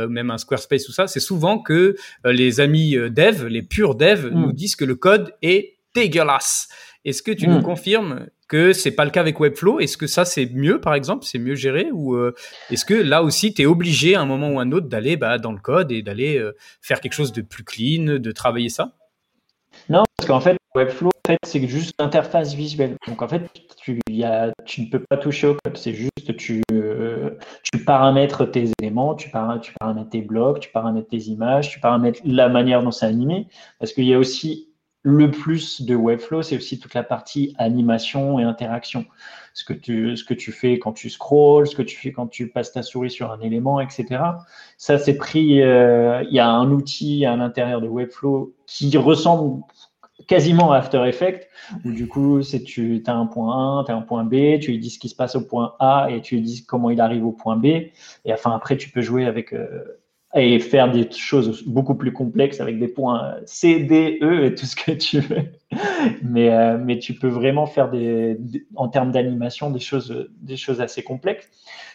même 0.10 0.30
un 0.30 0.38
Squarespace, 0.38 0.84
tout 0.84 0.92
ça. 0.92 1.08
C'est 1.08 1.20
souvent 1.20 1.58
que 1.58 1.96
les 2.26 2.60
amis 2.60 2.96
dev, 2.96 3.48
les 3.48 3.64
purs 3.64 3.96
devs, 3.96 4.28
mm. 4.28 4.40
nous 4.40 4.52
disent 4.52 4.76
que 4.76 4.86
le 4.86 4.96
code 4.96 5.34
est 5.42 5.78
dégueulasse. 5.96 6.68
Est-ce 7.06 7.24
que 7.24 7.32
tu 7.32 7.48
nous 7.48 7.60
mm. 7.60 7.64
confirmes 7.64 8.28
que 8.48 8.74
c'est 8.74 8.92
pas 8.92 9.06
le 9.06 9.12
cas 9.12 9.22
avec 9.22 9.40
Webflow. 9.40 9.80
Est-ce 9.80 9.98
que 9.98 10.08
ça 10.08 10.26
c'est 10.26 10.50
mieux 10.54 10.80
par 10.80 10.94
exemple, 10.94 11.26
c'est 11.26 11.40
mieux 11.40 11.56
géré 11.56 11.90
ou 11.92 12.16
euh, 12.16 12.34
est-ce 12.72 12.86
que 12.86 12.94
là 12.94 13.24
aussi 13.24 13.54
tu 13.54 13.62
es 13.62 13.66
obligé 13.66 14.16
à 14.16 14.22
un 14.22 14.26
moment 14.26 14.50
ou 14.50 14.60
à 14.60 14.64
un 14.64 14.72
autre 14.72 14.88
d'aller 14.88 15.18
bah, 15.18 15.38
dans 15.38 15.52
le 15.52 15.60
code 15.60 15.92
et 15.92 16.02
d'aller 16.02 16.38
euh, 16.38 16.56
faire 16.82 17.02
quelque 17.02 17.14
chose 17.14 17.34
de 17.34 17.42
plus 17.42 17.64
clean, 17.64 18.20
de 18.20 18.32
travailler 18.32 18.70
ça? 18.70 18.94
Non, 19.90 20.04
parce 20.18 20.28
qu'en 20.28 20.40
fait 20.40 20.58
Webflow 20.76 21.10
en 21.10 21.28
fait, 21.28 21.40
c'est 21.44 21.68
juste 21.68 21.94
l'interface 22.00 22.54
visuelle. 22.54 22.96
Donc 23.08 23.22
en 23.22 23.28
fait 23.28 23.50
tu, 23.78 24.00
y 24.10 24.24
a, 24.24 24.52
tu 24.66 24.82
ne 24.82 24.88
peux 24.88 25.04
pas 25.10 25.18
toucher 25.18 25.48
au 25.48 25.58
code, 25.64 25.78
c'est 25.78 25.94
juste 25.94 26.36
tu, 26.38 26.62
euh, 26.72 27.32
paramètres 27.86 28.46
tes 28.46 28.72
éléments, 28.82 29.16
tu, 29.16 29.30
tu 29.62 29.74
paramètres 29.80 30.10
tes 30.10 30.22
blocs, 30.22 30.60
tu 30.60 30.70
paramètres 30.72 31.10
tes 31.10 31.24
images, 31.30 31.70
tu 31.70 31.80
paramètres 31.80 32.20
la 32.26 32.50
manière 32.50 32.84
dont 32.84 32.92
c'est 32.92 33.06
animé. 33.06 33.48
Parce 33.80 33.94
qu'il 33.94 34.06
y 34.06 34.14
a 34.14 34.20
aussi 34.20 34.70
le 35.04 35.32
plus 35.32 35.82
de 35.82 35.96
Webflow, 35.96 36.42
c'est 36.42 36.58
aussi 36.58 36.80
toute 36.80 36.94
la 36.94 37.04
partie 37.04 37.56
animation 37.58 38.40
et 38.40 38.44
interaction. 38.44 39.06
Ce 39.54 39.64
que, 39.64 39.74
tu, 39.74 40.16
ce 40.16 40.24
que 40.24 40.34
tu 40.34 40.52
fais 40.52 40.78
quand 40.78 40.94
tu 40.94 41.10
scrolls, 41.10 41.66
ce 41.66 41.76
que 41.76 41.82
tu 41.82 41.98
fais 41.98 42.12
quand 42.12 42.28
tu 42.28 42.50
passes 42.50 42.74
ta 42.74 42.84
souris 42.84 43.10
sur 43.10 43.32
un 43.32 43.40
élément, 43.40 43.80
etc. 43.80 44.22
Ça, 44.78 45.00
c'est 45.00 45.16
pris. 45.16 45.64
Euh, 45.64 46.24
il 46.30 46.36
y 46.36 46.40
a 46.40 46.50
un 46.50 46.70
outil 46.72 47.26
à 47.26 47.36
l'intérieur 47.36 47.82
de 47.82 47.88
Webflow 47.88 48.54
qui 48.68 48.96
ressemble 48.98 49.64
quasiment 50.28 50.74
à 50.74 50.78
After 50.78 51.04
Effects, 51.08 51.48
où 51.86 51.92
du 51.92 52.08
coup, 52.08 52.42
c'est 52.42 52.64
tu 52.64 53.02
as 53.08 53.16
un 53.16 53.26
point 53.26 53.80
1, 53.80 53.84
tu 53.86 53.92
as 53.92 53.96
un 53.96 54.02
point 54.02 54.24
B, 54.26 54.60
tu 54.60 54.72
lui 54.72 54.80
dis 54.80 54.90
ce 54.90 55.00
qui 55.00 55.10
se 55.10 55.16
passe 55.16 55.36
au 55.36 55.42
point 55.42 55.76
A 55.80 56.08
et 56.12 56.22
tu 56.22 56.36
lui 56.36 56.42
dis 56.42 56.66
comment 56.66 56.90
il 56.90 57.02
arrive 57.02 57.26
au 57.26 57.32
point 57.32 57.56
B. 57.56 57.66
Et 57.66 58.34
enfin, 58.34 58.52
après, 58.52 58.78
tu 58.78 58.90
peux 58.90 59.02
jouer 59.02 59.26
avec. 59.26 59.54
Euh, 59.54 59.97
et 60.38 60.60
faire 60.60 60.92
des 60.92 61.10
choses 61.12 61.64
beaucoup 61.66 61.96
plus 61.96 62.14
complexes 62.14 62.60
avec 62.60 62.80
des 62.80 62.88
points 62.88 63.36
C, 63.46 63.80
D, 63.80 64.20
E 64.22 64.46
et 64.46 64.56
tout 64.56 64.66
ce 64.66 64.76
que 64.76 64.92
tu 64.92 65.20
veux. 65.20 65.44
mais, 66.22 66.54
euh, 66.54 66.78
mais 66.78 67.00
tu 67.00 67.14
peux 67.14 67.28
vraiment 67.28 67.66
faire 67.66 67.90
des, 67.90 68.40
en 68.76 68.88
termes 68.88 69.12
d'animation 69.12 69.72
des 69.72 69.80
choses, 69.80 70.30
des 70.42 70.58
choses 70.58 70.82
assez 70.82 71.04
complexes. 71.04 71.50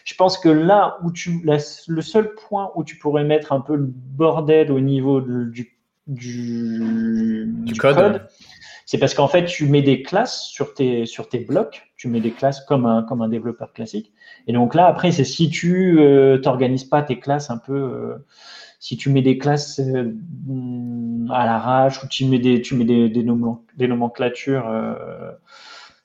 Je 0.05 0.15
pense 0.15 0.37
que 0.37 0.49
là 0.49 0.97
où 1.03 1.11
tu, 1.11 1.41
le 1.43 2.01
seul 2.01 2.35
point 2.35 2.71
où 2.75 2.83
tu 2.83 2.97
pourrais 2.97 3.23
mettre 3.23 3.53
un 3.53 3.61
peu 3.61 3.75
le 3.75 3.87
bordel 3.87 4.71
au 4.71 4.79
niveau 4.79 5.21
du, 5.21 5.77
du, 6.07 7.45
du, 7.47 7.73
code, 7.75 8.27
c'est 8.93 8.99
parce 8.99 9.15
qu'en 9.15 9.27
fait, 9.27 9.45
tu 9.45 9.65
mets 9.65 9.81
des 9.81 10.03
classes 10.03 10.43
sur 10.43 10.75
tes, 10.75 11.07
sur 11.07 11.27
tes 11.27 11.39
blocs, 11.39 11.91
tu 11.97 12.07
mets 12.07 12.19
des 12.19 12.29
classes 12.29 12.63
comme 12.63 12.85
un, 12.85 13.01
comme 13.01 13.23
un 13.23 13.27
développeur 13.27 13.73
classique. 13.73 14.13
Et 14.45 14.53
donc 14.53 14.75
là, 14.75 14.85
après, 14.85 15.11
c'est 15.11 15.23
si 15.23 15.49
tu 15.49 15.99
euh, 15.99 16.37
t'organises 16.37 16.83
pas 16.83 17.01
tes 17.01 17.17
classes 17.17 17.49
un 17.49 17.57
peu, 17.57 17.73
euh, 17.73 18.23
si 18.77 18.95
tu 18.95 19.09
mets 19.09 19.23
des 19.23 19.39
classes 19.39 19.79
euh, 19.79 20.13
à 21.31 21.43
l'arrache 21.47 22.03
ou 22.03 22.07
tu 22.07 22.25
mets 22.25 22.37
des, 22.37 22.61
tu 22.61 22.75
mets 22.75 22.85
des, 22.85 23.09
des, 23.09 23.23
nomenclatures, 23.87 24.69
euh, 24.69 25.31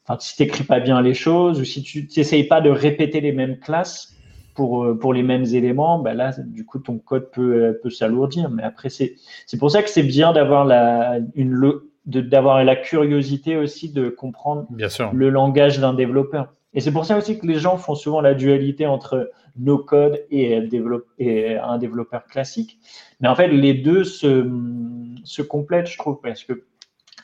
enfin, 0.07 0.19
si 0.19 0.39
t'écris 0.39 0.65
pas 0.65 0.81
bien 0.81 1.03
les 1.03 1.13
choses 1.13 1.61
ou 1.61 1.67
si 1.67 1.83
tu 1.83 2.09
n'essayes 2.17 2.45
pas 2.45 2.63
de 2.63 2.71
répéter 2.71 3.21
les 3.21 3.33
mêmes 3.33 3.59
classes 3.59 4.17
pour, 4.55 4.99
pour 4.99 5.13
les 5.13 5.23
mêmes 5.23 5.45
éléments, 5.45 5.99
ben 5.99 6.15
là, 6.15 6.33
du 6.39 6.65
coup, 6.65 6.79
ton 6.79 6.97
code 6.97 7.31
peut, 7.33 7.79
peut 7.83 7.91
s'alourdir. 7.91 8.49
Mais 8.49 8.63
après, 8.63 8.89
c'est, 8.89 9.15
pour 9.59 9.71
ça 9.71 9.83
que 9.83 9.91
c'est 9.91 10.03
bien 10.03 10.33
d'avoir 10.33 10.67
une, 11.35 11.53
d'avoir 12.09 12.65
la 12.65 12.75
curiosité 12.75 13.57
aussi 13.57 13.93
de 13.93 14.09
comprendre 14.09 14.67
le 15.13 15.31
langage 15.31 15.79
d'un 15.79 15.93
développeur. 15.93 16.53
Et 16.75 16.81
c'est 16.81 16.93
pour 16.93 17.05
ça 17.05 17.17
aussi 17.17 17.39
que 17.39 17.47
les 17.47 17.59
gens 17.59 17.77
font 17.77 17.95
souvent 17.95 18.21
la 18.21 18.35
dualité 18.35 18.87
entre 18.87 19.31
no 19.57 19.79
code 19.79 20.25
et, 20.31 20.57
un 20.57 21.79
développeur 21.79 22.25
classique. 22.27 22.79
Mais 23.21 23.29
en 23.29 23.35
fait, 23.35 23.49
les 23.49 23.75
deux 23.75 24.05
se, 24.05 24.51
se 25.25 25.43
complètent, 25.43 25.89
je 25.89 25.99
trouve, 25.99 26.21
parce 26.23 26.45
que 26.45 26.65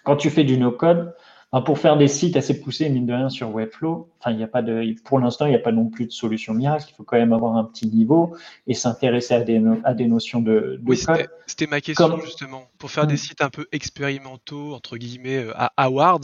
quand 0.03 0.17
tu 0.17 0.31
fais 0.31 0.45
du 0.45 0.59
no 0.59 0.71
code, 0.71 1.15
pour 1.63 1.79
faire 1.79 1.97
des 1.97 2.09
sites 2.09 2.37
assez 2.37 2.61
poussés, 2.61 2.89
mine 2.89 3.07
de 3.07 3.13
rien, 3.13 3.29
sur 3.29 3.55
Webflow, 3.55 4.09
enfin, 4.19 4.33
il 4.33 4.41
y 4.41 4.43
a 4.43 4.49
pas 4.49 4.63
de, 4.63 4.95
pour 5.05 5.21
l'instant, 5.21 5.47
il 5.47 5.51
n'y 5.51 5.57
a 5.57 5.61
pas 5.61 5.73
non 5.73 5.87
plus 5.87 6.07
de 6.07 6.13
solution 6.13 6.55
miracle. 6.55 6.87
Il 6.91 6.95
faut 6.95 7.05
quand 7.05 7.17
même 7.17 7.33
avoir 7.33 7.57
un 7.57 7.65
petit 7.65 7.87
niveau 7.87 8.37
et 8.67 8.75
s'intéresser 8.75 9.35
à 9.35 9.41
des, 9.41 9.63
à 9.85 9.95
des 9.95 10.07
notions 10.07 10.41
de, 10.41 10.81
oui, 10.87 10.99
C'était 11.47 11.67
ma 11.67 11.81
question, 11.81 12.19
justement. 12.21 12.65
Pour 12.79 12.91
faire 12.91 13.07
des 13.07 13.15
mm. 13.15 13.19
sites 13.19 13.43
un 13.43 13.51
peu 13.51 13.67
expérimentaux, 13.73 14.75
entre 14.75 14.97
guillemets, 14.97 15.45
euh, 15.45 15.53
à 15.55 15.73
awards, 15.77 16.21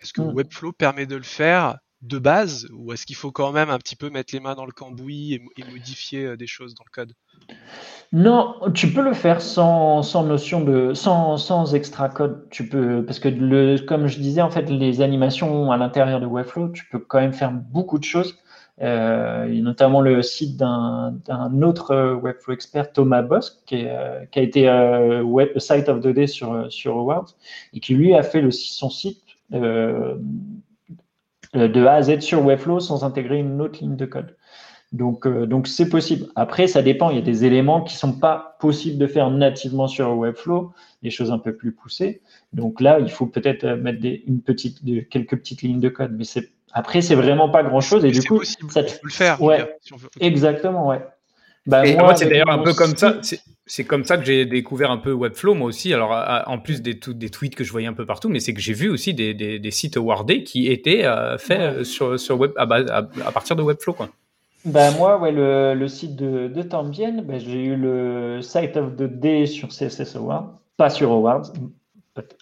est-ce 0.00 0.12
que 0.12 0.22
mm. 0.22 0.34
Webflow 0.34 0.72
permet 0.72 1.06
de 1.06 1.16
le 1.16 1.22
faire 1.22 1.78
de 2.02 2.18
base 2.18 2.66
ou 2.72 2.92
est-ce 2.92 3.04
qu'il 3.04 3.16
faut 3.16 3.30
quand 3.30 3.52
même 3.52 3.70
un 3.70 3.78
petit 3.78 3.96
peu 3.96 4.10
mettre 4.10 4.34
les 4.34 4.40
mains 4.40 4.54
dans 4.54 4.66
le 4.66 4.72
cambouis 4.72 5.34
et, 5.34 5.64
modifier 5.70 6.24
euh, 6.24 6.36
des 6.36 6.46
choses 6.46 6.74
dans 6.74 6.84
le 6.84 6.90
code? 6.90 7.12
Non, 8.12 8.56
tu 8.74 8.92
peux 8.92 9.02
le 9.02 9.12
faire 9.12 9.40
sans, 9.40 10.02
sans 10.02 10.24
notion 10.24 10.62
de 10.62 10.94
sans, 10.94 11.36
sans, 11.36 11.74
extra 11.74 12.08
code. 12.08 12.48
Tu 12.50 12.68
peux 12.68 13.04
parce 13.04 13.20
que 13.20 13.28
le, 13.28 13.78
comme 13.78 14.08
je 14.08 14.18
disais 14.18 14.42
en 14.42 14.50
fait 14.50 14.68
les 14.68 15.00
animations 15.00 15.70
à 15.70 15.76
l'intérieur 15.76 16.20
de 16.20 16.26
Webflow, 16.26 16.70
tu 16.70 16.86
peux 16.90 16.98
quand 16.98 17.20
même 17.20 17.32
faire 17.32 17.52
beaucoup 17.52 17.98
de 17.98 18.04
choses. 18.04 18.36
Euh, 18.82 19.46
notamment 19.60 20.00
le 20.00 20.22
site 20.22 20.56
d'un 20.56 21.12
autre 21.62 22.14
Webflow 22.14 22.54
expert, 22.54 22.92
Thomas 22.92 23.20
Bosk, 23.20 23.58
qui, 23.66 23.84
euh, 23.86 24.24
a 24.34 24.40
été 24.40 24.68
euh, 24.68 25.58
Site 25.58 25.88
of 25.90 26.00
the 26.00 26.08
Day 26.08 26.26
sur, 26.26 26.72
sur 26.72 26.96
Awards, 26.96 27.34
et 27.74 27.80
qui 27.80 27.94
lui 27.94 28.14
a 28.14 28.22
fait 28.22 28.40
le, 28.40 28.50
son 28.50 28.88
site 28.88 29.20
de 31.54 31.84
A 31.84 31.94
à 31.94 32.02
Z 32.02 32.20
sur 32.20 32.44
Webflow 32.44 32.80
sans 32.80 33.04
intégrer 33.04 33.38
une 33.38 33.60
autre 33.60 33.80
ligne 33.80 33.96
de 33.96 34.06
code. 34.06 34.36
Donc, 34.92 35.28
donc 35.28 35.68
c'est 35.68 35.88
possible. 35.88 36.26
Après, 36.34 36.66
ça 36.66 36.82
dépend. 36.82 37.10
Il 37.10 37.16
y 37.16 37.18
a 37.20 37.22
des 37.22 37.44
éléments 37.44 37.82
qui 37.82 37.94
sont 37.94 38.12
pas 38.12 38.56
possibles 38.58 38.98
de 38.98 39.06
faire 39.06 39.30
nativement 39.30 39.86
sur 39.86 40.16
Webflow, 40.16 40.72
des 41.02 41.10
choses 41.10 41.30
un 41.30 41.38
peu 41.38 41.54
plus 41.54 41.72
poussées. 41.72 42.22
Donc 42.52 42.80
là, 42.80 42.98
il 42.98 43.10
faut 43.10 43.26
peut-être 43.26 43.66
mettre 43.66 44.00
des, 44.00 44.24
une 44.26 44.42
petite, 44.42 44.80
quelques 45.08 45.36
petites 45.36 45.62
lignes 45.62 45.80
de 45.80 45.90
code. 45.90 46.12
Mais 46.16 46.24
c'est 46.24 46.50
après, 46.72 47.02
c'est 47.02 47.14
vraiment 47.14 47.48
pas 47.48 47.62
grand 47.62 47.80
chose. 47.80 48.04
Et 48.04 48.10
du 48.10 48.22
coup, 48.22 48.42
ça 48.44 48.82
te... 48.82 48.92
le 49.02 49.10
faire. 49.10 49.40
Ouais, 49.42 49.76
Exactement, 50.20 50.88
ouais. 50.88 51.00
Bah, 51.66 51.82
moi, 51.94 52.16
c'est 52.16 52.28
d'ailleurs 52.28 52.50
un 52.50 52.58
peu 52.58 52.72
comme 52.72 52.96
ça. 52.96 53.20
C'est 53.66 53.84
comme 53.84 54.04
ça 54.04 54.18
que 54.18 54.24
j'ai 54.24 54.46
découvert 54.46 54.90
un 54.90 54.96
peu 54.96 55.12
Webflow, 55.12 55.54
moi 55.54 55.68
aussi. 55.68 55.94
Alors, 55.94 56.12
en 56.46 56.58
plus 56.58 56.82
des, 56.82 56.94
des 56.94 57.30
tweets 57.30 57.54
que 57.54 57.62
je 57.62 57.70
voyais 57.70 57.86
un 57.86 57.92
peu 57.92 58.06
partout, 58.06 58.28
mais 58.28 58.40
c'est 58.40 58.52
que 58.52 58.60
j'ai 58.60 58.72
vu 58.72 58.88
aussi 58.88 59.14
des, 59.14 59.34
des, 59.34 59.70
sites 59.70 59.96
awardés 59.96 60.42
qui 60.42 60.68
étaient 60.68 61.04
euh, 61.04 61.38
faits 61.38 61.84
sur, 61.84 62.18
sur 62.18 62.40
web, 62.40 62.52
à, 62.56 62.64
à, 62.64 63.32
partir 63.32 63.54
de 63.54 63.62
Webflow. 63.62 63.92
Quoi. 63.92 64.08
Bah, 64.64 64.90
moi, 64.90 65.18
ouais, 65.18 65.32
le, 65.32 65.74
le 65.74 65.88
site 65.88 66.16
de, 66.16 66.48
de 66.48 66.62
Tambien, 66.62 67.22
bah, 67.22 67.38
j'ai 67.38 67.64
eu 67.64 67.76
le 67.76 68.40
Site 68.42 68.76
of 68.76 68.96
the 68.96 69.04
Day 69.04 69.46
sur 69.46 69.68
CSS 69.68 70.16
Awards, 70.16 70.58
pas 70.76 70.90
sur 70.90 71.10
Awards, 71.12 71.52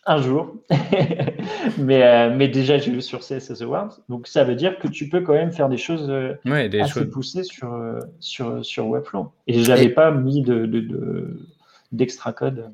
un 0.06 0.22
jour. 0.22 0.56
mais, 1.78 2.02
euh, 2.02 2.34
mais 2.34 2.48
déjà, 2.48 2.78
j'ai 2.78 2.90
vu 2.90 3.02
sur 3.02 3.20
CSS 3.20 3.62
Awards. 3.62 3.98
Donc, 4.08 4.26
ça 4.26 4.44
veut 4.44 4.54
dire 4.54 4.78
que 4.78 4.88
tu 4.88 5.08
peux 5.08 5.20
quand 5.20 5.34
même 5.34 5.52
faire 5.52 5.68
des 5.68 5.76
choses 5.76 6.08
euh, 6.08 6.34
assez 6.80 7.04
poussées 7.06 7.44
sur, 7.44 7.72
euh, 7.72 8.00
sur, 8.20 8.64
sur 8.64 8.88
Webflow. 8.88 9.30
Et 9.46 9.62
je 9.62 9.68
n'avais 9.68 9.90
pas 9.90 10.10
mis 10.10 10.42
de, 10.42 11.38
d'extra 11.92 12.32
code. 12.32 12.70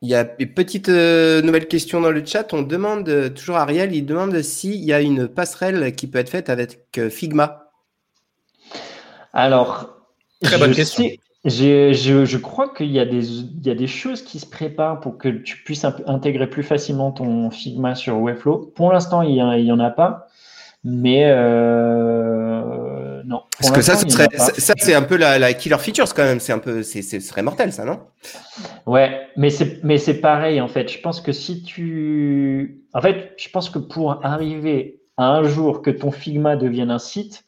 Il 0.00 0.08
y 0.08 0.16
a 0.16 0.34
une 0.40 0.52
petite 0.52 0.88
nouvelle 0.88 1.68
question 1.68 2.00
dans 2.00 2.10
le 2.10 2.24
chat. 2.24 2.52
On 2.52 2.62
demande, 2.62 3.32
toujours 3.34 3.56
Ariel, 3.56 3.94
il 3.94 4.04
demande 4.04 4.40
s'il 4.42 4.82
y 4.82 4.92
a 4.92 5.00
une 5.00 5.28
passerelle 5.28 5.94
qui 5.94 6.08
peut 6.08 6.18
être 6.18 6.30
faite 6.30 6.50
avec 6.50 6.80
Figma. 7.08 7.70
Alors, 9.32 10.02
Très 10.42 10.58
bonne 10.58 10.74
question. 10.74 11.08
Je, 11.44 11.92
je, 11.92 12.24
je, 12.24 12.38
crois 12.38 12.72
qu'il 12.72 12.92
y, 12.92 13.00
a 13.00 13.04
des, 13.04 13.40
il 13.40 13.66
y 13.66 13.70
a 13.70 13.74
des 13.74 13.88
choses 13.88 14.22
qui 14.22 14.38
se 14.38 14.46
préparent 14.46 15.00
pour 15.00 15.18
que 15.18 15.28
tu 15.28 15.56
puisses 15.64 15.84
intégrer 16.06 16.48
plus 16.48 16.62
facilement 16.62 17.10
ton 17.10 17.50
Figma 17.50 17.96
sur 17.96 18.20
Webflow. 18.20 18.72
Pour 18.76 18.92
l'instant, 18.92 19.22
il 19.22 19.34
n'y 19.34 19.72
en 19.72 19.80
a 19.80 19.90
pas, 19.90 20.28
mais 20.84 21.24
euh, 21.26 22.62
non. 23.24 23.42
Parce 23.58 23.72
que 23.72 23.82
ça, 23.82 23.96
serait, 23.96 24.28
ça, 24.36 24.74
c'est 24.76 24.94
un 24.94 25.02
peu 25.02 25.16
la, 25.16 25.38
la, 25.38 25.52
killer 25.52 25.78
features 25.78 26.14
quand 26.14 26.24
même. 26.24 26.40
C'est 26.40 26.52
un 26.52 26.58
peu, 26.58 26.82
c'est, 26.82 27.02
ce 27.02 27.20
serait 27.20 27.42
mortel, 27.42 27.72
ça, 27.72 27.84
non? 27.84 28.00
Ouais, 28.86 29.28
mais 29.36 29.50
c'est, 29.50 29.82
mais 29.82 29.98
c'est 29.98 30.20
pareil 30.20 30.60
en 30.60 30.68
fait. 30.68 30.88
Je 30.92 31.00
pense 31.00 31.20
que 31.20 31.32
si 31.32 31.62
tu, 31.62 32.82
en 32.94 33.00
fait, 33.00 33.32
je 33.36 33.48
pense 33.48 33.70
que 33.70 33.78
pour 33.78 34.24
arriver 34.24 35.00
à 35.16 35.28
un 35.30 35.44
jour 35.44 35.82
que 35.82 35.90
ton 35.90 36.10
Figma 36.10 36.56
devienne 36.56 36.90
un 36.90 36.98
site, 36.98 37.44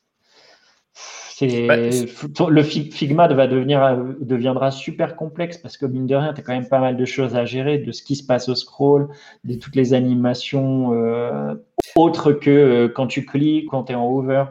bah, 1.41 1.77
le 1.77 2.63
Figma 2.63 3.29
va 3.29 3.47
devenir, 3.47 3.99
deviendra 4.21 4.71
super 4.71 5.17
complexe 5.17 5.59
parce 5.59 5.77
que 5.77 5.87
mine 5.87 6.07
de 6.07 6.15
rien, 6.15 6.33
tu 6.33 6.41
as 6.41 6.45
quand 6.45 6.53
même 6.53 6.69
pas 6.69 6.79
mal 6.79 6.97
de 6.97 7.05
choses 7.05 7.35
à 7.35 7.45
gérer, 7.45 7.79
de 7.79 7.93
ce 7.93 8.03
qui 8.03 8.17
se 8.17 8.25
passe 8.25 8.49
au 8.49 8.55
scroll, 8.55 9.09
de 9.45 9.55
toutes 9.55 9.77
les 9.77 9.95
animations 9.95 10.93
euh, 10.95 11.55
autres 11.97 12.33
que 12.33 12.51
euh, 12.51 12.89
quand 12.89 13.07
tu 13.07 13.25
cliques, 13.25 13.69
quand 13.71 13.85
tu 13.85 13.93
es 13.93 13.97
en 13.97 14.07
hover 14.07 14.45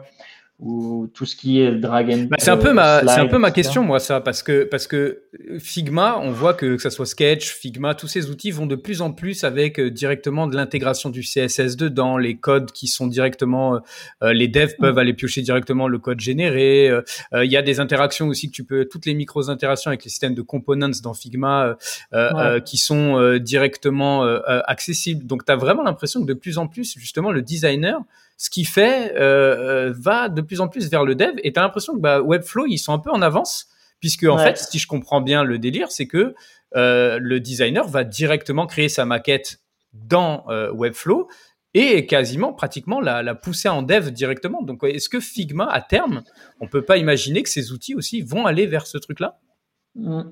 ou 0.60 1.08
tout 1.12 1.26
ce 1.26 1.34
qui 1.34 1.60
est 1.60 1.72
drag 1.72 2.12
and 2.12 2.26
bah, 2.30 2.36
c'est 2.38 2.50
un 2.50 2.56
peu 2.56 2.72
ma 2.72 3.00
c'est 3.08 3.18
un 3.18 3.26
peu 3.26 3.38
ma 3.38 3.50
question 3.50 3.82
moi 3.82 3.98
ça 3.98 4.20
parce 4.20 4.44
que 4.44 4.62
parce 4.62 4.86
que 4.86 5.24
Figma 5.58 6.16
on 6.22 6.30
voit 6.30 6.54
que 6.54 6.76
que 6.76 6.82
ça 6.82 6.90
soit 6.90 7.06
Sketch 7.06 7.52
Figma 7.52 7.96
tous 7.96 8.06
ces 8.06 8.30
outils 8.30 8.52
vont 8.52 8.66
de 8.66 8.76
plus 8.76 9.02
en 9.02 9.10
plus 9.10 9.42
avec 9.42 9.80
euh, 9.80 9.90
directement 9.90 10.46
de 10.46 10.54
l'intégration 10.54 11.10
du 11.10 11.22
CSS2 11.22 11.86
dans 11.86 12.18
les 12.18 12.36
codes 12.36 12.70
qui 12.70 12.86
sont 12.86 13.08
directement 13.08 13.74
euh, 13.74 13.78
euh, 14.22 14.32
les 14.32 14.46
devs 14.46 14.74
mm. 14.78 14.80
peuvent 14.80 14.98
aller 14.98 15.12
piocher 15.12 15.42
directement 15.42 15.88
le 15.88 15.98
code 15.98 16.20
généré. 16.20 16.90
Il 17.32 17.50
y 17.50 17.56
a 17.56 17.62
des 17.62 17.80
interactions 17.80 18.28
aussi 18.28 18.48
que 18.48 18.54
tu 18.54 18.64
peux 18.64 18.84
toutes 18.84 19.06
les 19.06 19.14
micros 19.14 19.50
interactions 19.50 19.88
avec 19.88 20.04
les 20.04 20.10
systèmes 20.10 20.34
de 20.34 20.42
components 20.42 20.90
dans 21.02 21.14
Figma 21.14 21.76
qui 22.64 22.76
sont 22.76 23.38
directement 23.38 24.22
accessibles. 24.22 25.26
Donc 25.26 25.44
tu 25.44 25.52
as 25.52 25.56
vraiment 25.56 25.82
l'impression 25.82 26.20
que 26.22 26.26
de 26.26 26.34
plus 26.34 26.58
en 26.58 26.66
plus 26.66 26.96
justement 26.98 27.32
le 27.32 27.42
designer 27.42 28.00
ce 28.36 28.50
qui 28.50 28.64
fait 28.64 29.14
euh, 29.16 29.88
euh, 29.88 29.94
va 29.96 30.28
de 30.28 30.40
plus 30.40 30.60
en 30.60 30.68
plus 30.68 30.90
vers 30.90 31.04
le 31.04 31.14
dev. 31.14 31.34
Et 31.42 31.52
tu 31.52 31.58
as 31.58 31.62
l'impression 31.62 31.94
que 31.94 32.00
bah, 32.00 32.20
Webflow, 32.20 32.66
ils 32.66 32.78
sont 32.78 32.92
un 32.92 32.98
peu 32.98 33.10
en 33.10 33.22
avance, 33.22 33.68
puisque 34.00 34.24
en 34.24 34.38
fait, 34.38 34.58
si 34.58 34.78
je 34.78 34.86
comprends 34.86 35.20
bien 35.20 35.44
le 35.44 35.58
délire, 35.58 35.90
c'est 35.90 36.06
que 36.06 36.34
euh, 36.76 37.18
le 37.20 37.40
designer 37.40 37.86
va 37.86 38.04
directement 38.04 38.66
créer 38.66 38.88
sa 38.88 39.04
maquette 39.04 39.60
dans 39.92 40.44
Webflow 40.72 41.28
et 41.72 42.06
quasiment, 42.06 42.52
pratiquement, 42.52 43.00
la, 43.00 43.22
la, 43.22 43.34
pousser 43.34 43.68
en 43.68 43.82
dev 43.82 44.10
directement. 44.10 44.62
Donc, 44.62 44.82
est-ce 44.84 45.08
que 45.08 45.20
Figma, 45.20 45.68
à 45.70 45.80
terme, 45.80 46.22
on 46.60 46.68
peut 46.68 46.82
pas 46.82 46.96
imaginer 46.96 47.42
que 47.42 47.48
ces 47.48 47.72
outils 47.72 47.94
aussi 47.94 48.22
vont 48.22 48.46
aller 48.46 48.66
vers 48.66 48.86
ce 48.86 48.98
truc-là? 48.98 49.38
Mmh. 49.96 50.22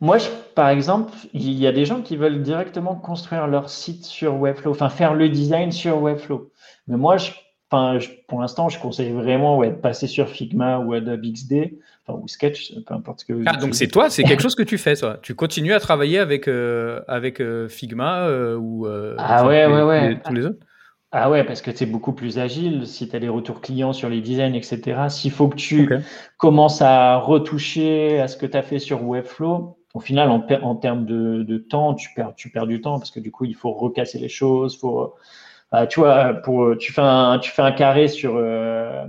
moi, 0.00 0.18
par 0.56 0.70
exemple, 0.70 1.12
il 1.32 1.52
y 1.52 1.68
a 1.68 1.72
des 1.72 1.84
gens 1.84 2.02
qui 2.02 2.16
veulent 2.16 2.42
directement 2.42 2.96
construire 2.96 3.46
leur 3.46 3.70
site 3.70 4.04
sur 4.04 4.34
Webflow, 4.34 4.72
enfin 4.72 4.88
faire 4.88 5.14
le 5.14 5.28
design 5.28 5.70
sur 5.70 6.02
Webflow. 6.02 6.50
Mais 6.86 6.96
moi, 6.96 7.16
je 7.16 7.30
pour 8.28 8.40
l'instant, 8.40 8.68
je 8.68 8.78
conseille 8.78 9.12
vraiment 9.12 9.58
ouais, 9.58 9.70
de 9.70 9.74
passer 9.74 10.06
sur 10.06 10.28
Figma 10.28 10.78
ou 10.78 10.92
Adobe 10.92 11.22
XD, 11.22 11.74
enfin, 12.06 12.18
ou 12.22 12.28
Sketch, 12.28 12.74
peu 12.86 12.94
importe 12.94 13.20
ce 13.20 13.24
que. 13.24 13.42
Ah, 13.46 13.56
donc 13.56 13.74
c'est 13.74 13.88
toi, 13.88 14.10
c'est 14.10 14.24
quelque 14.24 14.42
chose 14.42 14.54
que 14.54 14.62
tu 14.62 14.78
fais, 14.78 14.96
toi. 14.96 15.18
Tu 15.22 15.34
continues 15.34 15.72
à 15.72 15.80
travailler 15.80 16.18
avec, 16.18 16.48
euh, 16.48 17.00
avec 17.08 17.40
euh, 17.40 17.68
Figma 17.68 18.26
euh, 18.26 18.56
ou 18.56 18.86
ah, 19.18 19.46
ouais, 19.46 19.66
ouais, 19.66 19.82
ouais. 19.82 20.20
tous 20.24 20.34
les 20.34 20.46
autres? 20.46 20.58
Ah 21.16 21.30
ouais, 21.30 21.44
parce 21.44 21.62
que 21.62 21.70
c'est 21.72 21.86
beaucoup 21.86 22.12
plus 22.12 22.40
agile. 22.40 22.88
Si 22.88 23.08
tu 23.08 23.14
as 23.14 23.20
des 23.20 23.28
retours 23.28 23.60
clients 23.60 23.92
sur 23.92 24.08
les 24.08 24.20
designs, 24.20 24.54
etc., 24.54 25.02
s'il 25.08 25.30
faut 25.30 25.48
que 25.48 25.54
tu 25.54 25.88
commences 26.38 26.82
à 26.82 27.16
retoucher 27.18 28.20
à 28.20 28.26
ce 28.26 28.36
que 28.36 28.46
tu 28.46 28.56
as 28.56 28.62
fait 28.62 28.80
sur 28.80 29.04
Webflow, 29.04 29.78
au 29.94 30.00
final, 30.00 30.28
en, 30.28 30.44
en 30.62 30.74
termes 30.74 31.06
de, 31.06 31.44
de, 31.44 31.56
temps, 31.56 31.94
tu 31.94 32.08
perds, 32.16 32.34
tu 32.34 32.50
perds 32.50 32.66
du 32.66 32.80
temps 32.80 32.98
parce 32.98 33.12
que 33.12 33.20
du 33.20 33.30
coup, 33.30 33.44
il 33.44 33.54
faut 33.54 33.72
recasser 33.72 34.18
les 34.18 34.28
choses, 34.28 34.76
faut 34.76 35.14
tu 35.88 36.00
vois, 36.00 36.34
pour, 36.34 36.76
tu, 36.78 36.92
fais 36.92 37.02
un, 37.02 37.38
tu 37.38 37.50
fais 37.50 37.62
un 37.62 37.72
carré 37.72 38.08
sur, 38.08 38.36
euh, 38.36 39.04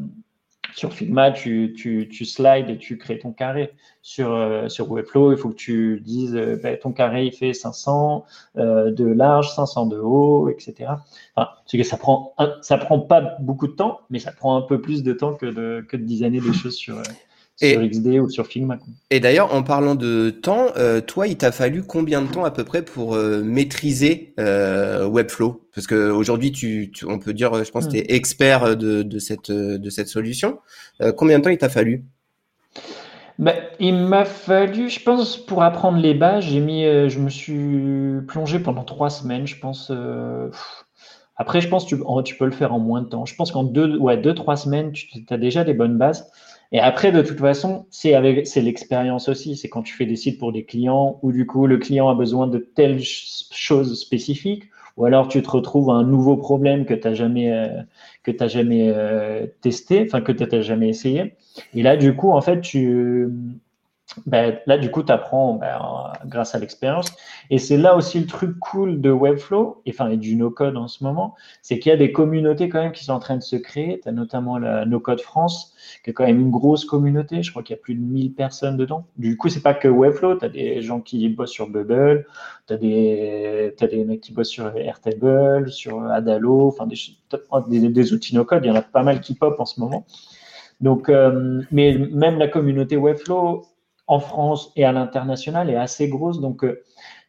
sur 0.73 0.93
Figma, 0.93 1.31
tu, 1.31 1.73
tu, 1.77 2.09
tu 2.11 2.25
slides 2.25 2.69
et 2.69 2.77
tu 2.77 2.97
crées 2.97 3.19
ton 3.19 3.31
carré. 3.31 3.73
Sur, 4.01 4.33
euh, 4.33 4.67
sur 4.69 4.91
Webflow, 4.91 5.31
il 5.31 5.37
faut 5.37 5.49
que 5.49 5.55
tu 5.55 5.99
dises 5.99 6.35
euh, 6.35 6.59
bah, 6.61 6.77
ton 6.77 6.91
carré 6.91 7.25
il 7.25 7.31
fait 7.31 7.53
500 7.53 8.25
de 8.55 9.05
large, 9.05 9.53
500 9.53 9.87
de 9.87 9.97
haut, 9.97 10.49
etc. 10.49 10.91
Enfin, 11.35 11.49
que 11.71 11.83
ça 11.83 11.97
prend, 11.97 12.35
ça 12.61 12.77
prend 12.77 12.99
pas 12.99 13.35
beaucoup 13.39 13.67
de 13.67 13.73
temps, 13.73 14.01
mais 14.09 14.19
ça 14.19 14.31
prend 14.31 14.55
un 14.57 14.61
peu 14.61 14.81
plus 14.81 15.03
de 15.03 15.13
temps 15.13 15.33
que 15.33 15.45
de, 15.45 15.85
que 15.87 15.97
de 15.97 16.03
designer 16.03 16.41
des 16.41 16.53
choses 16.53 16.75
sur, 16.75 16.95
sur 17.57 17.87
XD 17.87 18.19
ou 18.19 18.29
sur 18.29 18.47
Figma. 18.47 18.77
Et 19.09 19.19
d'ailleurs, 19.19 19.53
en 19.53 19.63
parlant 19.63 19.95
de 19.95 20.29
temps, 20.29 20.67
euh, 20.77 20.99
toi, 21.01 21.27
il 21.27 21.37
t'a 21.37 21.51
fallu 21.51 21.83
combien 21.83 22.21
de 22.21 22.27
temps 22.27 22.43
à 22.43 22.51
peu 22.51 22.63
près 22.63 22.81
pour 22.81 23.15
euh, 23.15 23.43
maîtriser 23.43 24.33
euh, 24.39 25.07
Webflow? 25.07 25.61
Parce 25.73 25.87
qu'aujourd'hui, 25.87 26.51
tu, 26.51 26.91
tu, 26.93 27.05
on 27.05 27.19
peut 27.19 27.33
dire, 27.33 27.63
je 27.63 27.71
pense, 27.71 27.87
que 27.87 27.91
tu 27.91 27.97
es 27.97 28.01
hmm. 28.01 28.15
expert 28.15 28.77
de, 28.77 29.03
de, 29.03 29.19
cette, 29.19 29.51
de 29.51 29.89
cette 29.89 30.07
solution. 30.07 30.59
combien 31.17 31.39
de 31.39 31.43
temps 31.43 31.49
il 31.49 31.57
t'a 31.57 31.69
fallu? 31.69 32.03
Ben, 33.39 33.55
il 33.79 33.95
m'a 33.95 34.23
fallu, 34.23 34.89
je 34.89 35.01
pense, 35.01 35.37
pour 35.37 35.63
apprendre 35.63 35.97
les 35.97 36.13
bases, 36.13 36.45
j'ai 36.45 36.61
mis, 36.61 36.83
je 36.83 37.19
me 37.19 37.29
suis 37.29 38.25
plongé 38.27 38.59
pendant 38.59 38.83
trois 38.83 39.09
semaines, 39.09 39.47
je 39.47 39.59
pense. 39.59 39.91
après, 41.35 41.59
je 41.59 41.67
pense 41.67 41.85
que 41.85 41.95
tu, 41.95 42.01
tu, 42.23 42.37
peux 42.37 42.45
le 42.45 42.51
faire 42.51 42.73
en 42.73 42.79
moins 42.79 43.01
de 43.01 43.07
temps. 43.07 43.25
Je 43.25 43.35
pense 43.35 43.51
qu'en 43.51 43.63
deux, 43.63 43.97
ouais, 43.97 44.17
deux, 44.17 44.33
trois 44.33 44.55
semaines, 44.55 44.91
tu 44.93 45.25
as 45.29 45.37
déjà 45.37 45.65
des 45.65 45.73
bonnes 45.73 45.97
bases. 45.97 46.29
Et 46.71 46.79
après, 46.79 47.11
de 47.11 47.21
toute 47.21 47.39
façon, 47.39 47.85
c'est 47.89 48.13
avec, 48.13 48.47
c'est 48.47 48.61
l'expérience 48.61 49.29
aussi. 49.29 49.55
C'est 49.55 49.69
quand 49.69 49.83
tu 49.83 49.93
fais 49.93 50.05
des 50.05 50.15
sites 50.15 50.39
pour 50.39 50.51
des 50.51 50.65
clients 50.65 51.19
où 51.21 51.31
du 51.31 51.45
coup 51.45 51.67
le 51.67 51.77
client 51.77 52.09
a 52.09 52.15
besoin 52.15 52.47
de 52.47 52.57
telles 52.57 53.01
choses 53.03 53.99
spécifiques, 53.99 54.69
ou 54.97 55.05
alors 55.05 55.27
tu 55.27 55.41
te 55.41 55.49
retrouves 55.49 55.89
à 55.89 55.93
un 55.93 56.03
nouveau 56.03 56.37
problème 56.37 56.85
que 56.85 56.93
tu 56.93 57.15
jamais, 57.15 57.51
euh, 57.51 57.81
que 58.23 58.31
t'as 58.31 58.47
jamais 58.47 58.89
euh, 58.89 59.45
testé, 59.61 60.03
enfin 60.05 60.21
que 60.21 60.31
tu 60.31 60.43
n'as 60.43 60.61
jamais 60.61 60.89
essayé. 60.89 61.35
Et 61.73 61.83
là, 61.83 61.97
du 61.97 62.15
coup, 62.15 62.31
en 62.31 62.41
fait, 62.41 62.61
tu, 62.61 63.27
ben, 64.25 64.59
là, 64.65 64.77
du 64.77 64.91
coup, 64.91 65.03
tu 65.03 65.11
apprends 65.11 65.55
ben, 65.55 66.13
grâce 66.25 66.55
à 66.55 66.59
l'expérience. 66.59 67.11
Et 67.49 67.57
c'est 67.57 67.77
là 67.77 67.95
aussi 67.95 68.19
le 68.19 68.27
truc 68.27 68.57
cool 68.59 69.01
de 69.01 69.11
Webflow, 69.11 69.81
et, 69.85 69.91
enfin, 69.91 70.15
du 70.15 70.35
no-code 70.35 70.77
en 70.77 70.87
ce 70.87 71.03
moment, 71.03 71.35
c'est 71.61 71.79
qu'il 71.79 71.89
y 71.89 71.93
a 71.93 71.97
des 71.97 72.11
communautés 72.11 72.69
quand 72.69 72.81
même 72.81 72.91
qui 72.91 73.03
sont 73.03 73.13
en 73.13 73.19
train 73.19 73.35
de 73.35 73.43
se 73.43 73.55
créer. 73.55 73.99
Tu 74.01 74.09
as 74.09 74.11
notamment 74.11 74.57
la 74.57 74.85
No-Code 74.85 75.21
France, 75.21 75.73
qui 76.03 76.11
est 76.11 76.13
quand 76.13 76.25
même 76.25 76.39
une 76.39 76.51
grosse 76.51 76.85
communauté. 76.85 77.43
Je 77.43 77.51
crois 77.51 77.63
qu'il 77.63 77.75
y 77.75 77.79
a 77.79 77.81
plus 77.81 77.95
de 77.95 78.01
1000 78.01 78.33
personnes 78.33 78.77
dedans. 78.77 79.05
Du 79.17 79.37
coup, 79.37 79.49
c'est 79.49 79.63
pas 79.63 79.73
que 79.73 79.87
Webflow. 79.87 80.37
Tu 80.37 80.45
as 80.45 80.49
des 80.49 80.81
gens 80.81 81.01
qui 81.01 81.27
bossent 81.29 81.51
sur 81.51 81.69
Bubble, 81.69 82.25
tu 82.67 82.73
as, 82.73 82.77
des, 82.77 83.75
des 83.79 84.05
mecs 84.05 84.21
qui 84.21 84.33
bossent 84.33 84.49
sur 84.49 84.75
Airtable, 84.77 85.71
sur 85.71 86.03
Adalo, 86.05 86.67
enfin, 86.67 86.87
des, 86.87 87.89
des, 87.89 88.13
outils 88.13 88.35
no-code. 88.35 88.63
Il 88.63 88.67
y 88.67 88.71
en 88.71 88.75
a 88.75 88.81
pas 88.81 89.03
mal 89.03 89.19
qui 89.19 89.33
pop 89.33 89.59
en 89.59 89.65
ce 89.65 89.79
moment. 89.79 90.05
Donc, 90.81 91.09
euh, 91.09 91.61
mais 91.71 91.97
même 92.11 92.37
la 92.37 92.47
communauté 92.47 92.97
Webflow, 92.97 93.65
en 94.07 94.19
France 94.19 94.71
et 94.75 94.85
à 94.85 94.91
l'international 94.91 95.69
est 95.69 95.75
assez 95.75 96.07
grosse. 96.07 96.39
Donc, 96.39 96.63
euh, 96.63 96.83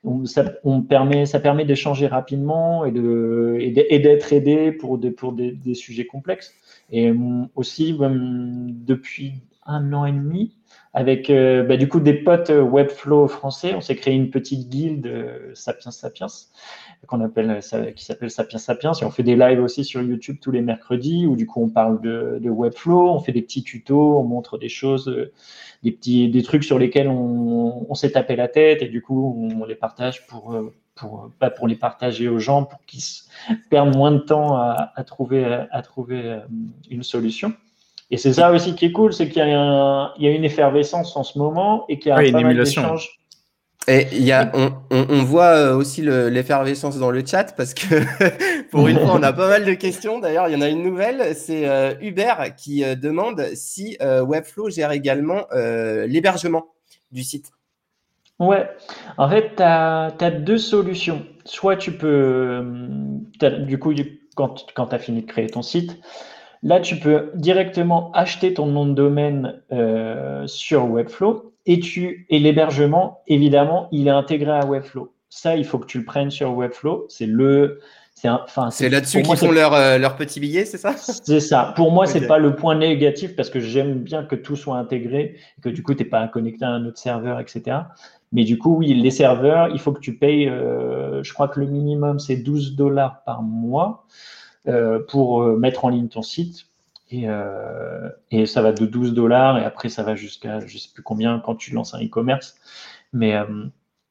on, 0.04 0.82
permet, 0.82 1.26
ça 1.26 1.40
permet 1.40 1.64
d'échanger 1.64 2.06
rapidement 2.06 2.84
et 2.84 2.92
d'être 2.92 4.32
aidé 4.32 4.70
pour 4.72 4.98
des 4.98 5.74
sujets 5.74 6.06
complexes. 6.06 6.54
Et 6.92 7.12
aussi 7.56 7.96
depuis 7.98 9.34
un 9.64 9.92
an 9.92 10.04
et 10.04 10.12
demi, 10.12 10.54
avec 10.96 11.28
euh, 11.28 11.62
bah, 11.62 11.76
du 11.76 11.88
coup 11.88 12.00
des 12.00 12.14
potes 12.14 12.48
euh, 12.48 12.62
Webflow 12.62 13.28
français. 13.28 13.74
On 13.74 13.82
s'est 13.82 13.96
créé 13.96 14.14
une 14.14 14.30
petite 14.30 14.70
guilde 14.70 15.06
euh, 15.06 15.50
Sapiens 15.52 15.90
Sapiens 15.90 16.26
qu'on 17.06 17.20
appelle 17.20 17.60
qui 17.94 18.04
s'appelle 18.04 18.30
Sapiens 18.30 18.58
Sapiens 18.58 18.92
et 18.94 19.04
on 19.04 19.10
fait 19.10 19.22
des 19.22 19.36
lives 19.36 19.62
aussi 19.62 19.84
sur 19.84 20.00
YouTube 20.02 20.38
tous 20.40 20.50
les 20.50 20.62
mercredis 20.62 21.26
où 21.26 21.36
du 21.36 21.46
coup 21.46 21.62
on 21.62 21.68
parle 21.68 22.00
de, 22.00 22.40
Webflow, 22.48 23.10
on 23.10 23.20
fait 23.20 23.32
des 23.32 23.42
petits 23.42 23.62
tutos, 23.62 24.18
on 24.18 24.24
montre 24.24 24.56
des 24.56 24.70
choses, 24.70 25.14
des 25.84 25.92
petits 25.92 26.30
des 26.30 26.42
trucs 26.42 26.64
sur 26.64 26.78
lesquels 26.78 27.08
on, 27.08 27.94
s'est 27.94 28.12
tapé 28.12 28.34
la 28.34 28.48
tête 28.48 28.80
et 28.82 28.88
du 28.88 29.02
coup 29.02 29.50
on 29.52 29.66
les 29.66 29.76
partage 29.76 30.26
pour 30.26 30.58
pour 30.94 31.30
pas 31.38 31.50
pour 31.50 31.68
les 31.68 31.76
partager 31.76 32.28
aux 32.28 32.38
gens 32.38 32.64
pour 32.64 32.80
qu'ils 32.86 33.04
perdent 33.68 33.94
moins 33.94 34.12
de 34.12 34.18
temps 34.18 34.56
à 34.56 35.04
trouver 35.04 35.44
à 35.44 35.82
trouver 35.82 36.40
une 36.90 37.02
solution. 37.02 37.52
Et 38.10 38.16
c'est 38.16 38.32
ça 38.32 38.52
aussi 38.52 38.74
qui 38.74 38.86
est 38.86 38.92
cool, 38.92 39.12
c'est 39.12 39.28
qu'il 39.28 39.42
y, 39.42 39.50
a 39.50 40.12
une 40.18 40.44
effervescence 40.44 41.16
en 41.16 41.24
ce 41.24 41.38
moment 41.38 41.84
et 41.88 41.98
qu'il 41.98 42.10
y 42.10 42.12
a 42.12 42.16
un 42.16 42.32
pas 42.32 42.40
mal 42.40 42.56
d'échanges. 42.56 43.18
Et 43.88 44.08
il 44.12 44.22
y 44.22 44.32
a, 44.32 44.50
on, 44.54 44.72
on, 44.90 45.06
on 45.10 45.22
voit 45.22 45.54
euh, 45.56 45.76
aussi 45.76 46.02
l'effervescence 46.02 46.98
dans 46.98 47.12
le 47.12 47.24
chat 47.24 47.54
parce 47.56 47.72
que 47.72 48.02
pour 48.70 48.88
une 48.88 48.98
fois, 48.98 49.14
on 49.14 49.22
a 49.22 49.32
pas 49.32 49.48
mal 49.48 49.64
de 49.64 49.74
questions. 49.74 50.18
D'ailleurs, 50.18 50.48
il 50.48 50.54
y 50.54 50.56
en 50.56 50.60
a 50.60 50.68
une 50.68 50.82
nouvelle, 50.82 51.36
c'est 51.36 51.68
euh, 51.68 51.94
Hubert 52.00 52.56
qui 52.56 52.82
euh, 52.82 52.96
demande 52.96 53.44
si 53.54 53.96
Webflow 54.00 54.70
gère 54.70 54.90
également 54.90 55.46
l'hébergement 55.52 56.66
du 57.12 57.22
site. 57.22 57.50
Ouais, 58.38 58.68
en 59.16 59.30
fait, 59.30 59.56
tu 59.56 59.62
as, 59.62 60.12
as, 60.20 60.30
deux 60.30 60.58
solutions. 60.58 61.24
Soit 61.44 61.76
tu 61.76 61.92
peux, 61.92 62.62
du 63.40 63.78
coup, 63.78 63.94
quand, 64.34 64.66
quand 64.74 64.88
tu 64.88 64.94
as 64.94 64.98
fini 64.98 65.22
de 65.22 65.26
créer 65.26 65.46
ton 65.46 65.62
site, 65.62 65.96
Là, 66.62 66.80
tu 66.80 66.96
peux 66.96 67.30
directement 67.34 68.10
acheter 68.12 68.54
ton 68.54 68.66
nom 68.66 68.86
de 68.86 68.94
domaine 68.94 69.62
euh, 69.72 70.46
sur 70.46 70.90
Webflow 70.90 71.52
et, 71.66 71.80
tu, 71.80 72.26
et 72.30 72.38
l'hébergement, 72.38 73.20
évidemment, 73.26 73.88
il 73.92 74.08
est 74.08 74.12
intégré 74.12 74.52
à 74.52 74.64
Webflow. 74.64 75.12
Ça, 75.28 75.56
il 75.56 75.64
faut 75.64 75.78
que 75.78 75.86
tu 75.86 75.98
le 75.98 76.04
prennes 76.04 76.30
sur 76.30 76.54
Webflow. 76.54 77.06
C'est 77.08 77.26
le, 77.26 77.80
c'est 78.14 78.30
enfin, 78.30 78.70
c'est 78.70 78.88
là-dessus 78.88 79.22
qu'ils 79.22 79.36
font 79.36 79.50
leur, 79.50 79.74
euh, 79.74 79.98
leur 79.98 80.16
petit 80.16 80.40
billet, 80.40 80.64
c'est 80.64 80.78
ça? 80.78 80.94
C'est 80.96 81.40
ça. 81.40 81.74
Pour 81.76 81.92
moi, 81.92 82.06
c'est 82.06 82.26
pas 82.26 82.38
le 82.38 82.56
point 82.56 82.74
négatif 82.74 83.36
parce 83.36 83.50
que 83.50 83.60
j'aime 83.60 83.98
bien 83.98 84.24
que 84.24 84.34
tout 84.34 84.56
soit 84.56 84.78
intégré, 84.78 85.36
que 85.62 85.68
du 85.68 85.82
coup, 85.82 85.92
tu 85.94 86.02
n'es 86.02 86.08
pas 86.08 86.26
connecté 86.28 86.64
à 86.64 86.70
un 86.70 86.86
autre 86.86 86.98
serveur, 86.98 87.38
etc. 87.40 87.76
Mais 88.32 88.44
du 88.44 88.56
coup, 88.56 88.76
oui, 88.76 88.94
les 88.94 89.10
serveurs, 89.10 89.68
il 89.68 89.78
faut 89.78 89.92
que 89.92 90.00
tu 90.00 90.16
payes, 90.16 90.48
euh, 90.48 91.22
je 91.22 91.32
crois 91.34 91.48
que 91.48 91.60
le 91.60 91.66
minimum, 91.66 92.18
c'est 92.18 92.36
12 92.36 92.74
dollars 92.74 93.22
par 93.24 93.42
mois. 93.42 94.06
Euh, 94.68 94.98
pour 94.98 95.42
euh, 95.42 95.56
mettre 95.56 95.84
en 95.84 95.90
ligne 95.90 96.08
ton 96.08 96.22
site. 96.22 96.66
Et, 97.10 97.28
euh, 97.28 98.08
et, 98.32 98.46
ça 98.46 98.62
va 98.62 98.72
de 98.72 98.84
12 98.84 99.14
dollars 99.14 99.58
et 99.58 99.64
après 99.64 99.88
ça 99.88 100.02
va 100.02 100.16
jusqu'à 100.16 100.58
je 100.66 100.76
sais 100.76 100.88
plus 100.92 101.04
combien 101.04 101.38
quand 101.38 101.54
tu 101.54 101.72
lances 101.72 101.94
un 101.94 102.04
e-commerce. 102.04 102.56
Mais 103.12 103.36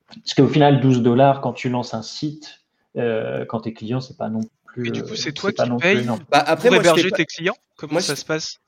parce 0.07 0.33
qu'au 0.33 0.47
final, 0.47 0.79
12 0.79 1.01
dollars 1.01 1.41
quand 1.41 1.51
tu 1.51 1.67
lances 1.67 1.93
un 1.93 2.01
site, 2.01 2.61
quand 2.95 3.59
tes 3.63 3.73
clients, 3.73 3.99
c'est 3.99 4.17
pas 4.17 4.29
non 4.29 4.39
plus. 4.65 4.87
Et 4.87 4.91
du 4.91 5.03
coup, 5.03 5.15
c'est 5.15 5.33
toi 5.33 5.51
qui 5.51 5.69
payes 5.81 6.07
bah, 6.31 6.43
après, 6.47 6.69
pour 6.69 6.77
héberger 6.77 7.11
tes 7.11 7.25
clients? 7.25 7.57
Comment 7.75 7.99
ça 7.99 8.15
se 8.15 8.23
passe? 8.23 8.61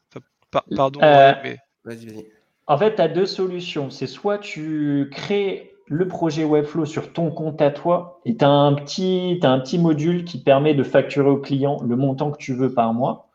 Pardon, 0.75 0.99
mais. 0.99 1.57
Vas-y, 1.85 2.05
vas-y. 2.07 2.25
En 2.69 2.77
fait, 2.77 2.95
tu 2.95 3.01
as 3.01 3.07
deux 3.07 3.25
solutions. 3.25 3.89
C'est 3.89 4.07
soit 4.07 4.39
tu 4.39 5.09
crées 5.09 5.76
le 5.89 6.07
projet 6.07 6.43
Webflow 6.43 6.85
sur 6.85 7.13
ton 7.13 7.31
compte 7.31 7.61
à 7.61 7.71
toi 7.71 8.19
et 8.25 8.35
tu 8.35 8.43
as, 8.43 8.49
un 8.49 8.73
petit, 8.73 9.77
module 9.77 10.25
qui 10.25 10.37
permet 10.37 10.73
de 10.73 10.83
facturer 10.83 11.29
au 11.29 11.37
client 11.37 11.81
le 11.85 11.95
montant 11.95 12.31
que 12.31 12.37
tu 12.37 12.53
veux 12.53 12.73
par 12.73 12.93
mois. 12.93 13.29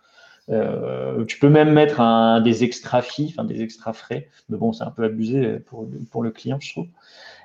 Euh, 0.50 1.24
tu 1.24 1.38
peux 1.38 1.48
même 1.48 1.72
mettre 1.72 2.02
des 2.42 2.64
extra 2.64 3.00
fees, 3.00 3.28
enfin 3.30 3.44
des 3.44 3.62
extra 3.62 3.92
frais, 3.92 4.28
mais 4.48 4.58
bon, 4.58 4.72
c'est 4.72 4.84
un 4.84 4.90
peu 4.90 5.04
abusé 5.04 5.60
pour, 6.10 6.22
le 6.22 6.30
client, 6.30 6.58
je 6.60 6.72
trouve. 6.72 6.86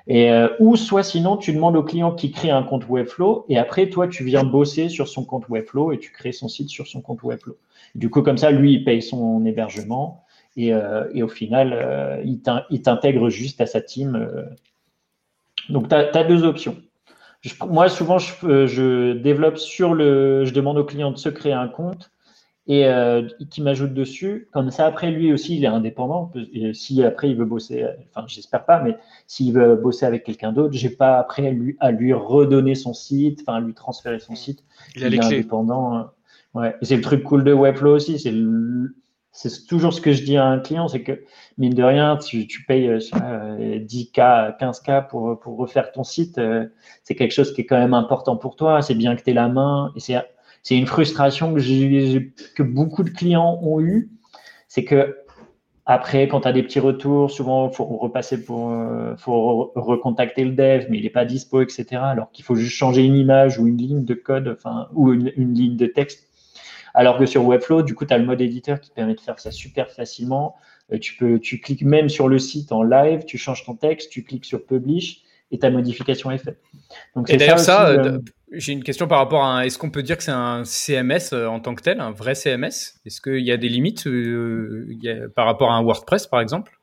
Et, 0.08 0.30
euh, 0.30 0.48
ou 0.58 0.76
soit 0.76 1.02
sinon, 1.02 1.36
tu 1.36 1.52
demandes 1.52 1.76
au 1.76 1.82
client 1.82 2.12
qui 2.12 2.30
crée 2.30 2.50
un 2.50 2.62
compte 2.62 2.88
Webflow 2.88 3.46
et 3.48 3.58
après, 3.58 3.88
toi, 3.88 4.08
tu 4.08 4.24
viens 4.24 4.42
bosser 4.42 4.88
sur 4.88 5.08
son 5.08 5.24
compte 5.24 5.48
Webflow 5.48 5.92
et 5.92 5.98
tu 5.98 6.12
crées 6.12 6.32
son 6.32 6.48
site 6.48 6.70
sur 6.70 6.86
son 6.86 7.00
compte 7.00 7.22
Webflow. 7.22 7.56
Du 7.94 8.10
coup, 8.10 8.22
comme 8.22 8.38
ça, 8.38 8.50
lui, 8.50 8.74
il 8.74 8.84
paye 8.84 9.00
son 9.00 9.44
hébergement 9.46 10.24
et, 10.56 10.72
euh, 10.74 11.04
et 11.14 11.22
au 11.22 11.28
final, 11.28 12.20
il 12.24 12.82
t'intègre 12.82 13.30
juste 13.30 13.60
à 13.60 13.66
sa 13.66 13.80
team 13.80 14.28
donc, 15.68 15.88
tu 15.88 15.94
as, 15.94 16.24
deux 16.24 16.44
options. 16.44 16.76
moi, 17.66 17.88
souvent, 17.88 18.18
je, 18.18 18.66
je, 18.66 19.12
développe 19.12 19.58
sur 19.58 19.94
le. 19.94 20.44
Je 20.44 20.52
demande 20.52 20.78
au 20.78 20.84
client 20.84 21.10
de 21.10 21.18
se 21.18 21.28
créer 21.28 21.52
un 21.52 21.68
compte 21.68 22.10
et 22.66 22.86
euh, 22.86 23.26
qui 23.50 23.62
m'ajoute 23.62 23.94
dessus. 23.94 24.48
Comme 24.52 24.70
ça, 24.70 24.86
après, 24.86 25.10
lui 25.10 25.32
aussi, 25.32 25.56
il 25.56 25.64
est 25.64 25.68
indépendant. 25.68 26.30
Et 26.52 26.74
si 26.74 27.02
après, 27.02 27.30
il 27.30 27.36
veut 27.36 27.46
bosser, 27.46 27.86
enfin, 28.10 28.26
j'espère 28.28 28.64
pas, 28.64 28.82
mais 28.82 28.96
s'il 29.26 29.54
veut 29.54 29.76
bosser 29.76 30.04
avec 30.04 30.24
quelqu'un 30.24 30.52
d'autre, 30.52 30.74
j'ai 30.74 30.90
pas 30.90 31.18
après 31.18 31.48
à 31.48 31.50
lui, 31.50 31.76
à 31.80 31.90
lui 31.90 32.12
redonner 32.12 32.74
son 32.74 32.92
site, 32.92 33.40
enfin, 33.42 33.58
à 33.58 33.60
lui 33.60 33.74
transférer 33.74 34.18
son 34.18 34.34
site. 34.34 34.64
Il, 34.96 35.02
est 35.02 35.24
indépendant. 35.24 36.08
Ouais. 36.54 36.74
C'est 36.82 36.96
le 36.96 37.02
truc 37.02 37.24
cool 37.24 37.44
de 37.44 37.52
Webflow 37.52 37.94
aussi. 37.94 38.18
C'est 38.18 38.32
le, 38.32 38.94
c'est 39.40 39.66
toujours 39.66 39.92
ce 39.92 40.00
que 40.00 40.12
je 40.12 40.24
dis 40.24 40.36
à 40.36 40.46
un 40.46 40.58
client, 40.58 40.88
c'est 40.88 41.02
que 41.02 41.22
mine 41.58 41.72
de 41.72 41.82
rien, 41.84 42.16
tu, 42.16 42.48
payes 42.66 42.88
10K, 42.88 44.20
euh, 44.20 44.50
15K 44.60 45.06
pour, 45.06 45.38
refaire 45.56 45.92
ton 45.92 46.02
site, 46.02 46.38
euh, 46.38 46.66
c'est 47.04 47.14
quelque 47.14 47.30
chose 47.30 47.54
qui 47.54 47.60
est 47.60 47.66
quand 47.66 47.78
même 47.78 47.94
important 47.94 48.36
pour 48.36 48.56
toi, 48.56 48.82
c'est 48.82 48.96
bien 48.96 49.14
que 49.14 49.22
tu 49.22 49.30
aies 49.30 49.34
la 49.34 49.48
main, 49.48 49.92
et 49.94 50.00
c'est, 50.00 50.76
une 50.76 50.86
frustration 50.86 51.54
que, 51.54 52.62
beaucoup 52.64 53.04
de 53.04 53.10
clients 53.10 53.60
ont 53.62 53.80
eu, 53.80 54.10
c'est 54.66 54.84
que 54.84 55.16
après, 55.86 56.26
quand 56.26 56.40
tu 56.40 56.48
as 56.48 56.52
des 56.52 56.64
petits 56.64 56.80
retours, 56.80 57.30
souvent, 57.30 57.68
il 57.68 57.74
faut 57.74 57.84
repasser 57.84 58.44
pour, 58.44 58.72
euh, 58.72 59.14
recontacter 59.24 60.44
le 60.44 60.50
dev, 60.50 60.86
mais 60.90 60.98
il 60.98 61.04
n'est 61.04 61.10
pas 61.10 61.24
dispo, 61.24 61.62
etc. 61.62 61.86
Alors 62.02 62.32
qu'il 62.32 62.44
faut 62.44 62.56
juste 62.56 62.74
changer 62.74 63.04
une 63.04 63.14
image 63.14 63.58
ou 63.58 63.68
une 63.68 63.78
ligne 63.78 64.04
de 64.04 64.14
code, 64.14 64.48
enfin, 64.58 64.88
ou 64.94 65.12
une 65.12 65.54
ligne 65.54 65.76
de 65.76 65.86
texte 65.86 66.27
alors 66.98 67.16
que 67.16 67.26
sur 67.26 67.46
Webflow, 67.46 67.82
du 67.82 67.94
coup, 67.94 68.04
tu 68.04 68.12
as 68.12 68.18
le 68.18 68.24
mode 68.24 68.40
éditeur 68.40 68.80
qui 68.80 68.90
permet 68.90 69.14
de 69.14 69.20
faire 69.20 69.38
ça 69.38 69.52
super 69.52 69.88
facilement. 69.88 70.56
Euh, 70.92 70.98
tu, 70.98 71.14
peux, 71.14 71.38
tu 71.38 71.60
cliques 71.60 71.84
même 71.84 72.08
sur 72.08 72.26
le 72.26 72.40
site 72.40 72.72
en 72.72 72.82
live, 72.82 73.24
tu 73.24 73.38
changes 73.38 73.64
ton 73.64 73.76
texte, 73.76 74.10
tu 74.10 74.24
cliques 74.24 74.44
sur 74.44 74.66
Publish 74.66 75.22
et 75.52 75.60
ta 75.60 75.70
modification 75.70 76.32
est 76.32 76.38
faite. 76.38 76.58
Donc, 77.14 77.30
et 77.30 77.36
d'ailleurs, 77.36 77.60
ça, 77.60 77.90
euh, 77.90 78.18
j'ai 78.50 78.72
une 78.72 78.82
question 78.82 79.06
par 79.06 79.18
rapport 79.18 79.44
à 79.44 79.64
est-ce 79.64 79.78
qu'on 79.78 79.90
peut 79.90 80.02
dire 80.02 80.16
que 80.16 80.24
c'est 80.24 80.32
un 80.32 80.64
CMS 80.64 81.32
euh, 81.32 81.46
en 81.46 81.60
tant 81.60 81.76
que 81.76 81.82
tel, 81.82 82.00
un 82.00 82.10
vrai 82.10 82.34
CMS 82.34 82.98
Est-ce 83.06 83.20
qu'il 83.20 83.46
y 83.46 83.52
a 83.52 83.56
des 83.56 83.68
limites 83.68 84.08
par 85.36 85.46
rapport 85.46 85.70
à 85.70 85.76
un 85.76 85.84
WordPress, 85.84 86.26
par 86.26 86.40
exemple? 86.40 86.80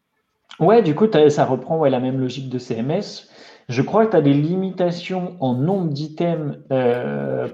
Ouais, 0.62 0.82
du 0.82 0.96
coup, 0.96 1.08
ça 1.28 1.44
reprend 1.44 1.84
la 1.84 2.00
même 2.00 2.22
logique 2.22 2.48
de 2.48 2.58
CMS. 2.58 3.28
Je 3.68 3.82
crois 3.82 4.06
que 4.06 4.12
tu 4.12 4.18
as 4.18 4.22
des 4.22 4.34
limitations 4.34 5.36
en 5.42 5.56
nombre 5.56 5.90
d'items 5.90 6.58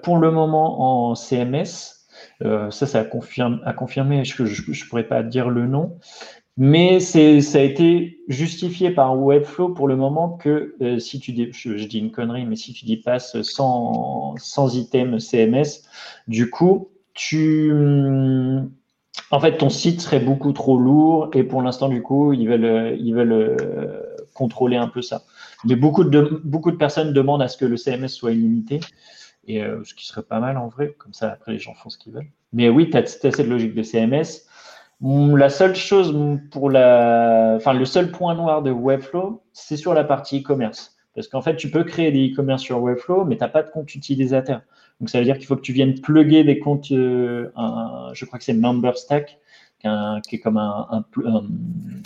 pour 0.04 0.18
le 0.20 0.30
moment 0.30 1.10
en 1.10 1.16
CMS. 1.16 2.01
Euh, 2.44 2.72
ça, 2.72 2.86
ça 2.86 3.00
a, 3.02 3.04
confirmé, 3.04 3.58
a 3.66 3.74
confirmé 3.74 4.24
je 4.24 4.44
ne 4.44 4.90
pourrais 4.90 5.08
pas 5.08 5.24
dire 5.24 5.50
le 5.50 5.68
nom, 5.68 5.98
mais 6.58 7.00
ça 7.00 7.20
a 7.20 7.62
été 7.62 8.20
justifié 8.28 8.92
par 8.92 9.18
Webflow 9.18 9.70
pour 9.70 9.88
le 9.88 9.96
moment 9.96 10.30
que 10.30 10.76
euh, 10.82 11.00
si 11.00 11.20
tu 11.20 11.32
dis, 11.32 11.50
je, 11.52 11.86
dis 11.86 12.00
une 12.00 12.12
connerie, 12.12 12.46
mais 12.46 12.56
si 12.56 12.74
tu 12.74 12.86
dépasses 12.86 13.42
100, 13.42 14.36
100 14.38 14.76
items 14.76 15.26
CMS, 15.26 15.84
du 16.28 16.50
coup, 16.50 16.90
tu, 17.14 17.72
en 19.32 19.40
fait, 19.40 19.58
ton 19.58 19.70
site 19.70 20.02
serait 20.02 20.20
beaucoup 20.20 20.52
trop 20.52 20.78
lourd 20.78 21.30
et 21.34 21.44
pour 21.44 21.62
l'instant, 21.62 21.90
du 21.90 22.02
coup, 22.02 22.34
ils 22.34 22.48
veulent, 22.48 22.98
ils 23.00 23.14
veulent 23.14 23.32
euh, 23.32 24.02
contrôler 24.34 24.78
un 24.78 24.88
peu 24.88 25.02
ça. 25.02 25.24
Mais 25.66 25.76
beaucoup 25.76 26.04
de, 26.04 26.42
beaucoup 26.44 26.72
de 26.72 26.78
personnes 26.78 27.14
demandent 27.14 27.42
à 27.42 27.48
ce 27.48 27.58
que 27.58 27.66
le 27.66 27.78
CMS 27.78 28.10
soit 28.10 28.32
illimité 28.32 28.80
euh, 29.50 29.84
ce 29.84 29.94
qui 29.94 30.06
serait 30.06 30.24
pas 30.24 30.40
mal 30.40 30.58
en 30.58 30.68
vrai, 30.68 30.96
comme 30.98 31.14
ça 31.14 31.32
après 31.32 31.54
les 31.54 31.60
gens 31.60 31.74
font 31.74 31.90
ce 31.90 31.98
qu'ils 31.98 32.14
veulent. 32.14 32.30
Mais 32.54 32.70
oui, 32.70 32.90
tu 32.90 32.98
as, 32.98 33.06
cette 33.06 33.40
logique 33.40 33.74
de 33.74 33.84
CMS. 33.84 34.48
La 35.02 35.50
seule 35.50 35.76
chose 35.76 36.16
pour 36.52 36.70
la, 36.70 37.54
enfin 37.56 37.74
le 37.74 37.86
seul 37.86 38.12
point 38.12 38.36
noir 38.36 38.62
de 38.62 38.72
Webflow, 38.72 39.42
c'est 39.52 39.78
sur 39.78 39.94
la 39.94 40.04
partie 40.04 40.42
e-commerce. 40.42 40.96
Parce 41.16 41.28
qu'en 41.28 41.42
fait, 41.42 41.56
tu 41.56 41.72
peux 41.72 41.84
créer 41.84 42.12
des 42.12 42.32
e-commerce 42.32 42.62
sur 42.62 42.82
Webflow, 42.82 43.26
mais 43.26 43.36
tu 43.36 43.42
n'as 43.42 43.50
pas 43.50 43.64
de 43.64 43.70
compte 43.70 43.94
utilisateur. 43.96 44.62
Donc 45.00 45.10
ça 45.10 45.18
veut 45.18 45.26
dire 45.26 45.38
qu'il 45.38 45.48
faut 45.48 45.56
que 45.56 45.62
tu 45.62 45.74
viennes 45.74 46.00
plugger 46.00 46.44
des 46.44 46.60
comptes, 46.60 46.92
euh, 46.92 47.50
je 48.14 48.26
crois 48.26 48.38
que 48.38 48.46
c'est 48.46 48.54
MemberStack, 48.54 49.40
qui, 49.80 49.88
qui 50.28 50.36
est 50.36 50.40
comme 50.40 50.58
un, 50.58 50.88
un, 50.92 51.04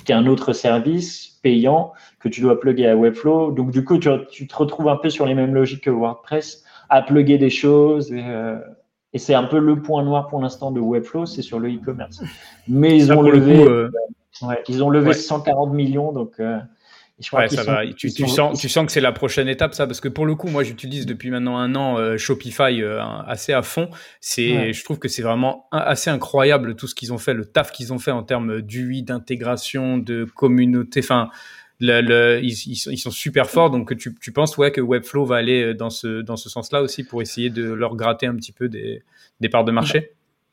qui 0.05 0.11
est 0.13 0.15
un 0.15 0.25
autre 0.27 0.53
service 0.53 1.37
payant 1.43 1.91
que 2.19 2.29
tu 2.29 2.39
dois 2.39 2.59
plugger 2.59 2.87
à 2.87 2.95
Webflow. 2.95 3.51
Donc 3.51 3.71
du 3.71 3.83
coup, 3.83 3.97
tu 3.97 4.47
te 4.47 4.55
retrouves 4.55 4.87
un 4.87 4.95
peu 4.95 5.09
sur 5.09 5.25
les 5.25 5.35
mêmes 5.35 5.53
logiques 5.53 5.83
que 5.83 5.89
WordPress 5.89 6.63
à 6.89 7.01
plugger 7.01 7.37
des 7.37 7.49
choses. 7.49 8.11
Euh, 8.13 8.59
et, 9.13 9.19
c'est 9.19 9.33
un 9.33 9.43
peu 9.43 9.59
le 9.59 9.81
point 9.81 10.03
noir 10.03 10.27
pour 10.27 10.41
l'instant 10.41 10.71
de 10.71 10.79
Webflow, 10.79 11.25
c'est 11.25 11.41
sur 11.41 11.59
le 11.59 11.69
e-commerce. 11.69 12.21
Mais 12.67 12.97
ils 12.97 13.11
ont, 13.11 13.21
levé, 13.21 13.63
euh, 13.63 13.89
ils 14.67 14.83
ont 14.83 14.89
levé 14.89 15.13
140 15.13 15.73
millions, 15.73 16.11
donc 16.11 16.33
euh, 16.39 16.59
ouais, 17.33 17.47
ça 17.47 17.63
va. 17.63 17.81
Tu, 17.93 18.09
sens, 18.09 18.59
tu 18.59 18.69
sens 18.69 18.85
que 18.85 18.91
c'est 18.91 19.01
la 19.01 19.11
prochaine 19.11 19.47
étape, 19.47 19.73
ça, 19.73 19.87
parce 19.87 20.01
que 20.01 20.09
pour 20.09 20.25
le 20.25 20.35
coup, 20.35 20.47
moi, 20.47 20.63
j'utilise 20.63 21.05
depuis 21.05 21.31
maintenant 21.31 21.57
un 21.57 21.75
an 21.75 21.97
euh, 21.97 22.17
Shopify 22.17 22.81
euh, 22.81 23.01
assez 23.25 23.53
à 23.53 23.61
fond. 23.61 23.89
C'est, 24.19 24.73
je 24.73 24.83
trouve 24.83 24.99
que 24.99 25.07
c'est 25.07 25.21
vraiment 25.21 25.67
assez 25.71 26.09
incroyable 26.09 26.75
tout 26.75 26.87
ce 26.87 26.95
qu'ils 26.95 27.13
ont 27.13 27.17
fait, 27.17 27.33
le 27.33 27.45
taf 27.45 27.71
qu'ils 27.71 27.93
ont 27.93 27.99
fait 27.99 28.11
en 28.11 28.23
termes 28.23 28.61
d'UI, 28.61 29.03
d'intégration, 29.03 29.97
de 29.97 30.25
communauté. 30.25 30.99
Enfin, 31.03 31.29
ils, 31.79 32.97
sont 32.97 33.11
super 33.11 33.49
forts. 33.49 33.69
Donc, 33.69 33.95
tu, 33.97 34.31
penses 34.31 34.57
ouais 34.57 34.71
que 34.71 34.81
Webflow 34.81 35.25
va 35.25 35.37
aller 35.37 35.73
dans 35.73 35.89
ce 35.89 36.21
dans 36.21 36.37
ce 36.37 36.49
sens-là 36.49 36.81
aussi 36.81 37.03
pour 37.03 37.21
essayer 37.21 37.49
de 37.49 37.71
leur 37.71 37.95
gratter 37.95 38.27
un 38.27 38.35
petit 38.35 38.51
peu 38.51 38.69
des, 38.69 39.03
parts 39.51 39.65
de 39.65 39.71
marché? 39.71 40.11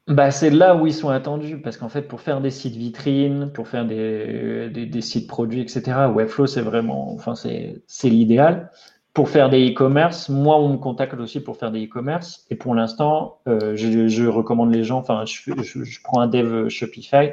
Bah, 0.08 0.32
c'est 0.32 0.50
là 0.50 0.74
où 0.74 0.86
ils 0.86 0.94
sont 0.94 1.10
attendus, 1.10 1.60
parce 1.60 1.76
qu'en 1.76 1.88
fait, 1.88 2.02
pour 2.02 2.20
faire 2.20 2.40
des 2.40 2.50
sites 2.50 2.74
vitrines, 2.74 3.52
pour 3.52 3.68
faire 3.68 3.86
des, 3.86 4.68
des, 4.68 5.00
sites 5.00 5.28
produits, 5.28 5.60
etc., 5.60 5.82
Webflow, 6.12 6.46
c'est 6.46 6.60
vraiment, 6.60 7.12
enfin, 7.14 7.34
c'est 7.36 8.08
l'idéal. 8.08 8.70
Pour 9.14 9.28
faire 9.28 9.48
des 9.48 9.70
e-commerce, 9.70 10.28
moi, 10.28 10.58
on 10.58 10.70
me 10.70 10.78
contacte 10.78 11.14
aussi 11.14 11.38
pour 11.38 11.56
faire 11.56 11.70
des 11.70 11.84
e-commerce. 11.84 12.46
Et 12.50 12.56
pour 12.56 12.74
l'instant, 12.74 13.38
euh, 13.46 13.76
je, 13.76 14.08
je, 14.08 14.24
recommande 14.24 14.74
les 14.74 14.82
gens, 14.84 14.98
enfin, 14.98 15.24
je, 15.26 15.52
je, 15.62 16.02
prends 16.02 16.20
un 16.20 16.26
dev 16.26 16.68
Shopify 16.68 17.32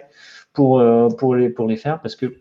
pour, 0.54 0.80
euh, 0.80 1.08
pour, 1.08 1.36
les, 1.36 1.50
pour 1.50 1.68
les 1.68 1.78
faire, 1.78 2.02
parce 2.02 2.16
que 2.16 2.36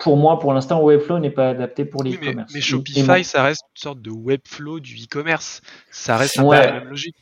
pour 0.00 0.16
moi, 0.16 0.38
pour 0.38 0.52
l'instant, 0.52 0.82
Webflow 0.82 1.18
n'est 1.18 1.30
pas 1.30 1.50
adapté 1.50 1.84
pour 1.84 2.02
les 2.02 2.14
e-commerce. 2.14 2.52
Mais, 2.54 2.60
Shopify, 2.60 3.22
ça 3.22 3.42
reste 3.42 3.62
une 3.76 3.80
sorte 3.80 4.02
de 4.02 4.10
Webflow 4.10 4.80
du 4.80 4.94
e-commerce. 4.96 5.60
Ça 5.90 6.16
reste 6.16 6.38
peu 6.38 6.52
la 6.52 6.72
même 6.72 6.88
logique. 6.88 7.16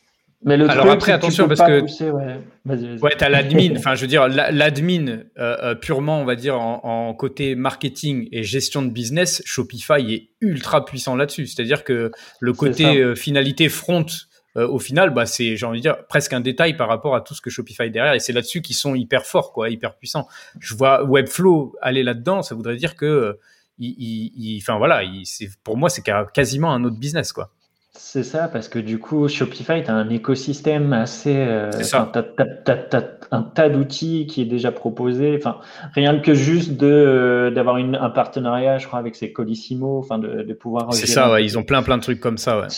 Mais 0.45 0.57
le 0.57 0.71
Alors 0.71 0.89
après, 0.89 1.11
attention 1.11 1.49
parce 1.49 1.61
que 1.61 1.81
pousser, 1.81 2.13
ouais, 2.13 2.39
ouais 2.65 3.11
t'as 3.19 3.29
l'admin. 3.29 3.75
enfin, 3.77 3.97
je 3.97 4.03
veux 4.03 4.07
dire, 4.07 4.29
l'admin 4.29 5.09
euh, 5.09 5.23
euh, 5.39 5.75
purement, 5.75 6.21
on 6.21 6.25
va 6.25 6.37
dire 6.37 6.61
en, 6.61 6.81
en, 6.85 7.13
côté 7.15 7.57
marketing 7.57 8.29
et 8.31 8.45
gestion 8.45 8.83
de 8.83 8.91
business, 8.91 9.43
Shopify 9.45 10.15
est 10.15 10.29
ultra 10.41 10.85
puissant 10.85 11.17
là-dessus. 11.17 11.49
C'est-à-dire 11.49 11.83
que 11.83 12.13
le 12.39 12.53
côté 12.53 13.01
euh, 13.01 13.17
finalité 13.17 13.69
front, 13.69 14.07
euh, 14.07 14.28
au 14.57 14.79
final, 14.79 15.11
bah 15.11 15.27
c'est, 15.27 15.57
j'ai 15.57 15.67
envie 15.67 15.79
de 15.79 15.83
dire, 15.83 16.07
presque 16.09 16.33
un 16.33 16.41
détail 16.41 16.77
par 16.77 16.89
rapport 16.89 17.15
à 17.15 17.21
tout 17.21 17.35
ce 17.35 17.41
que 17.41 17.51
Shopify 17.51 17.85
est 17.85 17.91
derrière. 17.91 18.15
Et 18.15 18.21
c'est 18.21 18.33
là-dessus 18.33 18.61
qu'ils 18.61 18.77
sont 18.77 18.95
hyper 18.95 19.25
forts, 19.25 19.53
quoi, 19.53 19.71
hyper 19.71 19.97
puissants. 19.97 20.27
Je 20.59 20.75
vois 20.75 21.05
Webflow 21.05 21.77
aller 21.81 22.03
là-dedans, 22.03 22.43
ça 22.43 22.55
voudrait 22.55 22.77
dire 22.77 22.97
que, 22.97 23.39
il, 23.79 24.59
enfin 24.61 24.79
voilà, 24.79 25.03
c'est 25.25 25.49
pour 25.63 25.77
moi, 25.77 25.89
c'est 25.89 26.03
quasiment 26.35 26.73
un 26.73 26.85
autre 26.85 26.99
business, 26.99 27.33
quoi. 27.33 27.51
C'est 27.99 28.23
ça, 28.23 28.47
parce 28.47 28.69
que 28.69 28.79
du 28.79 29.01
coup, 29.01 29.27
Shopify, 29.27 29.83
tu 29.83 29.91
as 29.91 29.95
un 29.95 30.09
écosystème 30.09 30.93
assez. 30.93 31.35
Euh, 31.35 31.71
tu 31.71 31.97
as, 31.97 33.19
un 33.33 33.43
tas 33.43 33.69
d'outils 33.69 34.27
qui 34.27 34.43
est 34.43 34.47
déjà 34.47 34.71
proposé. 34.71 35.37
Enfin, 35.37 35.59
rien 35.95 36.21
que 36.21 36.33
juste 36.33 36.73
de 36.73 36.87
euh, 36.87 37.51
d'avoir 37.51 37.77
un 37.77 38.11
partenariat, 38.11 38.79
je 38.79 38.87
crois, 38.87 39.01
avec 39.01 39.17
ces 39.17 39.33
Colissimo, 39.33 39.99
enfin, 39.99 40.19
de, 40.19 40.43
de 40.43 40.55
pouvoir. 40.55 40.93
C'est 40.95 41.09
ça, 41.09 41.33
ouais, 41.33 41.45
ils 41.45 41.59
ont 41.59 41.65
plein, 41.65 41.83
plein 41.83 41.97
de 41.97 42.03
trucs 42.03 42.21
comme 42.21 42.39
ça, 42.39 42.61
ouais 42.61 42.69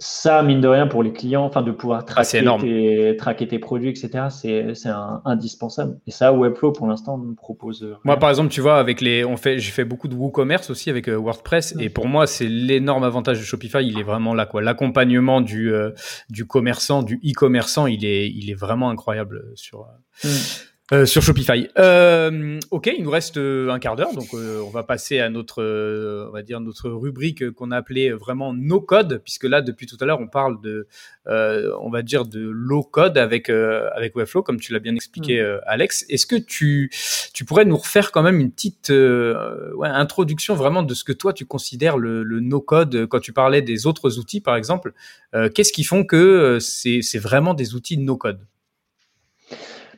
ça, 0.00 0.44
mine 0.44 0.60
de 0.60 0.68
rien, 0.68 0.86
pour 0.86 1.02
les 1.02 1.12
clients, 1.12 1.44
enfin, 1.44 1.62
de 1.62 1.72
pouvoir 1.72 2.00
ah, 2.02 2.22
traquer, 2.22 2.44
tes, 2.60 3.16
traquer 3.18 3.48
tes 3.48 3.58
produits, 3.58 3.90
etc., 3.90 4.26
c'est, 4.30 4.74
c'est 4.74 4.90
indispensable. 5.24 5.98
Et 6.06 6.12
ça, 6.12 6.32
Webflow, 6.32 6.70
pour 6.70 6.86
l'instant, 6.86 7.18
me 7.18 7.34
propose. 7.34 7.84
Moi, 8.04 8.16
par 8.16 8.30
exemple, 8.30 8.50
tu 8.50 8.60
vois, 8.60 8.78
avec 8.78 9.00
les, 9.00 9.24
on 9.24 9.36
fait, 9.36 9.58
j'ai 9.58 9.72
fait 9.72 9.84
beaucoup 9.84 10.06
de 10.06 10.14
WooCommerce 10.14 10.70
aussi 10.70 10.88
avec 10.88 11.08
euh, 11.08 11.16
WordPress, 11.16 11.74
et 11.80 11.88
pour 11.88 12.06
moi, 12.06 12.28
c'est 12.28 12.46
l'énorme 12.46 13.02
avantage 13.02 13.40
de 13.40 13.44
Shopify. 13.44 13.84
Il 13.84 13.98
est 13.98 14.04
vraiment 14.04 14.34
là, 14.34 14.46
quoi. 14.46 14.62
L'accompagnement 14.62 15.40
du, 15.40 15.72
euh, 15.72 15.90
du 16.30 16.46
commerçant, 16.46 17.02
du 17.02 17.16
e-commerçant, 17.24 17.88
il 17.88 18.04
est, 18.04 18.30
il 18.30 18.50
est 18.50 18.58
vraiment 18.58 18.90
incroyable 18.90 19.50
sur. 19.56 19.86
Mm. 20.22 20.28
Euh, 20.90 21.04
sur 21.04 21.20
Shopify. 21.20 21.68
Euh, 21.78 22.58
ok, 22.70 22.90
il 22.96 23.04
nous 23.04 23.10
reste 23.10 23.36
euh, 23.36 23.68
un 23.68 23.78
quart 23.78 23.94
d'heure, 23.94 24.14
donc 24.14 24.28
euh, 24.32 24.62
on 24.66 24.70
va 24.70 24.84
passer 24.84 25.18
à 25.18 25.28
notre, 25.28 25.62
on 26.28 26.32
va 26.32 26.42
dire 26.42 26.60
notre 26.60 26.88
rubrique 26.88 27.50
qu'on 27.50 27.72
a 27.72 27.76
appelée 27.76 28.10
vraiment 28.12 28.54
no 28.54 28.80
code, 28.80 29.20
puisque 29.22 29.44
là 29.44 29.60
depuis 29.60 29.86
tout 29.86 29.98
à 30.00 30.06
l'heure 30.06 30.18
on 30.18 30.28
parle 30.28 30.62
de, 30.62 30.88
on 31.26 31.90
va 31.90 32.00
dire 32.00 32.24
de 32.24 32.40
low 32.40 32.82
code 32.82 33.18
avec 33.18 33.50
avec 33.50 34.16
Webflow, 34.16 34.42
comme 34.42 34.58
tu 34.58 34.72
l'as 34.72 34.78
bien 34.78 34.94
expliqué, 34.94 35.42
mm. 35.42 35.60
Alex. 35.66 36.06
Est-ce 36.08 36.26
que 36.26 36.36
tu 36.36 36.90
tu 37.34 37.44
pourrais 37.44 37.66
nous 37.66 37.76
refaire 37.76 38.10
quand 38.10 38.22
même 38.22 38.40
une 38.40 38.50
petite 38.50 38.88
ouais, 38.88 39.88
introduction 39.88 40.54
vraiment 40.54 40.82
de 40.82 40.94
ce 40.94 41.04
que 41.04 41.12
toi 41.12 41.34
tu 41.34 41.44
considères 41.44 41.98
le, 41.98 42.22
le 42.22 42.40
no 42.40 42.62
code 42.62 43.06
quand 43.08 43.20
tu 43.20 43.34
parlais 43.34 43.60
des 43.60 43.86
autres 43.86 44.18
outils 44.18 44.40
par 44.40 44.56
exemple 44.56 44.94
Qu'est-ce 45.54 45.72
qui 45.72 45.84
font 45.84 46.04
que 46.04 46.56
c'est 46.62 47.02
c'est 47.02 47.18
vraiment 47.18 47.52
des 47.52 47.74
outils 47.74 47.98
no 47.98 48.16
code? 48.16 48.40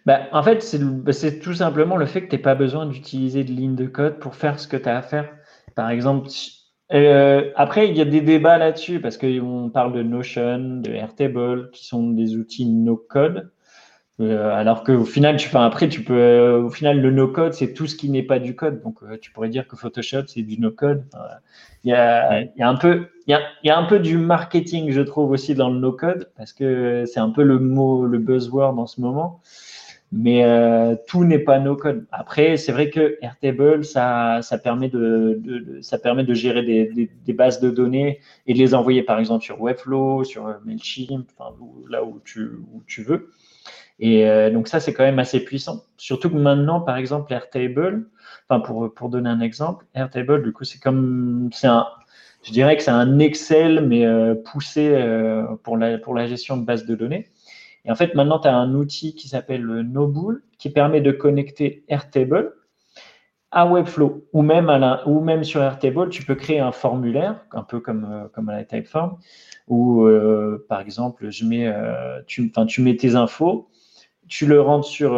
Bah, 0.06 0.20
en 0.32 0.42
fait, 0.42 0.76
bah, 0.80 1.12
c'est 1.12 1.40
tout 1.40 1.54
simplement 1.54 1.96
le 1.96 2.06
fait 2.06 2.22
que 2.22 2.28
tu 2.28 2.36
n'aies 2.36 2.42
pas 2.42 2.54
besoin 2.54 2.86
d'utiliser 2.86 3.44
de 3.44 3.52
ligne 3.52 3.74
de 3.74 3.86
code 3.86 4.18
pour 4.18 4.34
faire 4.34 4.58
ce 4.58 4.66
que 4.66 4.76
tu 4.76 4.88
as 4.88 4.98
à 4.98 5.02
faire. 5.02 5.28
Par 5.74 5.90
exemple, 5.90 6.28
euh, 6.92 7.50
après, 7.56 7.88
il 7.88 7.96
y 7.96 8.00
a 8.00 8.04
des 8.04 8.20
débats 8.20 8.58
là-dessus 8.58 9.00
parce 9.00 9.16
qu'on 9.16 9.70
parle 9.72 9.92
de 9.92 10.02
Notion, 10.02 10.80
de 10.80 10.90
Airtable, 10.90 11.70
qui 11.70 11.86
sont 11.86 12.10
des 12.10 12.36
outils 12.36 12.66
no-code. 12.66 13.50
Euh, 14.20 14.52
alors 14.52 14.84
qu'au 14.84 15.04
final, 15.04 15.36
tu, 15.36 15.48
enfin, 15.48 15.64
après, 15.64 15.88
tu 15.88 16.02
peux, 16.02 16.14
euh, 16.14 16.62
au 16.62 16.70
final, 16.70 17.00
le 17.00 17.10
no-code, 17.10 17.54
c'est 17.54 17.72
tout 17.72 17.86
ce 17.86 17.96
qui 17.96 18.10
n'est 18.10 18.22
pas 18.22 18.38
du 18.38 18.54
code. 18.54 18.82
Donc, 18.82 18.98
tu 19.20 19.30
pourrais 19.32 19.48
dire 19.48 19.66
que 19.66 19.76
Photoshop, 19.76 20.24
c'est 20.26 20.42
du 20.42 20.58
no-code. 20.60 21.04
Il 21.84 21.90
y, 21.90 21.94
a, 21.94 22.42
y, 22.42 22.62
a, 22.62 22.68
un 22.68 22.74
peu, 22.76 23.06
il 23.26 23.30
y, 23.30 23.34
a, 23.34 23.40
y 23.64 23.70
a 23.70 23.78
un 23.78 23.84
peu 23.84 23.98
du 23.98 24.18
marketing, 24.18 24.90
je 24.90 25.00
trouve, 25.00 25.30
aussi 25.30 25.54
dans 25.54 25.70
le 25.70 25.78
no-code 25.78 26.30
parce 26.36 26.52
que 26.52 27.04
c'est 27.06 27.20
un 27.20 27.30
peu 27.30 27.42
le 27.42 27.58
mot, 27.58 28.04
le 28.04 28.18
buzzword 28.18 28.78
en 28.78 28.86
ce 28.86 29.00
moment 29.00 29.40
mais 30.12 30.44
euh, 30.44 30.96
tout 31.06 31.24
n'est 31.24 31.38
pas 31.38 31.58
no 31.58 31.76
code. 31.76 32.06
Après, 32.10 32.56
c'est 32.56 32.72
vrai 32.72 32.90
que 32.90 33.16
Airtable, 33.22 33.84
ça, 33.84 34.40
ça 34.42 34.58
permet 34.58 34.88
de, 34.88 35.40
de, 35.40 35.80
ça 35.82 35.98
permet 35.98 36.24
de 36.24 36.34
gérer 36.34 36.62
des, 36.62 36.86
des, 36.86 37.10
des, 37.24 37.32
bases 37.32 37.60
de 37.60 37.70
données 37.70 38.20
et 38.46 38.54
de 38.54 38.58
les 38.58 38.74
envoyer, 38.74 39.02
par 39.02 39.18
exemple, 39.18 39.44
sur 39.44 39.60
Webflow, 39.60 40.24
sur 40.24 40.46
euh, 40.46 40.54
Mailchimp, 40.64 41.26
enfin, 41.38 41.54
là 41.88 42.04
où 42.04 42.20
tu, 42.24 42.50
où 42.72 42.82
tu 42.86 43.02
veux. 43.02 43.30
Et 44.00 44.28
euh, 44.28 44.50
donc 44.50 44.66
ça, 44.66 44.80
c'est 44.80 44.94
quand 44.94 45.04
même 45.04 45.18
assez 45.18 45.44
puissant. 45.44 45.84
Surtout 45.96 46.30
que 46.30 46.36
maintenant, 46.36 46.80
par 46.80 46.96
exemple, 46.96 47.32
Airtable, 47.32 48.08
enfin 48.48 48.60
pour, 48.60 48.92
pour 48.92 49.10
donner 49.10 49.28
un 49.28 49.40
exemple, 49.40 49.86
Airtable, 49.94 50.42
du 50.42 50.52
coup, 50.52 50.64
c'est 50.64 50.80
comme, 50.80 51.50
c'est 51.52 51.66
un, 51.68 51.86
je 52.42 52.52
dirais 52.52 52.76
que 52.76 52.82
c'est 52.82 52.90
un 52.90 53.18
Excel 53.18 53.86
mais 53.86 54.06
euh, 54.06 54.34
poussé 54.34 54.90
euh, 54.94 55.44
pour 55.62 55.76
la 55.76 55.98
pour 55.98 56.14
la 56.14 56.26
gestion 56.26 56.56
de 56.56 56.64
bases 56.64 56.86
de 56.86 56.94
données. 56.94 57.28
Et 57.84 57.90
en 57.90 57.94
fait, 57.94 58.14
maintenant, 58.14 58.38
tu 58.38 58.48
as 58.48 58.54
un 58.54 58.74
outil 58.74 59.14
qui 59.14 59.28
s'appelle 59.28 59.62
le 59.62 59.82
Nobull 59.82 60.42
qui 60.58 60.70
permet 60.70 61.00
de 61.00 61.12
connecter 61.12 61.84
Airtable 61.88 62.52
à 63.52 63.66
Webflow 63.66 64.26
ou 64.32 64.42
même, 64.42 65.44
sur 65.44 65.62
Airtable, 65.62 66.08
tu 66.10 66.24
peux 66.24 66.34
créer 66.34 66.60
un 66.60 66.72
formulaire, 66.72 67.44
un 67.52 67.62
peu 67.62 67.80
comme, 67.80 68.28
euh, 68.36 68.52
la 68.52 68.64
Typeform, 68.64 69.16
où, 69.66 70.04
euh, 70.04 70.64
par 70.68 70.80
exemple, 70.80 71.24
euh, 71.26 72.22
tu, 72.26 72.82
mets 72.82 72.96
tes 72.96 73.14
infos, 73.16 73.68
tu 74.28 74.46
le 74.46 74.60
rentres 74.60 74.86
sur. 74.86 75.12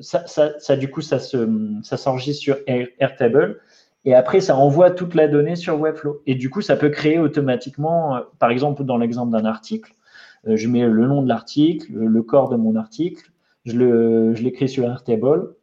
ça, 0.00 0.76
du 0.76 0.90
coup, 0.90 1.02
ça, 1.02 1.18
se, 1.18 1.46
s'enregistre 1.82 2.42
sur 2.42 2.56
Airtable. 2.66 3.60
Et 4.06 4.14
après, 4.14 4.40
ça 4.40 4.56
envoie 4.56 4.92
toute 4.92 5.14
la 5.14 5.26
donnée 5.26 5.56
sur 5.56 5.78
Webflow. 5.78 6.22
Et 6.26 6.36
du 6.36 6.48
coup, 6.48 6.62
ça 6.62 6.76
peut 6.76 6.90
créer 6.90 7.18
automatiquement, 7.18 8.20
par 8.38 8.50
exemple, 8.50 8.84
dans 8.84 8.96
l'exemple 8.98 9.32
d'un 9.32 9.44
article, 9.44 9.92
je 10.46 10.68
mets 10.68 10.86
le 10.86 11.06
nom 11.06 11.22
de 11.22 11.28
l'article, 11.28 11.92
le 11.92 12.22
corps 12.22 12.48
de 12.48 12.56
mon 12.56 12.76
article, 12.76 13.30
je 13.64 14.42
l'écris 14.42 14.68
sur 14.68 14.84
Airtable 14.84 15.54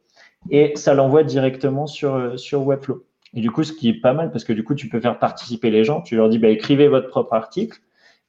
et 0.50 0.72
ça 0.76 0.94
l'envoie 0.94 1.24
directement 1.24 1.86
sur, 1.86 2.38
sur 2.38 2.66
Webflow. 2.66 3.04
Et 3.34 3.40
du 3.40 3.50
coup, 3.50 3.64
ce 3.64 3.72
qui 3.72 3.88
est 3.88 4.00
pas 4.00 4.12
mal 4.12 4.30
parce 4.30 4.44
que 4.44 4.52
du 4.52 4.62
coup, 4.62 4.74
tu 4.74 4.88
peux 4.88 5.00
faire 5.00 5.18
participer 5.18 5.70
les 5.70 5.84
gens. 5.84 6.02
Tu 6.02 6.16
leur 6.16 6.28
dis, 6.28 6.38
bah, 6.38 6.48
écrivez 6.48 6.88
votre 6.88 7.08
propre 7.08 7.32
article 7.32 7.80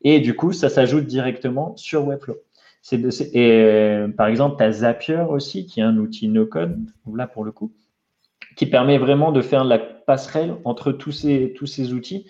et 0.01 0.19
du 0.19 0.35
coup, 0.35 0.53
ça 0.53 0.69
s'ajoute 0.69 1.05
directement 1.05 1.75
sur 1.77 2.05
Webflow. 2.05 2.37
et 2.91 4.05
par 4.17 4.27
exemple, 4.27 4.57
tu 4.57 4.63
as 4.63 4.71
Zapier 4.71 5.21
aussi, 5.29 5.65
qui 5.65 5.79
est 5.79 5.83
un 5.83 5.97
outil 5.97 6.27
no-code, 6.27 6.77
là 7.13 7.27
pour 7.27 7.43
le 7.43 7.51
coup, 7.51 7.71
qui 8.55 8.65
permet 8.65 8.97
vraiment 8.97 9.31
de 9.31 9.41
faire 9.41 9.63
la 9.63 9.79
passerelle 9.79 10.55
entre 10.63 10.91
tous 10.91 11.11
ces, 11.11 11.53
tous 11.55 11.65
ces 11.65 11.93
outils. 11.93 12.27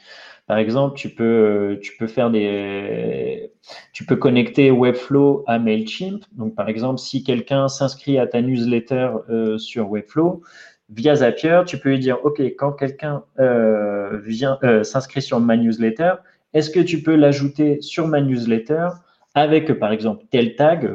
Par 0.47 0.59
exemple, 0.59 0.95
tu 0.95 1.09
peux, 1.09 1.23
euh, 1.23 1.79
tu 1.81 1.97
peux 1.97 2.05
faire 2.05 2.29
des, 2.29 3.51
tu 3.93 4.05
peux 4.05 4.15
connecter 4.15 4.69
Webflow 4.69 5.43
à 5.47 5.57
Mailchimp. 5.57 6.23
Donc, 6.33 6.53
par 6.53 6.69
exemple, 6.69 6.99
si 6.99 7.23
quelqu'un 7.23 7.67
s'inscrit 7.67 8.19
à 8.19 8.27
ta 8.27 8.41
newsletter 8.41 9.09
euh, 9.29 9.57
sur 9.57 9.89
Webflow, 9.89 10.43
via 10.89 11.15
Zapier, 11.15 11.61
tu 11.65 11.79
peux 11.79 11.89
lui 11.89 11.99
dire, 11.99 12.19
OK, 12.23 12.39
quand 12.39 12.73
quelqu'un 12.73 13.23
euh, 13.39 14.19
vient 14.19 14.59
s'inscrit 14.83 15.23
sur 15.23 15.39
ma 15.39 15.57
newsletter, 15.57 16.13
est-ce 16.53 16.69
que 16.69 16.79
tu 16.79 17.01
peux 17.01 17.15
l'ajouter 17.15 17.81
sur 17.81 18.07
ma 18.07 18.21
newsletter 18.21 18.89
avec, 19.33 19.73
par 19.79 19.91
exemple, 19.91 20.25
tel 20.29 20.55
tag, 20.55 20.89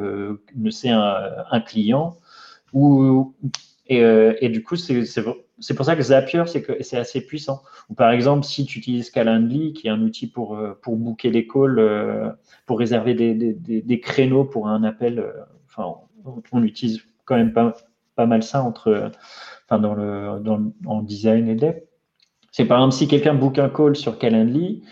c'est 0.71 0.89
un, 0.89 1.15
un, 1.51 1.59
client, 1.59 2.15
ou, 2.73 3.35
et, 3.87 4.01
et 4.39 4.49
du 4.49 4.63
coup, 4.63 4.77
c'est 4.77 5.03
c'est 5.61 5.75
pour 5.75 5.85
ça 5.85 5.95
que 5.95 6.01
Zapier, 6.01 6.43
c'est 6.47 6.61
que 6.61 6.81
c'est 6.81 6.97
assez 6.97 7.21
puissant. 7.25 7.61
Ou 7.89 7.93
par 7.93 8.11
exemple, 8.11 8.45
si 8.45 8.65
tu 8.65 8.79
utilises 8.79 9.09
Calendly, 9.09 9.73
qui 9.73 9.87
est 9.87 9.91
un 9.91 10.01
outil 10.01 10.27
pour, 10.27 10.57
euh, 10.57 10.77
pour 10.81 10.97
booker 10.97 11.29
les 11.29 11.47
calls, 11.47 11.79
euh, 11.79 12.29
pour 12.65 12.79
réserver 12.79 13.13
des, 13.13 13.33
des, 13.33 13.81
des, 13.81 13.99
créneaux 13.99 14.43
pour 14.43 14.67
un 14.67 14.83
appel, 14.83 15.19
euh, 15.19 15.31
enfin, 15.67 15.95
on, 16.51 16.63
utilise 16.63 17.01
quand 17.25 17.35
même 17.35 17.53
pas, 17.53 17.75
pas 18.15 18.25
mal 18.25 18.43
ça 18.43 18.63
entre, 18.63 19.11
enfin, 19.65 19.79
dans 19.79 19.93
le, 19.93 20.39
dans, 20.39 20.71
en 20.85 21.01
design 21.01 21.47
et 21.47 21.55
dev. 21.55 21.75
C'est 22.51 22.65
par 22.65 22.79
exemple 22.79 22.95
si 22.95 23.07
quelqu'un 23.07 23.33
book 23.33 23.59
un 23.59 23.69
call 23.69 23.95
sur 23.95 24.17
Calendly, 24.17 24.83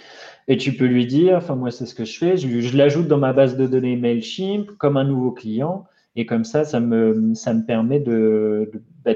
et 0.48 0.58
tu 0.58 0.74
peux 0.74 0.86
lui 0.86 1.06
dire, 1.06 1.38
enfin 1.38 1.56
moi 1.56 1.72
c'est 1.72 1.86
ce 1.86 1.94
que 1.94 2.06
je 2.06 2.18
fais, 2.18 2.38
je, 2.38 2.78
l'ajoute 2.78 3.08
dans 3.08 3.18
ma 3.18 3.34
base 3.34 3.58
de 3.58 3.68
données 3.68 3.98
Mailchimp 3.98 4.72
comme 4.78 4.96
un 4.98 5.04
nouveau 5.04 5.32
client, 5.32 5.86
et 6.16 6.26
comme 6.26 6.44
ça, 6.44 6.66
ça 6.66 6.80
me, 6.80 7.34
ça 7.36 7.54
me 7.54 7.66
permet 7.66 8.00
de, 8.00 8.72
de, 8.74 8.82
bah, 9.04 9.14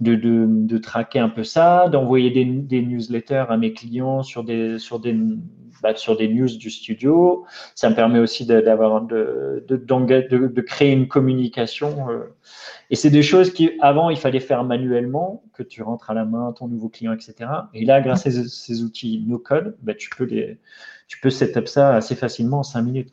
de, 0.00 0.14
de, 0.14 0.78
traquer 0.78 1.18
un 1.18 1.28
peu 1.28 1.44
ça, 1.44 1.88
d'envoyer 1.88 2.30
des, 2.30 2.82
newsletters 2.82 3.46
à 3.48 3.56
mes 3.56 3.72
clients 3.72 4.22
sur 4.22 4.44
des, 4.44 4.78
sur 4.78 5.00
des, 5.00 5.16
bah, 5.82 5.94
sur 5.94 6.16
des 6.16 6.28
news 6.28 6.48
du 6.48 6.70
studio. 6.70 7.44
Ça 7.74 7.90
me 7.90 7.94
permet 7.94 8.18
aussi 8.18 8.46
d'avoir 8.46 9.02
de, 9.02 9.64
de, 9.68 10.60
créer 10.60 10.92
une 10.92 11.08
communication. 11.08 12.10
Euh. 12.10 12.34
Et 12.90 12.96
c'est 12.96 13.10
des 13.10 13.22
choses 13.22 13.52
qui, 13.52 13.72
avant, 13.80 14.10
il 14.10 14.16
fallait 14.16 14.40
faire 14.40 14.64
manuellement, 14.64 15.42
que 15.52 15.62
tu 15.62 15.82
rentres 15.82 16.10
à 16.10 16.14
la 16.14 16.24
main 16.24 16.52
ton 16.52 16.68
nouveau 16.68 16.88
client, 16.88 17.12
etc. 17.12 17.50
Et 17.74 17.84
là, 17.84 18.00
grâce 18.00 18.26
à 18.26 18.30
ces, 18.30 18.82
outils 18.82 19.24
no-code, 19.26 19.76
bah, 19.82 19.94
tu 19.94 20.10
peux 20.10 20.24
les, 20.24 20.58
tu 21.06 21.20
peux 21.20 21.30
setup 21.30 21.68
ça 21.68 21.94
assez 21.94 22.14
facilement 22.14 22.60
en 22.60 22.62
5 22.62 22.82
minutes. 22.82 23.10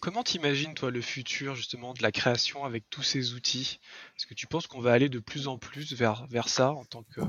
Comment 0.00 0.22
t'imagines 0.22 0.74
toi 0.74 0.90
le 0.90 1.00
futur 1.00 1.54
justement 1.54 1.94
de 1.94 2.02
la 2.02 2.12
création 2.12 2.64
avec 2.64 2.88
tous 2.90 3.02
ces 3.02 3.34
outils? 3.34 3.80
Est-ce 4.16 4.26
que 4.26 4.34
tu 4.34 4.46
penses 4.46 4.66
qu'on 4.66 4.80
va 4.80 4.92
aller 4.92 5.08
de 5.08 5.18
plus 5.18 5.48
en 5.48 5.58
plus 5.58 5.92
vers, 5.94 6.26
vers 6.28 6.48
ça 6.48 6.72
en 6.72 6.84
tant 6.84 7.04
que 7.14 7.20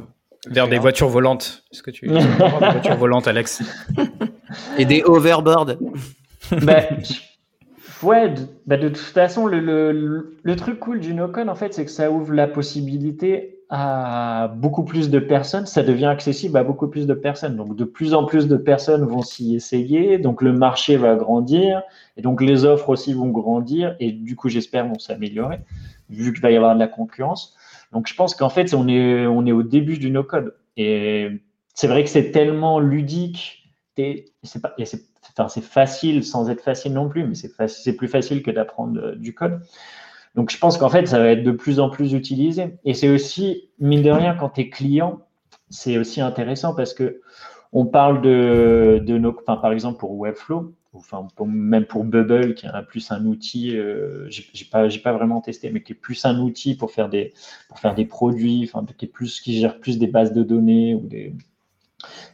vers 0.47 0.67
des 0.67 0.79
voitures 0.79 1.09
volantes. 1.09 1.63
Est-ce 1.71 1.83
que 1.83 1.91
tu 1.91 2.07
des 2.07 2.17
voitures 2.17 2.97
volantes, 2.97 3.27
Alex? 3.27 3.61
Et 4.77 4.85
des 4.85 5.03
overboards 5.03 5.75
ben, 6.61 6.85
Ouais, 8.01 8.33
bah, 8.65 8.77
de 8.77 8.87
toute 8.87 8.97
façon, 8.97 9.45
le, 9.45 9.59
le, 9.59 10.37
le 10.41 10.55
truc 10.55 10.79
cool 10.79 11.01
du 11.01 11.13
no-code, 11.13 11.49
en 11.49 11.55
fait, 11.55 11.73
c'est 11.73 11.83
que 11.83 11.91
ça 11.91 12.09
ouvre 12.11 12.33
la 12.33 12.47
possibilité 12.47 13.58
à 13.69 14.51
beaucoup 14.55 14.83
plus 14.83 15.11
de 15.11 15.19
personnes, 15.19 15.67
ça 15.67 15.83
devient 15.83 16.07
accessible 16.07 16.57
à 16.57 16.63
beaucoup 16.63 16.87
plus 16.87 17.05
de 17.05 17.13
personnes. 17.13 17.55
Donc, 17.55 17.75
de 17.75 17.83
plus 17.83 18.15
en 18.15 18.25
plus 18.25 18.47
de 18.47 18.57
personnes 18.57 19.03
vont 19.03 19.21
s'y 19.21 19.55
essayer. 19.55 20.17
Donc, 20.17 20.41
le 20.41 20.53
marché 20.53 20.97
va 20.97 21.15
grandir 21.15 21.83
et 22.17 22.21
donc 22.21 22.41
les 22.41 22.65
offres 22.65 22.89
aussi 22.89 23.13
vont 23.13 23.29
grandir 23.29 23.95
et 23.99 24.11
du 24.11 24.35
coup, 24.35 24.49
j'espère, 24.49 24.87
vont 24.87 24.97
s'améliorer 24.97 25.59
vu 26.09 26.33
qu'il 26.33 26.41
va 26.41 26.49
y 26.49 26.55
avoir 26.55 26.73
de 26.73 26.79
la 26.79 26.87
concurrence. 26.87 27.55
Donc, 27.91 28.07
je 28.07 28.15
pense 28.15 28.33
qu'en 28.33 28.49
fait, 28.49 28.73
on 28.73 28.87
est, 28.87 29.27
on 29.27 29.45
est 29.45 29.51
au 29.51 29.63
début 29.63 29.99
du 29.99 30.09
no-code 30.09 30.55
et 30.75 31.29
c'est 31.75 31.87
vrai 31.87 32.03
que 32.03 32.09
c'est 32.09 32.31
tellement 32.31 32.79
ludique. 32.79 33.55
C'est 33.95 34.61
pas, 34.61 34.73
c'est 35.47 35.63
facile 35.63 36.23
sans 36.23 36.49
être 36.49 36.61
facile 36.61 36.93
non 36.93 37.09
plus, 37.09 37.25
mais 37.25 37.35
c'est 37.35 37.95
plus 37.95 38.07
facile 38.07 38.41
que 38.43 38.51
d'apprendre 38.51 38.99
euh, 38.99 39.15
du 39.15 39.33
code. 39.33 39.61
Donc, 40.35 40.51
je 40.51 40.57
pense 40.57 40.77
qu'en 40.77 40.89
fait, 40.89 41.07
ça 41.07 41.19
va 41.19 41.29
être 41.29 41.43
de 41.43 41.51
plus 41.51 41.79
en 41.79 41.89
plus 41.89 42.13
utilisé. 42.13 42.77
Et 42.85 42.93
c'est 42.93 43.09
aussi, 43.09 43.69
mine 43.79 44.01
de 44.01 44.11
rien, 44.11 44.35
quand 44.35 44.49
tu 44.49 44.61
es 44.61 44.69
client, 44.69 45.19
c'est 45.69 45.97
aussi 45.97 46.21
intéressant 46.21 46.75
parce 46.75 46.93
que 46.93 47.21
on 47.71 47.85
parle 47.85 48.21
de, 48.21 49.01
de 49.05 49.17
nos, 49.17 49.31
par 49.31 49.71
exemple, 49.71 49.99
pour 49.99 50.17
Webflow, 50.17 50.73
enfin, 50.93 51.27
même 51.45 51.85
pour 51.85 52.03
Bubble, 52.03 52.55
qui 52.55 52.65
est 52.65 52.69
plus 52.87 53.11
un 53.11 53.25
outil, 53.25 53.77
euh, 53.77 54.27
j'ai 54.29 54.65
pas, 54.65 55.13
vraiment 55.13 55.41
testé, 55.41 55.69
mais 55.69 55.83
qui 55.83 55.93
est 55.93 55.95
plus 55.95 56.25
un 56.25 56.39
outil 56.39 56.75
pour 56.75 56.91
faire 56.91 57.09
des, 57.09 57.33
pour 57.67 57.79
faire 57.79 57.93
des 57.93 58.05
produits, 58.05 58.71
qui 58.97 59.05
est 59.05 59.07
plus, 59.07 59.39
qui 59.41 59.59
gère 59.59 59.79
plus 59.79 59.99
des 59.99 60.07
bases 60.07 60.33
de 60.33 60.43
données 60.43 60.95
ou 60.95 61.01
des, 61.01 61.33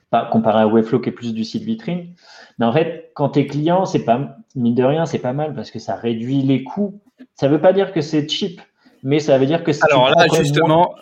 pas 0.09 0.25
comparé 0.25 0.61
à 0.61 0.67
Webflow 0.67 0.99
qui 0.99 1.09
est 1.09 1.13
plus 1.13 1.33
du 1.33 1.43
site 1.43 1.63
vitrine. 1.63 2.13
Mais 2.57 2.65
en 2.65 2.71
fait, 2.71 3.11
quand 3.15 3.29
tu 3.29 3.39
es 3.39 3.47
client, 3.47 3.85
c'est 3.85 4.05
pas, 4.05 4.37
mine 4.55 4.75
de 4.75 4.83
rien, 4.83 5.05
c'est 5.05 5.19
pas 5.19 5.33
mal 5.33 5.53
parce 5.53 5.71
que 5.71 5.79
ça 5.79 5.95
réduit 5.95 6.41
les 6.41 6.63
coûts. 6.63 7.01
Ça 7.35 7.47
veut 7.47 7.61
pas 7.61 7.73
dire 7.73 7.93
que 7.93 8.01
c'est 8.01 8.27
cheap, 8.27 8.61
mais 9.03 9.19
ça 9.19 9.37
veut 9.37 9.45
dire 9.45 9.63
que 9.63 9.71
c'est. 9.71 9.83
Alors 9.89 10.09
là, 10.09 10.25
justement, 10.33 10.95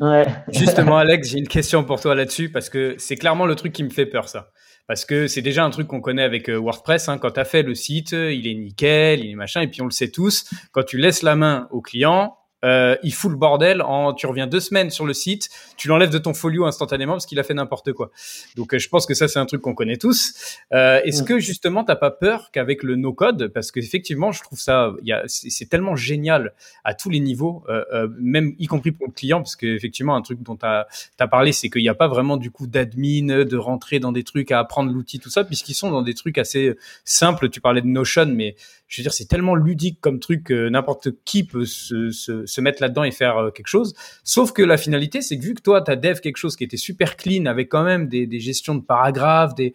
ouais. 0.00 0.24
justement, 0.52 0.98
Alex, 0.98 1.30
j'ai 1.30 1.38
une 1.38 1.48
question 1.48 1.84
pour 1.84 2.00
toi 2.00 2.14
là-dessus 2.14 2.50
parce 2.50 2.68
que 2.68 2.94
c'est 2.98 3.16
clairement 3.16 3.46
le 3.46 3.54
truc 3.54 3.72
qui 3.72 3.84
me 3.84 3.90
fait 3.90 4.06
peur, 4.06 4.28
ça. 4.28 4.50
Parce 4.86 5.06
que 5.06 5.28
c'est 5.28 5.40
déjà 5.40 5.64
un 5.64 5.70
truc 5.70 5.86
qu'on 5.88 6.02
connaît 6.02 6.22
avec 6.22 6.50
euh, 6.50 6.58
WordPress. 6.58 7.08
Hein. 7.08 7.16
Quand 7.16 7.30
tu 7.30 7.40
as 7.40 7.44
fait 7.46 7.62
le 7.62 7.74
site, 7.74 8.12
il 8.12 8.46
est 8.46 8.54
nickel, 8.54 9.24
il 9.24 9.30
est 9.30 9.34
machin, 9.34 9.62
et 9.62 9.68
puis 9.68 9.80
on 9.80 9.86
le 9.86 9.90
sait 9.90 10.10
tous. 10.10 10.50
Quand 10.72 10.82
tu 10.82 10.98
laisses 10.98 11.22
la 11.22 11.36
main 11.36 11.68
au 11.70 11.80
client, 11.80 12.36
euh, 12.64 12.96
il 13.02 13.12
fout 13.12 13.30
le 13.30 13.36
bordel 13.36 13.82
en 13.82 14.12
tu 14.14 14.26
reviens 14.26 14.46
deux 14.46 14.60
semaines 14.60 14.90
sur 14.90 15.06
le 15.06 15.12
site, 15.12 15.48
tu 15.76 15.88
l'enlèves 15.88 16.10
de 16.10 16.18
ton 16.18 16.34
folio 16.34 16.64
instantanément 16.64 17.12
parce 17.12 17.26
qu'il 17.26 17.38
a 17.38 17.42
fait 17.42 17.54
n'importe 17.54 17.92
quoi. 17.92 18.10
Donc 18.56 18.74
euh, 18.74 18.78
je 18.78 18.88
pense 18.88 19.06
que 19.06 19.14
ça 19.14 19.28
c'est 19.28 19.38
un 19.38 19.46
truc 19.46 19.60
qu'on 19.60 19.74
connaît 19.74 19.96
tous. 19.96 20.58
Euh, 20.72 21.00
Est-ce 21.04 21.22
mm. 21.22 21.26
que 21.26 21.38
justement 21.38 21.84
t'as 21.84 21.96
pas 21.96 22.10
peur 22.10 22.50
qu'avec 22.50 22.82
le 22.82 22.96
no 22.96 23.12
code, 23.12 23.48
parce 23.48 23.70
qu'effectivement 23.70 24.32
je 24.32 24.42
trouve 24.42 24.58
ça, 24.58 24.92
c'est 25.26 25.68
tellement 25.68 25.96
génial 25.96 26.54
à 26.84 26.94
tous 26.94 27.10
les 27.10 27.20
niveaux, 27.20 27.64
euh, 27.68 27.84
euh, 27.92 28.08
même 28.18 28.54
y 28.58 28.66
compris 28.66 28.92
pour 28.92 29.06
le 29.06 29.12
client, 29.12 29.38
parce 29.38 29.56
qu'effectivement 29.56 30.14
un 30.14 30.22
truc 30.22 30.42
dont 30.42 30.56
tu 30.56 30.66
as, 30.66 30.86
parlé, 31.28 31.52
c'est 31.52 31.68
qu'il 31.70 31.82
n'y 31.82 31.88
a 31.88 31.94
pas 31.94 32.08
vraiment 32.08 32.36
du 32.36 32.50
coup 32.50 32.66
d'admin, 32.66 33.44
de 33.44 33.56
rentrer 33.56 33.98
dans 33.98 34.12
des 34.12 34.24
trucs 34.24 34.50
à 34.52 34.58
apprendre 34.58 34.92
l'outil 34.92 35.18
tout 35.18 35.30
ça, 35.30 35.44
puisqu'ils 35.44 35.74
sont 35.74 35.90
dans 35.90 36.02
des 36.02 36.14
trucs 36.14 36.38
assez 36.38 36.76
simples. 37.04 37.48
Tu 37.48 37.60
parlais 37.60 37.80
de 37.80 37.86
Notion, 37.86 38.26
mais 38.26 38.56
je 38.94 39.00
veux 39.00 39.04
dire 39.04 39.12
c'est 39.12 39.26
tellement 39.26 39.56
ludique 39.56 40.00
comme 40.00 40.20
truc 40.20 40.44
que 40.44 40.68
n'importe 40.68 41.08
qui 41.24 41.44
peut 41.44 41.64
se, 41.64 42.10
se 42.10 42.46
se 42.46 42.60
mettre 42.60 42.80
là-dedans 42.80 43.02
et 43.02 43.10
faire 43.10 43.38
euh, 43.38 43.50
quelque 43.50 43.66
chose. 43.66 43.94
Sauf 44.22 44.52
que 44.52 44.62
la 44.62 44.76
finalité, 44.76 45.20
c'est 45.20 45.36
que 45.36 45.42
vu 45.42 45.54
que 45.54 45.62
toi, 45.62 45.82
tu 45.82 45.90
as 45.90 45.96
dev 45.96 46.20
quelque 46.20 46.36
chose 46.36 46.54
qui 46.56 46.62
était 46.62 46.76
super 46.76 47.16
clean, 47.16 47.46
avec 47.46 47.68
quand 47.68 47.82
même 47.82 48.08
des, 48.08 48.38
gestions 48.38 48.76
de 48.76 48.82
paragraphes, 48.82 49.54
des 49.54 49.74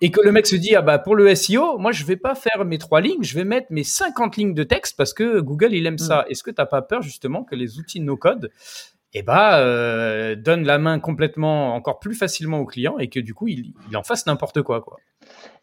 et 0.00 0.10
que 0.10 0.20
le 0.20 0.30
mec 0.30 0.46
se 0.46 0.54
dit 0.54 0.76
ah 0.76 0.82
bah 0.82 1.00
pour 1.00 1.16
le 1.16 1.34
SEO 1.34 1.76
moi 1.78 1.90
je 1.90 2.04
vais 2.04 2.16
pas 2.16 2.36
faire 2.36 2.64
mes 2.64 2.78
trois 2.78 3.00
lignes 3.00 3.24
je 3.24 3.34
vais 3.34 3.42
mettre 3.42 3.66
mes 3.70 3.82
50 3.82 4.36
lignes 4.36 4.54
de 4.54 4.62
texte 4.62 4.96
parce 4.96 5.12
que 5.12 5.40
Google 5.40 5.74
il 5.74 5.84
aime 5.86 5.98
ça 5.98 6.18
mm. 6.18 6.30
est-ce 6.30 6.44
que 6.44 6.52
t'as 6.52 6.66
pas 6.66 6.82
peur 6.82 7.02
justement 7.02 7.42
que 7.42 7.56
les 7.56 7.80
outils 7.80 7.98
no 7.98 8.16
code 8.16 8.52
eh 9.12 9.22
bah 9.22 9.58
euh, 9.58 10.36
donnent 10.36 10.64
la 10.64 10.78
main 10.78 11.00
complètement 11.00 11.74
encore 11.74 11.98
plus 11.98 12.14
facilement 12.14 12.60
au 12.60 12.64
client 12.64 12.96
et 12.98 13.08
que 13.08 13.18
du 13.18 13.34
coup 13.34 13.48
il, 13.48 13.72
il 13.90 13.96
en 13.96 14.04
fasse 14.04 14.24
n'importe 14.26 14.62
quoi 14.62 14.82
quoi? 14.82 14.98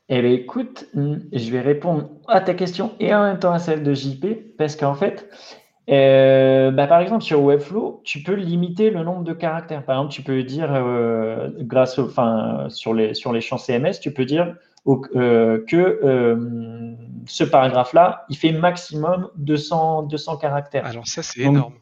Eh 0.09 0.21
bien, 0.21 0.31
écoute, 0.31 0.85
je 0.93 1.51
vais 1.51 1.61
répondre 1.61 2.09
à 2.27 2.41
ta 2.41 2.53
question 2.53 2.91
et 2.99 3.13
en 3.13 3.23
même 3.23 3.39
temps 3.39 3.53
à 3.53 3.59
celle 3.59 3.83
de 3.83 3.93
JP, 3.93 4.55
parce 4.57 4.75
qu'en 4.75 4.93
fait, 4.93 5.29
euh, 5.89 6.71
bah, 6.71 6.87
par 6.87 6.99
exemple, 6.99 7.23
sur 7.23 7.41
Webflow, 7.43 8.01
tu 8.03 8.23
peux 8.23 8.33
limiter 8.33 8.89
le 8.89 9.03
nombre 9.03 9.23
de 9.23 9.33
caractères. 9.33 9.83
Par 9.83 9.97
exemple, 9.97 10.13
tu 10.13 10.21
peux 10.21 10.43
dire, 10.43 10.73
euh, 10.73 11.49
grâce 11.59 11.99
au, 11.99 12.05
enfin, 12.05 12.67
sur 12.69 12.93
les, 12.93 13.13
sur 13.13 13.31
les 13.31 13.41
champs 13.41 13.57
CMS, 13.57 13.99
tu 14.01 14.11
peux 14.11 14.25
dire 14.25 14.55
euh, 15.15 15.63
que 15.67 16.85
ce 17.27 17.43
paragraphe-là, 17.43 18.25
il 18.29 18.37
fait 18.37 18.51
maximum 18.51 19.29
200, 19.37 20.03
200 20.03 20.37
caractères. 20.37 20.85
Alors 20.85 21.07
ça, 21.07 21.23
c'est 21.23 21.41
énorme. 21.41 21.73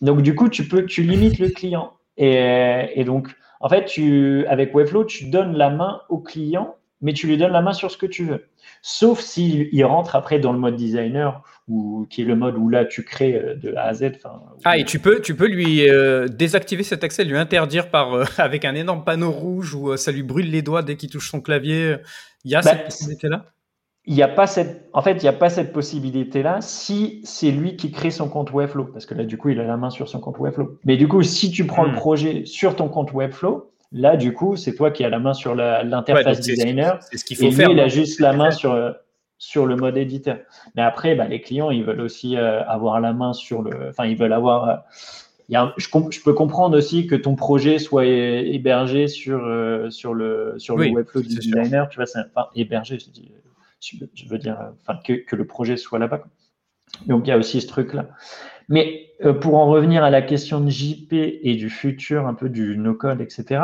Donc, 0.00 0.22
du 0.22 0.34
coup, 0.34 0.48
tu 0.48 0.66
peux, 0.68 0.84
tu 0.84 1.02
limites 1.02 1.38
le 1.38 1.48
client. 1.48 1.92
Et, 2.16 2.90
et 2.94 3.04
donc, 3.04 3.28
en 3.60 3.68
fait, 3.68 3.84
tu, 3.84 4.46
avec 4.46 4.74
Webflow, 4.74 5.04
tu 5.04 5.30
donnes 5.30 5.56
la 5.56 5.70
main 5.70 6.00
au 6.08 6.18
client, 6.18 6.76
mais 7.00 7.12
tu 7.12 7.26
lui 7.26 7.36
donnes 7.36 7.52
la 7.52 7.62
main 7.62 7.72
sur 7.72 7.90
ce 7.90 7.96
que 7.96 8.06
tu 8.06 8.24
veux. 8.24 8.46
Sauf 8.82 9.20
s'il 9.20 9.84
rentre 9.84 10.16
après 10.16 10.38
dans 10.38 10.52
le 10.52 10.58
mode 10.58 10.76
designer, 10.76 11.42
ou 11.68 12.06
qui 12.08 12.22
est 12.22 12.24
le 12.24 12.36
mode 12.36 12.56
où 12.56 12.68
là 12.68 12.84
tu 12.84 13.04
crées 13.04 13.34
euh, 13.34 13.54
de 13.54 13.74
A 13.74 13.84
à 13.84 13.94
Z. 13.94 14.12
Ah, 14.64 14.78
et 14.78 14.84
tu 14.84 14.98
peux, 14.98 15.20
tu 15.20 15.34
peux 15.34 15.48
lui 15.48 15.88
euh, 15.88 16.26
désactiver 16.26 16.82
cet 16.82 17.04
accès, 17.04 17.24
lui 17.24 17.36
interdire 17.36 17.90
par 17.90 18.14
euh, 18.14 18.24
avec 18.38 18.64
un 18.64 18.74
énorme 18.74 19.04
panneau 19.04 19.30
rouge 19.30 19.74
où 19.74 19.96
ça 19.96 20.12
lui 20.12 20.22
brûle 20.22 20.50
les 20.50 20.62
doigts 20.62 20.82
dès 20.82 20.96
qu'il 20.96 21.10
touche 21.10 21.30
son 21.30 21.40
clavier. 21.40 21.96
Il 22.44 22.50
y 22.50 22.54
a 22.54 22.60
bah, 22.60 22.70
cette 22.70 22.84
possibilité-là? 22.84 23.44
il 24.08 24.14
n'y 24.14 24.22
a 24.22 24.28
pas 24.28 24.46
cette, 24.46 24.88
en 24.94 25.02
fait, 25.02 25.12
il 25.12 25.22
n'y 25.22 25.28
a 25.28 25.34
pas 25.34 25.50
cette 25.50 25.70
possibilité-là 25.70 26.62
si 26.62 27.20
c'est 27.24 27.50
lui 27.50 27.76
qui 27.76 27.92
crée 27.92 28.10
son 28.10 28.30
compte 28.30 28.50
Webflow, 28.50 28.84
parce 28.86 29.04
que 29.04 29.12
là, 29.12 29.24
du 29.24 29.36
coup, 29.36 29.50
il 29.50 29.60
a 29.60 29.64
la 29.64 29.76
main 29.76 29.90
sur 29.90 30.08
son 30.08 30.18
compte 30.18 30.38
Webflow. 30.38 30.78
Mais 30.86 30.96
du 30.96 31.06
coup, 31.06 31.22
si 31.22 31.50
tu 31.50 31.66
prends 31.66 31.84
le 31.84 31.92
hmm. 31.92 31.96
projet 31.96 32.44
sur 32.46 32.74
ton 32.74 32.88
compte 32.88 33.12
Webflow, 33.12 33.70
Là, 33.92 34.16
du 34.16 34.34
coup, 34.34 34.56
c'est 34.56 34.74
toi 34.74 34.90
qui 34.90 35.04
as 35.04 35.08
la 35.08 35.18
main 35.18 35.32
sur 35.32 35.54
l'interface 35.54 36.40
designer. 36.40 36.98
C'est 37.02 37.18
ce 37.18 37.24
qu'il 37.24 37.36
faut 37.36 37.44
et 37.44 37.52
faire. 37.52 37.70
il 37.70 37.80
a 37.80 37.88
juste 37.88 38.20
la 38.20 38.32
main 38.34 38.50
sur, 38.50 38.94
sur 39.38 39.66
le 39.66 39.76
mode 39.76 39.96
éditeur. 39.96 40.38
Mais 40.74 40.82
après, 40.82 41.14
bah, 41.14 41.26
les 41.26 41.40
clients, 41.40 41.70
ils 41.70 41.84
veulent 41.84 42.00
aussi 42.00 42.36
euh, 42.36 42.62
avoir 42.64 43.00
la 43.00 43.12
main 43.12 43.32
sur 43.32 43.62
le. 43.62 43.88
Enfin, 43.88 44.06
ils 44.06 44.16
veulent 44.16 44.32
avoir. 44.32 44.68
Euh, 44.68 44.76
il 45.48 45.54
y 45.54 45.56
a, 45.56 45.72
je, 45.78 45.88
je, 46.10 46.20
peux 46.22 46.34
comprendre 46.34 46.76
aussi 46.76 47.06
que 47.06 47.14
ton 47.14 47.34
projet 47.34 47.78
soit 47.78 48.04
hébergé 48.04 49.08
sur, 49.08 49.42
euh, 49.46 49.88
sur 49.88 50.12
le, 50.12 50.56
sur 50.58 50.76
le 50.76 50.90
Webflow 50.90 51.22
du 51.22 51.28
designer. 51.28 51.88
Tu 51.88 51.96
vois, 51.96 52.04
c'est 52.04 52.18
enfin, 52.18 52.48
hébergé, 52.54 52.98
je, 52.98 53.08
dis, 53.08 53.32
je, 53.80 54.28
veux 54.28 54.36
dire, 54.36 54.58
enfin, 54.82 55.00
que, 55.02 55.14
que 55.14 55.36
le 55.36 55.46
projet 55.46 55.78
soit 55.78 55.98
là-bas. 55.98 56.24
Donc, 57.06 57.26
il 57.26 57.30
y 57.30 57.32
a 57.32 57.38
aussi 57.38 57.62
ce 57.62 57.66
truc-là. 57.66 58.08
Mais 58.68 59.08
euh, 59.24 59.32
pour 59.32 59.56
en 59.56 59.66
revenir 59.66 60.04
à 60.04 60.10
la 60.10 60.22
question 60.22 60.60
de 60.60 60.70
JP 60.70 61.12
et 61.12 61.56
du 61.56 61.70
futur, 61.70 62.26
un 62.26 62.34
peu 62.34 62.48
du 62.48 62.76
no-code, 62.76 63.20
etc., 63.20 63.62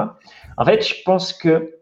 en 0.57 0.65
fait, 0.65 0.87
je 0.87 0.95
pense 1.05 1.33
que, 1.33 1.75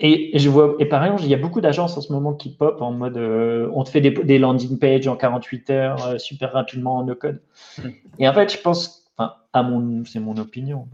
et, 0.00 0.38
je 0.38 0.48
vois, 0.48 0.74
et 0.78 0.86
par 0.86 1.04
exemple, 1.04 1.22
il 1.22 1.28
y 1.28 1.34
a 1.34 1.38
beaucoup 1.38 1.60
d'agences 1.60 1.96
en 1.96 2.00
ce 2.00 2.12
moment 2.12 2.34
qui 2.34 2.54
pop 2.54 2.82
en 2.82 2.90
mode, 2.92 3.16
euh, 3.16 3.70
on 3.72 3.84
te 3.84 3.90
fait 3.90 4.00
des, 4.00 4.38
landing 4.38 4.78
pages 4.78 5.06
en 5.06 5.16
48 5.16 5.70
heures, 5.70 6.06
euh, 6.06 6.18
super 6.18 6.52
rapidement 6.52 6.96
en 6.98 7.04
no-code. 7.04 7.40
Mm. 7.78 7.88
Et 8.18 8.28
en 8.28 8.34
fait, 8.34 8.52
je 8.52 8.58
pense, 8.58 9.04
enfin, 9.16 9.34
à 9.52 9.62
mon, 9.62 10.04
c'est 10.04 10.20
mon 10.20 10.36
opinion 10.36 10.88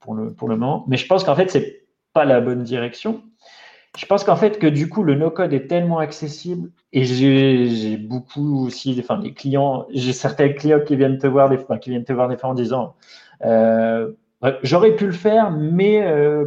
pour, 0.00 0.14
le, 0.14 0.32
pour 0.32 0.48
le 0.48 0.56
moment, 0.56 0.84
mais 0.88 0.96
je 0.96 1.06
pense 1.06 1.24
qu'en 1.24 1.34
fait, 1.34 1.50
c'est 1.50 1.86
pas 2.12 2.24
la 2.24 2.40
bonne 2.40 2.62
direction. 2.62 3.22
Je 3.98 4.06
pense 4.06 4.24
qu'en 4.24 4.36
fait, 4.36 4.58
que 4.58 4.66
du 4.66 4.88
coup, 4.88 5.02
le 5.02 5.14
no-code 5.14 5.52
est 5.52 5.66
tellement 5.66 5.98
accessible 5.98 6.70
et 6.92 7.04
j'ai 7.04 7.96
beaucoup 7.98 8.64
aussi, 8.66 8.96
enfin, 8.98 9.18
des 9.18 9.34
clients, 9.34 9.86
j'ai 9.92 10.14
certains 10.14 10.48
clients 10.50 10.80
qui 10.80 10.96
viennent 10.96 11.18
te 11.18 11.26
voir 11.26 11.50
des 11.50 11.58
fois, 11.58 11.78
qui 11.78 11.90
viennent 11.90 12.04
te 12.04 12.12
voir 12.12 12.28
des 12.28 12.38
fois 12.38 12.50
en 12.50 12.54
disant, 12.54 12.94
euh, 13.44 14.12
j'aurais 14.62 14.96
pu 14.96 15.06
le 15.06 15.12
faire, 15.12 15.50
mais, 15.50 16.00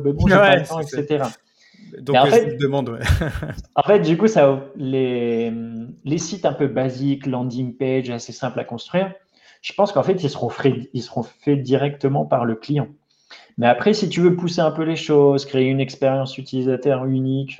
mais 0.03 0.11
bon, 0.13 0.27
j'ai 0.27 0.35
pas 0.35 0.55
le 0.55 0.65
temps, 0.65 0.79
etc. 0.79 1.25
Donc, 2.01 2.15
en 2.15 2.25
fait, 2.25 2.57
demande, 2.57 2.89
ouais. 2.89 2.99
en 3.75 3.83
fait, 3.83 3.99
du 3.99 4.17
coup, 4.17 4.27
ça, 4.27 4.65
les, 4.75 5.53
les 6.03 6.17
sites 6.17 6.45
un 6.45 6.53
peu 6.53 6.67
basiques, 6.67 7.25
landing 7.25 7.75
page, 7.75 8.09
assez 8.09 8.31
simples 8.31 8.59
à 8.59 8.63
construire, 8.63 9.13
je 9.61 9.73
pense 9.73 9.91
qu'en 9.91 10.03
fait, 10.03 10.23
ils 10.23 10.29
seront, 10.29 10.49
faits, 10.49 10.89
ils 10.93 11.01
seront 11.01 11.23
faits 11.23 11.61
directement 11.61 12.25
par 12.25 12.45
le 12.45 12.55
client. 12.55 12.87
Mais 13.57 13.67
après, 13.67 13.93
si 13.93 14.09
tu 14.09 14.21
veux 14.21 14.35
pousser 14.35 14.59
un 14.59 14.71
peu 14.71 14.83
les 14.83 14.97
choses, 14.97 15.45
créer 15.45 15.67
une 15.69 15.79
expérience 15.79 16.37
utilisateur 16.37 17.05
unique, 17.05 17.57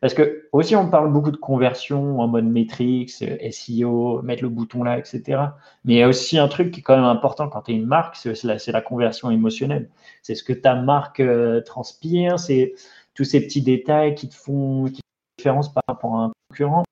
parce 0.00 0.12
que 0.14 0.48
aussi 0.52 0.74
on 0.74 0.90
parle 0.90 1.12
beaucoup 1.12 1.30
de 1.30 1.36
conversion 1.36 2.20
en 2.20 2.26
mode 2.26 2.46
métriques, 2.46 3.10
SEO, 3.10 4.22
mettre 4.22 4.42
le 4.42 4.48
bouton 4.48 4.82
là, 4.82 4.98
etc. 4.98 5.40
Mais 5.84 5.94
il 5.94 5.98
y 5.98 6.02
a 6.02 6.08
aussi 6.08 6.38
un 6.38 6.48
truc 6.48 6.72
qui 6.72 6.80
est 6.80 6.82
quand 6.82 6.96
même 6.96 7.04
important 7.04 7.48
quand 7.48 7.62
tu 7.62 7.72
es 7.72 7.74
une 7.74 7.86
marque, 7.86 8.16
c'est 8.16 8.72
la, 8.72 8.80
conversion 8.80 9.30
émotionnelle. 9.30 9.88
C'est 10.22 10.34
ce 10.34 10.42
que 10.42 10.52
ta 10.52 10.74
marque 10.74 11.20
euh, 11.20 11.60
transpire, 11.60 12.38
c'est 12.40 12.74
tous 13.14 13.24
ces 13.24 13.40
petits 13.40 13.62
détails 13.62 14.14
qui 14.16 14.28
te 14.28 14.34
font 14.34 14.86
qui 14.86 15.00
différence 15.38 15.72
par 15.72 15.84
rapport 15.88 16.16
à 16.16 16.24
un 16.24 16.32
concurrent. 16.50 16.82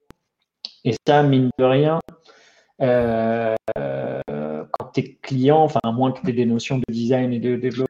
Et 0.84 0.94
ça, 1.06 1.22
mine 1.24 1.50
de 1.58 1.64
rien, 1.64 1.98
euh, 2.80 3.56
quand 3.74 4.86
tu 4.94 5.00
es 5.00 5.14
client, 5.22 5.62
enfin, 5.62 5.80
à 5.82 5.92
moins 5.92 6.12
que 6.12 6.20
tu 6.20 6.30
aies 6.30 6.32
des 6.32 6.46
notions 6.46 6.78
de 6.78 6.84
design 6.92 7.32
et 7.32 7.40
de 7.40 7.56
développement, 7.56 7.85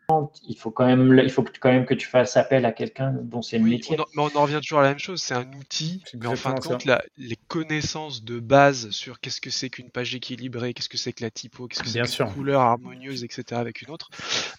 il 0.48 0.56
faut 0.56 0.70
quand 0.70 0.86
même, 0.86 1.20
il 1.22 1.30
faut 1.30 1.44
quand 1.60 1.72
même 1.72 1.84
que 1.84 1.94
tu 1.94 2.06
fasses 2.06 2.36
appel 2.36 2.64
à 2.64 2.70
quelqu'un 2.70 3.12
dont 3.22 3.42
c'est 3.42 3.58
le 3.58 3.64
métier. 3.64 3.96
mais 3.96 4.22
on 4.22 4.36
en 4.36 4.42
revient 4.42 4.60
toujours 4.62 4.78
à 4.78 4.82
la 4.82 4.90
même 4.90 5.00
chose, 5.00 5.20
c'est 5.20 5.34
un 5.34 5.50
outil, 5.58 6.02
mais 6.14 6.26
en 6.26 6.36
fin 6.36 6.54
de 6.54 6.60
compte, 6.60 6.86
les 7.16 7.36
connaissances 7.48 8.22
de 8.22 8.38
base 8.38 8.90
sur 8.90 9.18
qu'est-ce 9.20 9.40
que 9.40 9.50
c'est 9.50 9.68
qu'une 9.68 9.90
page 9.90 10.14
équilibrée, 10.14 10.74
qu'est-ce 10.74 10.88
que 10.88 10.98
c'est 10.98 11.12
que 11.12 11.24
la 11.24 11.30
typo, 11.30 11.66
qu'est-ce 11.66 11.82
que 11.82 11.88
c'est 11.88 12.00
qu'une 12.00 12.32
couleur 12.32 12.60
harmonieuse, 12.60 13.24
etc. 13.24 13.60
avec 13.60 13.82
une 13.82 13.90
autre, 13.90 14.10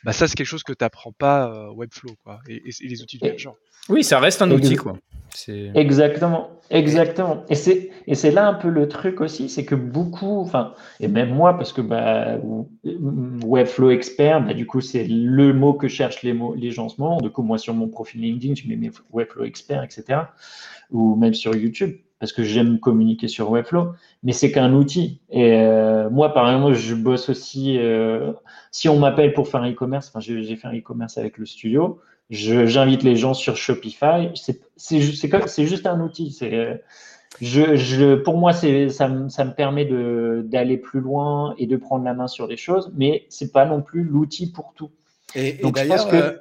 bah 0.03 0.11
ça 0.11 0.27
c'est 0.27 0.35
quelque 0.35 0.47
chose 0.47 0.63
que 0.63 0.73
tu 0.73 0.83
n'apprends 0.83 1.13
pas 1.13 1.49
euh, 1.49 1.71
Webflow, 1.71 2.15
quoi, 2.23 2.39
et, 2.49 2.61
les 2.81 3.01
outils 3.01 3.17
de 3.17 3.27
même 3.27 3.39
genre. 3.39 3.55
Oui, 3.89 4.03
ça 4.03 4.19
reste 4.19 4.41
un 4.41 4.51
outil, 4.51 4.75
quoi. 4.75 4.97
Exactement, 5.75 6.49
exactement. 6.69 7.45
Et 7.49 7.55
c'est 7.55 7.91
et 8.07 8.15
c'est 8.15 8.31
là 8.31 8.47
un 8.47 8.53
peu 8.53 8.69
le 8.69 8.87
truc 8.87 9.21
aussi, 9.21 9.49
c'est 9.49 9.65
que 9.65 9.75
beaucoup, 9.75 10.39
enfin, 10.39 10.73
et 10.99 11.07
même 11.07 11.29
moi, 11.29 11.57
parce 11.57 11.73
que 11.73 11.81
bah, 11.81 12.37
Webflow 12.83 13.91
expert, 13.91 14.41
bah, 14.41 14.53
du 14.53 14.65
coup, 14.65 14.81
c'est 14.81 15.03
le 15.03 15.36
mot 15.53 15.73
que 15.73 15.87
cherchent 15.87 16.23
les, 16.23 16.37
les 16.55 16.71
gens 16.71 16.85
en 16.85 16.89
ce 16.89 17.01
moment. 17.01 17.17
Du 17.21 17.29
coup, 17.29 17.43
moi, 17.43 17.57
sur 17.57 17.73
mon 17.73 17.87
profil 17.87 18.21
LinkedIn, 18.21 18.55
je 18.55 18.67
mets 18.67 18.91
Webflow 19.11 19.43
expert, 19.43 19.83
etc. 19.83 20.21
Ou 20.91 21.15
même 21.15 21.33
sur 21.33 21.55
YouTube, 21.55 21.95
parce 22.19 22.31
que 22.31 22.43
j'aime 22.43 22.79
communiquer 22.79 23.27
sur 23.27 23.49
Webflow. 23.49 23.93
Mais 24.23 24.31
c'est 24.33 24.51
qu'un 24.51 24.73
outil. 24.73 25.21
Et 25.29 25.53
euh, 25.53 26.09
moi, 26.09 26.33
par 26.33 26.51
exemple, 26.51 26.73
je 26.73 26.95
bosse 26.95 27.29
aussi. 27.29 27.77
Euh, 27.77 28.33
si 28.71 28.89
on 28.89 28.99
m'appelle 28.99 29.33
pour 29.33 29.47
faire 29.47 29.61
un 29.61 29.71
e-commerce, 29.71 30.09
enfin, 30.09 30.19
j'ai 30.19 30.55
fait 30.55 30.67
un 30.67 30.77
e-commerce 30.77 31.17
avec 31.17 31.37
le 31.37 31.45
studio 31.45 31.99
j'invite 32.29 33.03
les 33.03 33.15
gens 33.15 33.33
sur 33.33 33.57
Shopify. 33.57 34.31
C'est 34.75 35.01
juste 35.65 35.87
un 35.87 36.01
outil. 36.01 36.37
Je, 37.41 37.75
je, 37.75 38.15
pour 38.15 38.37
moi, 38.37 38.53
ça, 38.53 38.67
ça 38.89 39.07
me 39.07 39.53
permet 39.53 39.85
d'aller 40.43 40.77
plus 40.77 40.99
loin 40.99 41.53
et 41.57 41.67
de 41.67 41.77
prendre 41.77 42.03
la 42.03 42.13
main 42.13 42.27
sur 42.27 42.47
des 42.47 42.57
choses, 42.57 42.91
mais 42.95 43.25
c'est 43.29 43.51
pas 43.51 43.65
non 43.65 43.81
plus 43.81 44.03
l'outil 44.03 44.51
pour 44.51 44.73
tout. 44.75 44.91
Et, 45.35 45.65
et 45.65 45.71
d'ailleurs, 45.71 46.07
euh, 46.13 46.31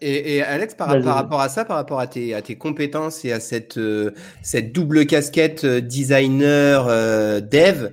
et, 0.00 0.42
Alex, 0.42 0.74
par, 0.74 0.88
rapport 1.02 1.40
à 1.40 1.48
ça, 1.48 1.64
par 1.64 1.76
rapport 1.76 2.00
à 2.00 2.06
tes, 2.06 2.34
à 2.34 2.42
tes 2.42 2.56
compétences 2.56 3.24
et 3.24 3.32
à 3.32 3.40
cette, 3.40 3.78
euh, 3.78 4.12
cette 4.42 4.72
double 4.72 5.06
casquette 5.06 5.64
euh, 5.64 5.80
designer, 5.80 6.86
dev, 7.42 7.90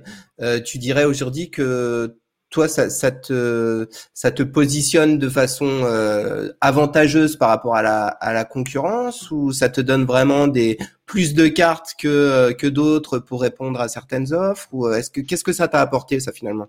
tu 0.64 0.78
dirais 0.78 1.04
aujourd'hui 1.04 1.50
que 1.50 2.16
toi, 2.52 2.68
ça, 2.68 2.90
ça, 2.90 3.10
te, 3.10 3.88
ça 4.14 4.30
te 4.30 4.42
positionne 4.42 5.18
de 5.18 5.28
façon 5.28 5.66
euh, 5.66 6.52
avantageuse 6.60 7.36
par 7.36 7.48
rapport 7.48 7.74
à 7.74 7.82
la, 7.82 8.06
à 8.06 8.32
la 8.32 8.44
concurrence 8.44 9.30
ou 9.30 9.52
ça 9.52 9.70
te 9.70 9.80
donne 9.80 10.04
vraiment 10.04 10.46
des 10.46 10.78
plus 11.06 11.34
de 11.34 11.48
cartes 11.48 11.94
que, 11.98 12.08
euh, 12.08 12.52
que 12.52 12.66
d'autres 12.66 13.18
pour 13.18 13.40
répondre 13.40 13.80
à 13.80 13.88
certaines 13.88 14.32
offres 14.34 14.68
ou 14.70 14.86
euh, 14.86 14.96
est-ce 14.96 15.10
que 15.10 15.22
qu'est-ce 15.22 15.44
que 15.44 15.52
ça 15.52 15.66
t'a 15.66 15.80
apporté 15.80 16.20
ça 16.20 16.30
finalement? 16.30 16.68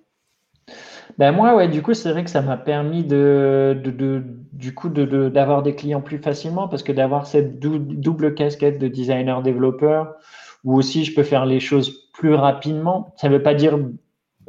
Ben 1.18 1.32
moi, 1.32 1.56
ouais, 1.56 1.68
du 1.68 1.82
coup, 1.82 1.94
c'est 1.94 2.12
vrai 2.12 2.24
que 2.24 2.30
ça 2.30 2.42
m'a 2.42 2.58
permis 2.58 3.04
de, 3.04 3.80
de, 3.84 3.92
de, 3.92 4.24
du 4.52 4.74
coup, 4.74 4.90
de, 4.90 5.30
d'avoir 5.30 5.64
des 5.64 5.76
clients 5.76 6.02
plus 6.02 6.18
facilement 6.18 6.68
parce 6.68 6.84
que 6.84 6.92
d'avoir 6.92 7.28
cette 7.28 7.60
double 7.60 8.34
casquette 8.36 8.80
de 8.80 8.88
designer-développeur, 8.88 10.16
où 10.64 10.76
aussi 10.76 11.06
je 11.06 11.14
peux 11.14 11.24
faire 11.24 11.46
les 11.46 11.60
choses 11.60 12.10
plus 12.14 12.34
rapidement. 12.34 13.14
Ça 13.18 13.30
ne 13.30 13.34
veut 13.34 13.44
pas 13.44 13.54
dire 13.54 13.78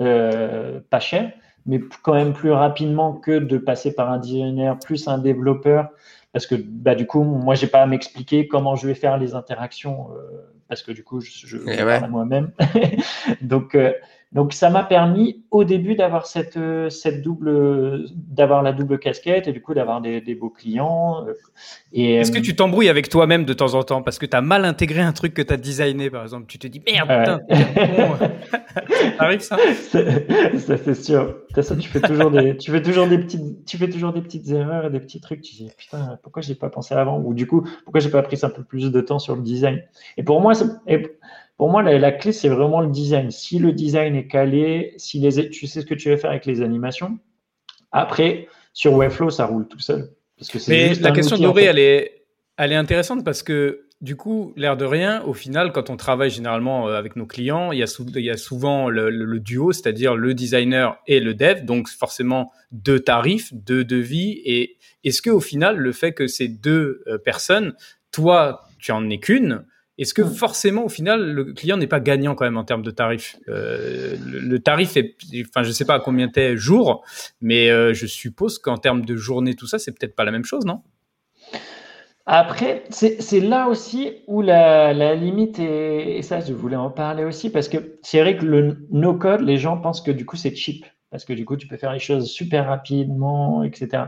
euh, 0.00 0.80
pas 0.90 1.00
cher, 1.00 1.32
mais 1.66 1.80
quand 2.02 2.14
même 2.14 2.32
plus 2.32 2.52
rapidement 2.52 3.14
que 3.14 3.38
de 3.38 3.59
passer 3.59 3.94
par 3.94 4.11
un 4.11 4.18
designer 4.18 4.78
plus 4.78 5.09
un 5.09 5.18
développeur, 5.18 5.88
parce 6.32 6.46
que 6.46 6.55
bah, 6.57 6.94
du 6.94 7.07
coup, 7.07 7.22
moi, 7.22 7.55
j'ai 7.55 7.66
pas 7.66 7.82
à 7.82 7.86
m'expliquer 7.86 8.48
comment 8.48 8.76
je 8.76 8.86
vais 8.86 8.94
faire 8.94 9.18
les 9.18 9.34
interactions, 9.34 10.09
euh, 10.12 10.50
parce 10.68 10.82
que 10.82 10.92
du 10.92 11.05
coup, 11.05 11.20
je, 11.20 11.46
je 11.46 11.59
eh 11.66 11.76
parle 11.76 12.05
à 12.05 12.09
moi-même. 12.09 12.50
Donc, 13.42 13.74
euh, 13.74 13.92
donc 14.35 14.53
ça 14.53 14.68
m'a 14.68 14.82
permis 14.82 15.45
au 15.53 15.62
début 15.62 15.95
d'avoir 15.95 16.26
cette, 16.26 16.57
euh, 16.57 16.91
cette 16.91 17.22
double, 17.22 18.05
d'avoir 18.14 18.64
la 18.64 18.72
double 18.72 18.99
casquette 18.99 19.47
et 19.47 19.53
du 19.53 19.62
coup 19.62 19.74
d'avoir 19.74 20.01
des, 20.01 20.20
beaux 20.35 20.51
clients. 20.51 21.24
Euh, 21.24 21.35
Est-ce 21.93 22.32
que 22.32 22.39
euh, 22.39 22.43
tu 22.43 22.57
t'embrouilles 22.57 22.89
avec 22.89 23.09
toi-même 23.09 23.45
de 23.45 23.53
temps 23.53 23.74
en 23.74 23.85
temps? 23.85 24.03
Parce 24.03 24.18
que 24.18 24.26
tu 24.26 24.37
as 24.37 24.41
mal 24.41 24.64
intégré 24.64 25.01
un 25.01 25.12
truc 25.12 25.35
que 25.35 25.43
tu 25.43 25.55
as 25.55 25.57
designé 25.57 26.11
par 26.11 26.24
exemple 26.24 26.47
Tu 26.49 26.59
te 26.59 26.66
dis 26.66 26.82
merde, 26.85 27.09
putain, 27.09 27.41
arrive 29.20 29.39
ça 29.39 29.57
Ça? 29.85 30.76
C'est 30.78 30.95
sûr. 30.95 31.37
Ça, 31.62 31.76
tu 31.76 31.89
fais 31.89 32.01
toujours 32.01 32.32
des, 32.32 32.57
tu 32.57 32.72
fais 32.72 32.82
toujours 32.82 33.07
des 33.07 33.18
petites, 33.18 33.64
tu 33.64 33.78
fais 33.78 33.89
toujours 33.89 34.12
des 34.12 34.20
petites 34.20 34.49
erreurs 34.51 34.87
et 34.87 34.91
des 34.91 34.99
petits 34.99 35.20
trucs. 35.20 35.43
Tu 35.43 35.55
dis 35.55 35.70
putain, 35.78 36.18
pourquoi 36.24 36.43
j'ai 36.43 36.57
pas 36.57 36.70
pensé 36.70 36.95
avant? 36.97 37.20
Ou 37.20 37.35
du 37.35 37.47
coup, 37.47 37.64
pourquoi 37.85 38.01
j'ai 38.01 38.11
pas 38.11 38.22
pris 38.22 38.41
un 38.43 38.51
peu 38.51 38.64
plus 38.64 38.91
de 38.91 39.01
temps 39.01 39.20
sur 39.20 39.37
le 39.37 39.43
design? 39.43 39.80
Et 40.16 40.24
pour 40.24 40.41
moi, 40.41 40.55
pour 41.57 41.70
moi, 41.70 41.82
la, 41.82 42.12
clé, 42.12 42.32
c'est 42.32 42.48
vraiment 42.48 42.80
le 42.80 42.90
design. 42.90 43.30
Si 43.30 43.59
le 43.59 43.72
design 43.72 44.16
est 44.16 44.26
calé, 44.26 44.94
si 44.96 45.20
les, 45.20 45.50
tu 45.50 45.66
sais 45.66 45.82
ce 45.82 45.86
que 45.86 45.94
tu 45.94 46.11
veux 46.11 46.16
faire 46.16 46.30
avec 46.30 46.46
les 46.46 46.62
animations, 46.62 47.18
après, 47.92 48.48
sur 48.72 48.94
Webflow, 48.94 49.30
ça 49.30 49.46
roule 49.46 49.68
tout 49.68 49.78
seul. 49.78 50.11
Parce 50.36 50.50
que 50.50 50.59
Mais 50.68 50.94
la 50.94 51.12
question 51.12 51.36
elle, 51.57 51.78
est, 51.78 52.24
elle 52.57 52.72
est 52.72 52.76
intéressante 52.76 53.24
parce 53.24 53.44
que 53.44 53.84
du 54.00 54.16
coup, 54.16 54.52
l'air 54.57 54.76
de 54.76 54.84
rien, 54.84 55.22
au 55.22 55.32
final, 55.32 55.72
quand 55.72 55.88
on 55.88 55.96
travaille 55.96 56.28
généralement 56.28 56.88
euh, 56.88 56.98
avec 56.98 57.16
nos 57.16 57.24
clients, 57.24 57.72
il 57.72 57.78
y 57.78 57.82
a, 57.82 57.86
il 58.16 58.24
y 58.24 58.30
a 58.30 58.36
souvent 58.36 58.90
le, 58.90 59.38
duo, 59.38 59.72
c'est-à-dire 59.72 60.16
le 60.16 60.34
designer 60.34 60.98
et 61.07 61.20
le 61.20 61.34
dev, 61.34 61.64
donc 61.64 61.88
forcément 61.88 62.52
deux 62.72 63.00
tarifs, 63.00 63.55
deux 63.55 63.84
devis. 63.84 64.42
Et 64.44 64.76
est-ce 65.05 65.22
que 65.22 65.30
au 65.30 65.40
final, 65.40 65.76
le 65.76 65.92
fait 65.92 66.12
que 66.12 66.26
ces 66.26 66.48
deux 66.48 67.02
euh, 67.07 67.16
personnes, 67.16 67.74
toi, 68.11 68.68
tu 68.78 68.92
en 68.92 69.09
es 69.09 69.18
qu'une, 69.18 69.64
est-ce 69.97 70.12
que 70.12 70.24
forcément, 70.24 70.84
au 70.84 70.88
final, 70.88 71.32
le 71.32 71.45
client 71.53 71.76
n'est 71.76 71.86
pas 71.86 72.01
gagnant 72.01 72.34
quand 72.34 72.45
même 72.45 72.57
en 72.57 72.64
termes 72.64 72.82
de 72.82 72.90
tarif 72.90 73.36
euh, 73.49 74.16
le, 74.26 74.59
tarif 74.59 74.97
est, 74.97 75.16
enfin, 75.49 75.62
je 75.62 75.70
sais 75.70 75.84
pas 75.84 75.95
à 75.95 76.01
combien 76.01 76.28
t'es 76.28 76.57
jour, 76.57 77.05
mais 77.40 77.70
euh, 77.70 77.95
je 77.95 78.07
suppose 78.07 78.59
qu'en 78.59 78.76
termes 78.76 79.05
de 79.05 79.16
journée, 79.16 79.55
tout 79.55 79.66
ça, 79.66 79.78
c'est 79.78 79.92
peut-être 79.92 80.16
pas 80.16 80.24
la 80.24 80.32
même 80.32 80.45
chose, 80.45 80.64
non? 80.64 80.82
Après, 82.26 82.84
c'est 82.88 83.40
là 83.40 83.68
aussi 83.68 84.22
où 84.26 84.40
la, 84.40 84.95
la 84.95 85.14
limite 85.14 85.59
est, 85.59 86.16
et 86.16 86.22
ça, 86.22 86.40
je 86.40 86.55
voulais 86.55 86.74
en 86.74 86.90
parler 86.90 87.22
aussi, 87.22 87.51
parce 87.51 87.68
que 87.68 87.99
c'est 88.03 88.20
vrai 88.20 88.38
que 88.38 88.47
le 88.47 88.86
no-code, 88.90 89.42
les 89.42 89.59
gens 89.59 89.76
pensent 89.76 90.01
que 90.01 90.11
du 90.11 90.24
coup, 90.24 90.36
c'est 90.36 90.57
cheap 90.57 90.86
parce 91.14 91.24
que 91.24 91.32
du 91.32 91.44
coup, 91.44 91.56
tu 91.56 91.68
peux 91.68 91.76
faire 91.76 91.92
les 91.92 92.00
choses 92.00 92.28
super 92.28 92.66
rapidement, 92.66 93.62
etc. 93.62 94.06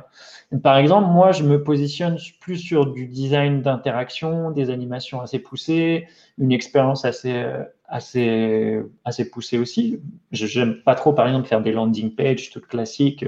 Par 0.61 0.76
exemple, 0.76 1.09
moi, 1.09 1.30
je 1.30 1.44
me 1.44 1.62
positionne 1.62 2.18
plus 2.40 2.57
sur 2.57 2.92
du 2.92 3.07
design 3.07 3.62
d'interaction, 3.62 4.50
des 4.50 4.70
animations 4.70 5.20
assez 5.20 5.38
poussées, 5.38 6.09
une 6.36 6.50
expérience 6.50 7.04
assez, 7.04 7.46
assez, 7.86 8.80
assez 9.04 9.30
poussée 9.30 9.57
aussi. 9.57 10.00
Je 10.32 10.59
n'aime 10.59 10.82
pas 10.82 10.96
trop, 10.96 11.12
par 11.12 11.28
exemple, 11.28 11.46
faire 11.46 11.61
des 11.61 11.70
landing 11.70 12.12
pages 12.12 12.50
toutes 12.50 12.66
classiques, 12.66 13.24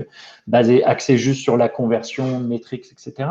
basées, 0.48 0.82
axées 0.82 1.16
juste 1.16 1.42
sur 1.42 1.56
la 1.56 1.68
conversion, 1.68 2.40
métriques, 2.40 2.86
etc. 2.90 3.28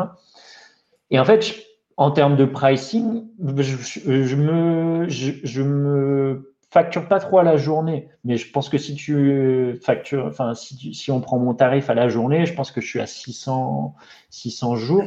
Et 1.10 1.18
en 1.18 1.26
fait, 1.26 1.62
en 1.98 2.10
termes 2.10 2.36
de 2.36 2.46
pricing, 2.46 3.26
je, 3.38 4.36
me, 4.36 5.10
je 5.10 5.62
me 5.62 6.54
facture 6.70 7.08
pas 7.08 7.18
trop 7.18 7.38
à 7.38 7.42
la 7.42 7.56
journée, 7.56 8.08
mais 8.24 8.36
je 8.36 8.50
pense 8.50 8.68
que 8.68 8.76
si 8.76 8.94
tu 8.94 9.78
factures, 9.82 10.26
enfin, 10.26 10.54
si, 10.54 10.92
si 10.92 11.10
on 11.10 11.20
prend 11.20 11.38
mon 11.38 11.54
tarif 11.54 11.88
à 11.88 11.94
la 11.94 12.08
journée, 12.08 12.44
je 12.44 12.52
pense 12.52 12.70
que 12.70 12.80
je 12.80 12.86
suis 12.86 13.00
à 13.00 13.06
600, 13.06 13.94
600 14.30 14.76
jours. 14.76 15.04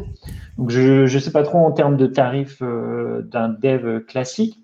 Donc, 0.57 0.71
je 0.71 1.03
ne 1.03 1.19
sais 1.19 1.31
pas 1.31 1.43
trop 1.43 1.59
en 1.59 1.71
termes 1.71 1.97
de 1.97 2.07
tarif 2.07 2.61
euh, 2.61 3.21
d'un 3.21 3.49
dev 3.49 4.03
classique, 4.05 4.59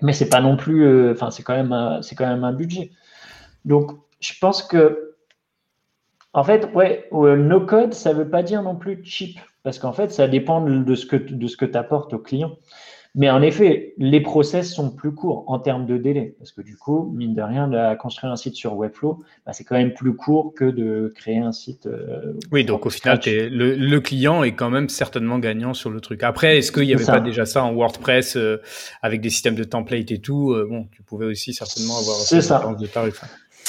mais 0.00 0.12
c'est 0.12 0.28
pas 0.28 0.40
non 0.40 0.56
plus, 0.56 0.84
euh, 0.84 1.12
enfin, 1.12 1.30
c'est 1.30 1.42
quand 1.42 1.54
même, 1.56 1.98
c'est 2.02 2.14
quand 2.14 2.28
même 2.28 2.44
un 2.44 2.52
budget. 2.52 2.92
Donc, 3.64 3.90
je 4.20 4.32
pense 4.40 4.62
que, 4.62 5.16
en 6.34 6.44
fait, 6.44 6.70
ouais, 6.72 7.08
no 7.12 7.60
code, 7.66 7.94
ça 7.94 8.12
veut 8.12 8.28
pas 8.28 8.44
dire 8.44 8.62
non 8.62 8.76
plus 8.76 9.02
cheap, 9.04 9.40
parce 9.64 9.80
qu'en 9.80 9.92
fait, 9.92 10.12
ça 10.12 10.28
dépend 10.28 10.60
de 10.60 10.94
ce 10.94 11.04
que, 11.04 11.16
de 11.16 11.46
ce 11.48 11.56
que 11.56 11.64
tu 11.64 11.76
apportes 11.76 12.12
au 12.12 12.18
client. 12.18 12.56
Mais 13.18 13.28
en 13.28 13.42
effet, 13.42 13.94
les 13.98 14.20
process 14.20 14.72
sont 14.72 14.90
plus 14.90 15.12
courts 15.12 15.42
en 15.48 15.58
termes 15.58 15.86
de 15.86 15.96
délai. 15.96 16.36
Parce 16.38 16.52
que 16.52 16.62
du 16.62 16.76
coup, 16.76 17.12
mine 17.12 17.34
de 17.34 17.42
rien, 17.42 17.66
de 17.66 17.96
construire 17.96 18.32
un 18.32 18.36
site 18.36 18.54
sur 18.54 18.76
Webflow, 18.76 19.24
bah, 19.44 19.52
c'est 19.52 19.64
quand 19.64 19.76
même 19.76 19.92
plus 19.92 20.14
court 20.14 20.54
que 20.54 20.64
de 20.64 21.12
créer 21.16 21.38
un 21.38 21.50
site. 21.50 21.86
Euh, 21.86 22.34
oui, 22.52 22.64
donc 22.64 22.86
au 22.86 22.90
final, 22.90 23.18
le, 23.26 23.74
le, 23.74 24.00
client 24.00 24.44
est 24.44 24.54
quand 24.54 24.70
même 24.70 24.88
certainement 24.88 25.40
gagnant 25.40 25.74
sur 25.74 25.90
le 25.90 26.00
truc. 26.00 26.22
Après, 26.22 26.58
est-ce 26.58 26.70
qu'il 26.70 26.86
n'y 26.86 26.94
avait 26.94 27.04
pas 27.04 27.18
déjà 27.18 27.44
ça 27.44 27.64
en 27.64 27.74
WordPress 27.74 28.36
euh, 28.36 28.62
avec 29.02 29.20
des 29.20 29.30
systèmes 29.30 29.56
de 29.56 29.64
template 29.64 30.12
et 30.12 30.20
tout 30.20 30.54
Bon, 30.68 30.86
tu 30.92 31.02
pouvais 31.02 31.26
aussi 31.26 31.52
certainement 31.52 31.98
avoir 31.98 32.18
ça. 32.18 32.74
de 32.78 32.86
tarifs. 32.86 33.24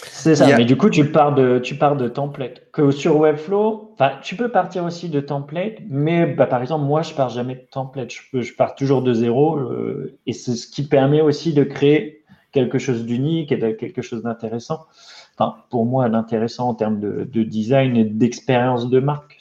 C'est 0.05 0.35
ça, 0.35 0.57
mais 0.57 0.65
du 0.65 0.77
coup, 0.77 0.89
tu 0.89 1.11
pars 1.11 1.33
de, 1.33 1.59
tu 1.59 1.75
pars 1.75 1.95
de 1.95 2.07
template. 2.07 2.71
Que 2.71 2.91
sur 2.91 3.17
Webflow, 3.17 3.95
tu 4.21 4.35
peux 4.35 4.49
partir 4.49 4.83
aussi 4.83 5.09
de 5.09 5.19
template, 5.19 5.77
mais 5.87 6.25
bah, 6.25 6.45
par 6.45 6.61
exemple, 6.61 6.85
moi, 6.85 7.01
je 7.01 7.13
pars 7.13 7.29
jamais 7.29 7.55
de 7.55 7.67
template. 7.71 8.11
Je, 8.11 8.41
je 8.41 8.55
pars 8.55 8.75
toujours 8.75 9.01
de 9.01 9.13
zéro, 9.13 9.57
euh, 9.57 10.17
et 10.25 10.33
c'est 10.33 10.55
ce 10.55 10.67
qui 10.67 10.83
permet 10.87 11.21
aussi 11.21 11.53
de 11.53 11.63
créer 11.63 12.23
quelque 12.51 12.79
chose 12.79 13.05
d'unique 13.05 13.51
et 13.51 13.57
de 13.57 13.71
quelque 13.71 14.01
chose 14.01 14.23
d'intéressant. 14.23 14.81
Enfin, 15.37 15.55
pour 15.69 15.85
moi, 15.85 16.07
l'intéressant 16.07 16.69
en 16.69 16.73
termes 16.75 16.99
de, 16.99 17.23
de 17.31 17.43
design 17.43 17.95
et 17.95 18.03
d'expérience 18.03 18.89
de 18.89 18.99
marque. 18.99 19.37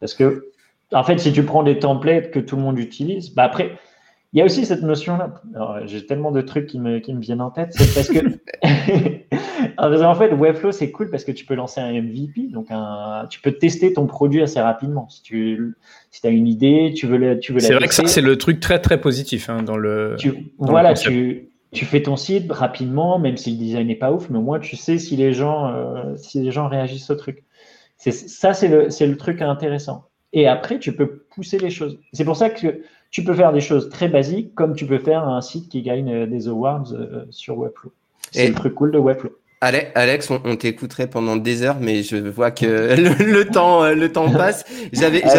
Parce 0.00 0.14
que, 0.14 0.50
en 0.92 1.04
fait, 1.04 1.18
si 1.18 1.32
tu 1.32 1.42
prends 1.42 1.62
des 1.62 1.78
templates 1.78 2.30
que 2.30 2.40
tout 2.40 2.56
le 2.56 2.62
monde 2.62 2.78
utilise, 2.78 3.34
bah 3.34 3.44
après, 3.44 3.78
il 4.32 4.38
y 4.38 4.42
a 4.42 4.44
aussi 4.44 4.66
cette 4.66 4.82
notion-là. 4.82 5.42
J'ai 5.86 6.04
tellement 6.04 6.30
de 6.30 6.40
trucs 6.40 6.66
qui 6.66 6.78
me, 6.78 6.98
qui 6.98 7.14
me 7.14 7.20
viennent 7.20 7.40
en 7.40 7.50
tête. 7.50 7.72
C'est 7.72 7.94
parce 7.94 8.08
que, 8.08 8.18
en 10.04 10.14
fait, 10.14 10.32
Webflow, 10.32 10.72
c'est 10.72 10.90
cool 10.90 11.10
parce 11.10 11.24
que 11.24 11.32
tu 11.32 11.44
peux 11.44 11.54
lancer 11.54 11.80
un 11.80 11.92
MVP. 11.92 12.48
Donc, 12.50 12.66
un, 12.70 13.26
tu 13.30 13.40
peux 13.40 13.52
tester 13.52 13.92
ton 13.92 14.06
produit 14.06 14.42
assez 14.42 14.60
rapidement. 14.60 15.08
Si 15.08 15.22
tu 15.22 15.74
si 16.10 16.26
as 16.26 16.30
une 16.30 16.48
idée, 16.48 16.92
tu 16.94 17.06
veux, 17.06 17.16
la, 17.16 17.36
tu 17.36 17.52
veux 17.52 17.60
C'est 17.60 17.74
vrai 17.74 17.88
que 17.88 17.94
ça, 17.94 18.06
c'est 18.06 18.20
le 18.20 18.36
truc 18.36 18.60
très, 18.60 18.80
très 18.80 19.00
positif 19.00 19.48
hein, 19.48 19.62
dans 19.62 19.76
le. 19.76 20.16
voilà, 20.58 20.94
tu, 20.94 21.48
tu 21.72 21.84
fais 21.84 22.02
ton 22.02 22.16
site 22.16 22.50
rapidement, 22.50 23.18
même 23.18 23.36
si 23.36 23.52
le 23.52 23.58
design 23.58 23.86
n'est 23.86 23.96
pas 23.96 24.12
ouf, 24.12 24.28
mais 24.30 24.38
au 24.38 24.42
moins 24.42 24.58
tu 24.58 24.76
sais 24.76 24.98
si 24.98 25.16
les 25.16 25.32
gens, 25.32 25.68
euh, 25.68 26.16
si 26.16 26.40
les 26.42 26.50
gens 26.50 26.68
réagissent 26.68 27.10
au 27.10 27.16
truc. 27.16 27.44
Ça, 27.96 28.52
c'est 28.52 28.68
le, 28.68 28.88
le 28.88 29.16
truc 29.16 29.40
intéressant. 29.40 30.04
Et 30.32 30.46
après, 30.46 30.78
tu 30.78 30.94
peux 30.94 31.24
pousser 31.34 31.58
les 31.58 31.70
choses. 31.70 31.98
C'est 32.12 32.24
pour 32.24 32.36
ça 32.36 32.50
que 32.50 32.82
tu 33.10 33.24
peux 33.24 33.34
faire 33.34 33.52
des 33.52 33.60
choses 33.60 33.88
très 33.88 34.08
basiques, 34.08 34.54
comme 34.54 34.74
tu 34.74 34.86
peux 34.86 34.98
faire 34.98 35.26
un 35.26 35.40
site 35.40 35.68
qui 35.68 35.82
gagne 35.82 36.12
euh, 36.12 36.26
des 36.26 36.48
awards 36.48 36.92
euh, 36.92 37.24
sur 37.30 37.58
Webflow. 37.58 37.92
C'est 38.32 38.48
le 38.48 38.54
truc 38.54 38.74
cool 38.74 38.92
de 38.92 38.98
Webflow. 38.98 39.30
Alex, 39.62 40.30
on, 40.30 40.56
t'écouterait 40.56 41.08
pendant 41.08 41.36
des 41.36 41.62
heures, 41.62 41.78
mais 41.80 42.02
je 42.02 42.16
vois 42.16 42.50
que 42.50 42.66
le, 43.24 43.44
temps, 43.44 43.82
euh, 43.82 43.94
le 43.94 44.12
temps 44.12 44.30
passe. 44.30 44.64
J'avais, 44.92 45.22
ah, 45.24 45.30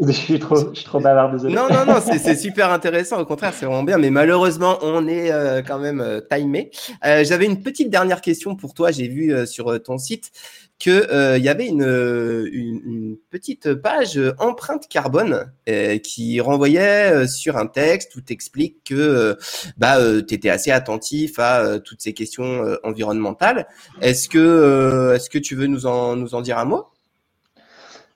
je 0.06 0.12
suis 0.12 0.38
trop, 0.38 0.56
je 0.56 0.80
suis 0.80 0.84
trop 0.84 1.00
bavard, 1.00 1.30
désolé. 1.30 1.54
Non, 1.54 1.68
non, 1.70 1.86
non, 1.86 2.00
c'est 2.00 2.34
super 2.34 2.72
intéressant. 2.72 3.20
Au 3.20 3.24
contraire, 3.24 3.52
c'est 3.54 3.64
vraiment 3.64 3.84
bien, 3.84 3.96
mais 3.96 4.10
malheureusement, 4.10 4.78
on 4.82 5.06
est 5.06 5.30
quand 5.66 5.78
même 5.78 6.20
timé. 6.30 6.70
J'avais 7.02 7.46
une 7.46 7.62
petite 7.62 7.90
dernière 7.90 8.20
question 8.20 8.56
pour 8.56 8.74
toi. 8.74 8.90
J'ai 8.90 9.08
vu 9.08 9.46
sur 9.46 9.80
ton 9.82 9.98
site 9.98 10.32
qu'il 10.80 10.92
euh, 10.92 11.38
y 11.38 11.48
avait 11.48 11.66
une, 11.66 12.48
une, 12.52 13.16
petite 13.30 13.74
page 13.74 14.18
empreinte 14.38 14.88
carbone 14.88 15.52
euh, 15.68 15.98
qui 15.98 16.40
renvoyait 16.40 17.12
euh, 17.12 17.26
sur 17.28 17.56
un 17.56 17.66
texte 17.66 18.16
où 18.16 18.20
t'explique 18.20 18.82
que 18.84 19.36
bah, 19.76 19.98
tu 20.26 20.34
étais 20.34 20.48
assez 20.48 20.72
attentif 20.72 21.38
à 21.38 21.78
toutes 21.78 22.00
ces 22.00 22.14
questions 22.14 22.76
environnementales. 22.82 23.68
Est-ce 24.00 24.28
que, 24.28 25.12
est-ce 25.14 25.30
que 25.30 25.38
tu 25.38 25.54
veux 25.54 25.66
nous 25.66 25.86
en, 25.86 26.16
nous 26.16 26.34
en 26.34 26.40
dire 26.40 26.58
un 26.58 26.64
mot? 26.64 26.86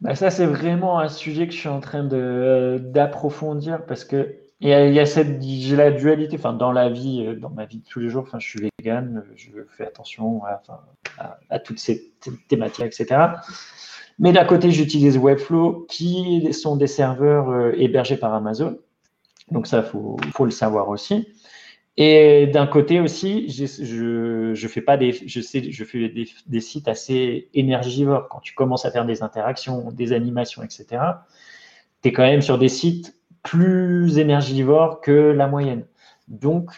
Bah 0.01 0.15
ça, 0.15 0.31
c'est 0.31 0.47
vraiment 0.47 0.99
un 0.99 1.09
sujet 1.09 1.47
que 1.47 1.53
je 1.53 1.59
suis 1.59 1.69
en 1.69 1.81
train 1.81 2.03
d'approfondir 2.03 3.85
parce 3.87 4.05
que 4.05 4.37
il 4.61 4.69
y 4.69 5.01
a, 5.01 5.07
cette 5.07 5.43
j'ai 5.43 5.77
la 5.77 5.91
dualité 5.91 6.37
enfin 6.37 6.53
dans 6.53 6.73
la 6.73 6.89
vie 6.89 7.25
euh, 7.27 7.35
dans 7.35 7.51
ma 7.51 7.67
vie 7.67 7.79
de 7.79 7.85
tous 7.85 8.01
les 8.01 8.09
jours 8.09 8.23
enfin 8.23 8.39
je 8.39 8.49
suis 8.49 8.71
vegan 8.79 9.25
je 9.35 9.51
fais 9.77 9.87
attention 9.87 10.43
à, 10.45 10.63
à, 11.51 11.59
toutes 11.59 11.81
ces 11.81 12.15
thématiques 12.49 12.85
etc 12.85 13.33
mais 14.19 14.33
d'un 14.33 14.45
côté 14.45 14.71
j'utilise 14.71 15.19
Webflow 15.19 15.87
qui 15.89 16.53
sont 16.53 16.77
des 16.77 16.87
serveurs 16.87 17.51
euh, 17.51 17.73
hébergés 17.77 18.17
par 18.17 18.33
Amazon. 18.35 18.79
Donc 19.51 19.67
ça 19.67 19.83
faut 19.83 20.17
faut 20.33 20.45
le 20.45 20.51
savoir 20.51 20.89
aussi. 20.89 21.29
Et 21.97 22.49
d'un 22.49 22.67
côté 22.67 23.01
aussi 23.01 23.49
je 23.49 24.53
je 24.55 24.69
fais 24.69 24.81
pas 24.81 24.97
des 24.97 25.13
je 25.13 25.41
sais 25.41 25.71
je 25.71 25.85
fais 25.85 26.09
des, 26.09 26.29
des 26.47 26.61
sites 26.61 26.89
assez 26.89 27.49
énergivores. 27.55 28.29
Quand 28.29 28.41
tu 28.41 28.55
commences 28.55 28.85
à 28.85 28.91
faire 28.91 29.05
des 29.05 29.23
interactions 29.23 29.91
des 29.93 30.13
animations 30.13 30.63
etc 30.63 31.03
tu 32.03 32.09
es 32.09 32.13
quand 32.13 32.23
même 32.23 32.43
sur 32.43 32.59
des 32.59 32.69
sites 32.69 33.17
plus 33.45 34.19
énergivore 34.19 35.01
que 35.01 35.13
la 35.13 35.47
moyenne. 35.47 35.85
Donc, 36.27 36.71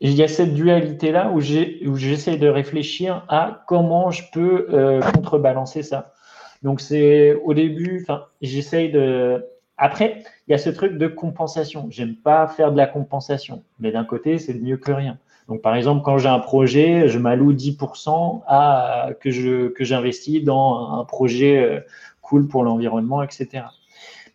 il 0.00 0.14
y 0.14 0.22
a 0.22 0.28
cette 0.28 0.54
dualité-là 0.54 1.30
où 1.32 1.40
j'essaie 1.40 2.36
de 2.36 2.48
réfléchir 2.48 3.24
à 3.28 3.64
comment 3.68 4.10
je 4.10 4.22
peux 4.32 4.66
euh, 4.70 5.00
contrebalancer 5.14 5.82
ça. 5.82 6.14
Donc, 6.62 6.80
c'est 6.80 7.34
au 7.44 7.54
début, 7.54 8.04
j'essaye 8.42 8.90
de. 8.90 9.44
Après, 9.76 10.24
il 10.46 10.52
y 10.52 10.54
a 10.54 10.58
ce 10.58 10.70
truc 10.70 10.98
de 10.98 11.06
compensation. 11.06 11.86
J'aime 11.90 12.16
pas 12.16 12.48
faire 12.48 12.72
de 12.72 12.76
la 12.76 12.86
compensation, 12.86 13.62
mais 13.78 13.92
d'un 13.92 14.04
côté, 14.04 14.38
c'est 14.38 14.54
mieux 14.54 14.76
que 14.76 14.90
rien. 14.90 15.18
Donc, 15.48 15.62
par 15.62 15.74
exemple, 15.76 16.02
quand 16.04 16.18
j'ai 16.18 16.28
un 16.28 16.40
projet, 16.40 17.08
je 17.08 17.18
m'alloue 17.18 17.52
10% 17.52 18.42
à, 18.46 19.10
que 19.20 19.30
je 19.30 19.68
que 19.68 20.44
dans 20.44 21.00
un 21.00 21.04
projet 21.04 21.58
euh, 21.58 21.80
cool 22.22 22.48
pour 22.48 22.64
l'environnement, 22.64 23.22
etc. 23.22 23.64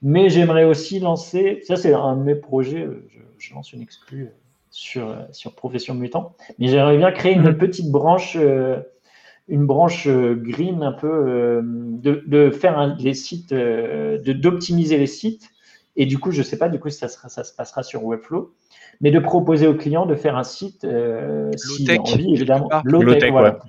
Mais 0.03 0.29
j'aimerais 0.29 0.65
aussi 0.65 0.99
lancer, 0.99 1.61
ça 1.65 1.77
c'est 1.77 1.93
un 1.93 2.17
de 2.17 2.23
mes 2.23 2.35
projets, 2.35 2.83
euh, 2.83 3.07
je, 3.39 3.53
lance 3.53 3.71
une 3.71 3.81
exclue 3.81 4.25
euh, 4.25 4.35
sur, 4.69 5.09
euh, 5.09 5.15
sur 5.31 5.55
Profession 5.55 5.95
Mutant, 5.95 6.35
mais 6.59 6.67
j'aimerais 6.67 6.97
bien 6.97 7.11
créer 7.13 7.33
une 7.33 7.43
mhm. 7.43 7.57
petite 7.57 7.89
branche, 7.89 8.37
une 9.47 9.65
branche 9.65 10.07
green 10.07 10.83
un 10.83 10.91
peu, 10.91 11.61
de, 11.63 12.21
de 12.27 12.51
faire 12.51 12.97
les 12.99 13.13
sites, 13.13 13.53
d'optimiser 13.53 14.97
les 14.97 15.07
sites. 15.07 15.49
Et 15.95 16.05
du 16.05 16.17
coup, 16.17 16.31
je 16.31 16.39
ne 16.39 16.43
sais 16.43 16.57
pas 16.57 16.69
du 16.69 16.79
coup 16.79 16.89
si 16.89 16.97
ça, 16.97 17.07
sera, 17.07 17.29
ça 17.29 17.43
se 17.43 17.53
passera 17.53 17.83
sur 17.83 18.03
Webflow, 18.03 18.53
mais 18.99 19.11
de 19.11 19.19
proposer 19.19 19.67
au 19.67 19.75
client 19.75 20.05
de 20.05 20.15
faire 20.15 20.37
un 20.37 20.43
site, 20.43 20.83
euh, 20.83 21.51
s'il 21.55 21.91
a 21.91 22.01
envie, 22.01 22.33
évidemment, 22.33 22.69
low-tech, 22.83 23.31
voilà. 23.31 23.59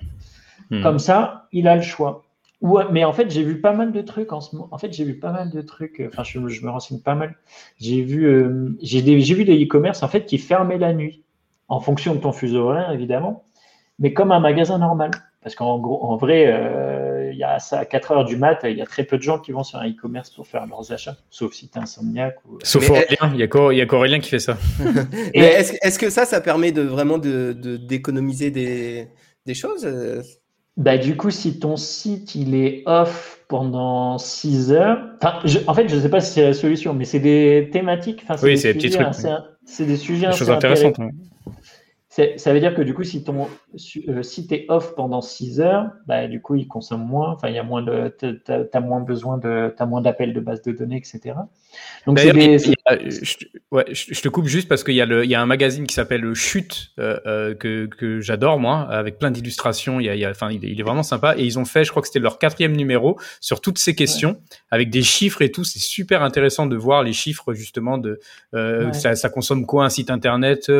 Hmm. 0.71 0.83
Comme 0.83 0.99
ça, 0.99 1.47
il 1.53 1.69
a 1.69 1.77
le 1.77 1.83
choix. 1.83 2.24
Ouais, 2.65 2.85
mais 2.91 3.05
en 3.05 3.13
fait, 3.13 3.31
j'ai 3.31 3.43
vu 3.43 3.61
pas 3.61 3.75
mal 3.75 3.93
de 3.93 4.01
trucs 4.01 4.33
en 4.33 4.41
ce 4.41 4.57
moment. 4.57 4.69
En 4.71 4.79
fait, 4.79 4.91
j'ai 4.91 5.05
vu 5.05 5.19
pas 5.19 5.31
mal 5.31 5.51
de 5.51 5.61
trucs. 5.61 6.01
Euh, 6.01 6.09
enfin, 6.11 6.23
je, 6.25 6.39
me 6.39 6.71
renseigne 6.71 6.99
pas 6.99 7.15
mal. 7.15 7.37
J'ai 7.79 8.01
vu, 8.01 8.25
euh, 8.25 8.75
j'ai 8.81 9.03
vu 9.03 9.45
des 9.45 9.63
e-commerce 9.63 10.03
en 10.03 10.09
fait 10.09 10.25
qui 10.25 10.39
fermaient 10.39 10.79
la 10.79 10.95
nuit, 10.95 11.23
en 11.69 11.81
fonction 11.81 12.15
de 12.15 12.21
ton 12.21 12.33
fuseau 12.33 12.71
horaire 12.71 12.91
évidemment, 12.91 13.45
mais 13.99 14.15
comme 14.15 14.33
un 14.33 14.41
magasin 14.41 14.79
normal. 14.79 15.11
Parce 15.43 15.55
qu'en 15.55 15.79
gros, 15.79 16.03
en 16.05 16.17
vrai, 16.17 16.47
euh, 16.47 17.31
il 17.31 17.39
y 17.39 17.45
a 17.45 17.59
ça 17.59 17.81
à 17.81 17.85
4 17.85 18.13
heures 18.13 18.25
du 18.25 18.39
mat, 18.39 18.61
il 18.65 18.79
y 18.79 18.81
a 18.81 18.87
très 18.87 19.05
peu 19.05 19.19
de 19.19 19.23
gens 19.23 19.39
qui 19.39 19.53
vont 19.53 19.63
sur 19.63 19.79
un 19.79 19.87
e-commerce 19.87 20.31
pour 20.31 20.47
faire 20.47 20.67
leurs 20.67 20.91
achats, 20.91 21.19
sauf 21.29 21.53
si 21.53 21.69
tu 21.69 21.79
es 21.79 21.83
insomniaque. 21.83 22.39
Ou... 22.49 22.57
Sauf 22.63 22.89
Aurélien, 22.89 23.31
il 23.35 23.41
y 23.41 23.83
a 23.83 23.87
qu'Aurélien 23.87 24.21
qui 24.21 24.31
fait 24.31 24.39
ça. 24.39 24.57
est-ce 25.35 25.75
est 25.75 26.01
que 26.01 26.09
ça, 26.09 26.25
ça 26.25 26.41
permet 26.41 26.73
de 26.73 26.81
vraiment 26.81 27.19
d'économiser 27.19 28.51
de, 28.51 28.55
des, 28.55 29.09
des 29.45 29.55
choses 29.55 29.87
bah, 30.77 30.99
du 30.99 31.17
coup, 31.17 31.31
si 31.31 31.59
ton 31.61 31.77
site 31.77 32.35
il 32.35 32.55
est 32.55 32.83
off 32.87 33.45
pendant 33.49 34.19
6 34.19 34.73
heures, 34.73 34.99
enfin, 35.23 35.39
en 35.67 35.75
fait, 35.75 35.89
je 35.89 35.97
ne 35.97 36.01
sais 36.01 36.09
pas 36.09 36.21
si 36.21 36.33
c'est 36.33 36.43
la 36.43 36.55
solution, 36.55 36.95
mais 36.95 37.05
c'est 37.05 37.21
des 37.21 37.71
thématiques, 37.73 38.25
oui, 38.43 38.59
c'est 38.59 38.73
des, 38.73 38.79
petits 38.79 38.91
trucs. 38.91 39.07
C'est 39.65 39.87
des 39.87 39.97
sujets 39.97 40.29
des 40.29 40.33
choses 40.33 40.51
intéressantes. 40.51 40.97
Ça 42.09 42.53
veut 42.53 42.61
dire 42.61 42.75
que 42.75 42.83
du 42.83 42.95
coup, 42.95 43.05
si 43.05 43.25
ton 43.25 43.49
euh, 44.09 44.23
si 44.23 44.47
es 44.51 44.67
off 44.69 44.95
pendant 44.95 45.21
6 45.21 45.61
heures, 45.61 45.91
bah, 46.07 46.27
du 46.29 46.41
coup, 46.41 46.55
il 46.55 46.69
consomme 46.69 47.05
moins. 47.05 47.33
Enfin, 47.33 47.49
il 47.49 47.55
y 47.55 47.59
a 47.59 47.63
moins 47.63 47.83
de, 47.83 48.09
t'as 48.09 48.81
moins 48.81 49.01
besoin 49.01 49.39
de, 49.39 49.75
t'as 49.77 49.87
moins 49.87 50.01
d'appels 50.01 50.33
de 50.33 50.41
base 50.41 50.63
de 50.63 50.73
données, 50.73 50.97
etc. 50.97 51.35
Donc, 52.07 52.17
des... 52.17 52.59
je, 52.59 53.47
ouais, 53.71 53.85
je, 53.91 54.21
te 54.21 54.29
coupe 54.29 54.47
juste 54.47 54.69
parce 54.69 54.85
qu'il 54.85 54.95
y 54.95 55.01
a 55.01 55.07
le, 55.07 55.25
il 55.25 55.31
y 55.31 55.35
a 55.35 55.41
un 55.41 55.47
magazine 55.47 55.87
qui 55.87 55.95
s'appelle 55.95 56.35
Chute 56.35 56.93
euh, 56.99 57.19
euh, 57.27 57.55
que, 57.55 57.87
que 57.87 58.21
j'adore 58.21 58.61
moi, 58.61 58.81
avec 58.91 59.19
plein 59.19 59.31
d'illustrations. 59.31 60.01
Il 60.01 60.07
y 60.07 60.09
a, 60.09 60.15
il 60.15 60.21
y 60.21 60.25
a, 60.25 60.31
enfin, 60.31 60.51
il 60.51 60.81
est, 60.81 60.83
vraiment 60.83 61.03
sympa. 61.03 61.35
Et 61.37 61.45
ils 61.45 61.59
ont 61.59 61.65
fait, 61.65 61.85
je 61.85 61.91
crois 61.91 62.03
que 62.03 62.09
c'était 62.09 62.21
leur 62.21 62.39
quatrième 62.39 62.77
numéro 62.77 63.19
sur 63.41 63.61
toutes 63.61 63.79
ces 63.79 63.95
questions 63.95 64.37
avec 64.71 64.91
des 64.91 65.03
chiffres 65.03 65.43
et 65.43 65.51
tout. 65.51 65.65
C'est 65.65 65.81
super 65.81 66.23
intéressant 66.23 66.67
de 66.67 66.77
voir 66.77 67.03
les 67.03 67.13
chiffres 67.13 67.55
justement 67.55 67.99
de, 67.99 68.21
euh, 68.55 68.93
ça, 68.93 69.17
ça, 69.17 69.29
consomme 69.29 69.67
quoi 69.67 69.85
un 69.85 69.91
site 69.91 70.11
internet 70.11 70.71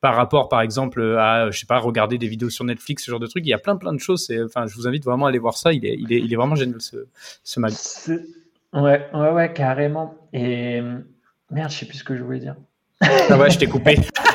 par 0.00 0.14
rapport, 0.14 0.48
par 0.48 0.60
exemple, 0.60 1.16
à, 1.18 1.50
je 1.50 1.58
sais 1.58 1.66
pas, 1.66 1.78
regarder 1.78 2.17
des 2.18 2.28
vidéos 2.28 2.50
sur 2.50 2.64
Netflix, 2.64 3.04
ce 3.04 3.10
genre 3.10 3.20
de 3.20 3.26
trucs. 3.26 3.46
Il 3.46 3.50
y 3.50 3.54
a 3.54 3.58
plein 3.58 3.76
plein 3.76 3.92
de 3.92 3.98
choses. 3.98 4.30
Enfin, 4.44 4.66
je 4.66 4.74
vous 4.74 4.86
invite 4.86 5.04
vraiment 5.04 5.26
à 5.26 5.28
aller 5.30 5.38
voir 5.38 5.56
ça. 5.56 5.72
Il 5.72 5.84
est, 5.86 5.96
il 5.98 6.12
est, 6.12 6.20
il 6.20 6.32
est 6.32 6.36
vraiment 6.36 6.56
génial 6.56 6.80
ce, 6.80 7.06
ce 7.44 7.60
mag. 7.60 7.72
Ouais, 8.72 9.06
ouais, 9.14 9.30
ouais, 9.30 9.52
carrément. 9.52 10.14
Et 10.32 10.80
merde, 11.50 11.70
je 11.70 11.78
sais 11.78 11.86
plus 11.86 11.98
ce 11.98 12.04
que 12.04 12.16
je 12.16 12.22
voulais 12.22 12.40
dire. 12.40 12.56
Ah 13.00 13.38
ouais, 13.38 13.50
je 13.50 13.58
t'ai 13.58 13.66
coupé. 13.66 13.96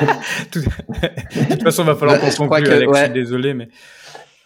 de 0.52 1.50
toute 1.50 1.62
façon, 1.62 1.82
il 1.82 1.86
va 1.86 1.94
falloir 1.94 2.18
qu'on 2.20 2.48
conclue, 2.48 2.68
Alex. 2.68 2.92
Je 2.92 3.04
suis 3.04 3.12
désolé, 3.12 3.54
mais. 3.54 3.68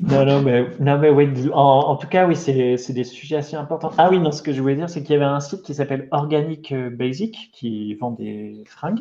Non, 0.01 0.25
non, 0.25 0.43
mais, 0.43 0.65
non, 0.79 0.97
mais 0.97 1.11
oui, 1.11 1.29
en, 1.53 1.97
tout 1.97 2.07
cas, 2.07 2.27
oui, 2.29 2.37
c'est 2.37 2.93
des 2.93 3.05
sujets 3.05 3.37
assez 3.37 3.57
importants. 3.57 3.91
Ah 3.99 4.09
oui, 4.11 4.21
non, 4.21 4.31
ce 4.31 4.43
que 4.43 4.53
je 4.53 4.63
voulais 4.63 4.77
dire, 4.77 4.89
c'est 4.89 5.03
qu'il 5.03 5.13
y 5.13 5.17
avait 5.17 5.25
un 5.25 5.41
site 5.41 5.63
qui 5.63 5.75
s'appelle 5.75 6.07
Organic 6.13 6.73
Basic 6.73 7.51
qui 7.53 7.95
vend 7.95 8.13
des 8.13 8.63
fringues. 8.65 9.01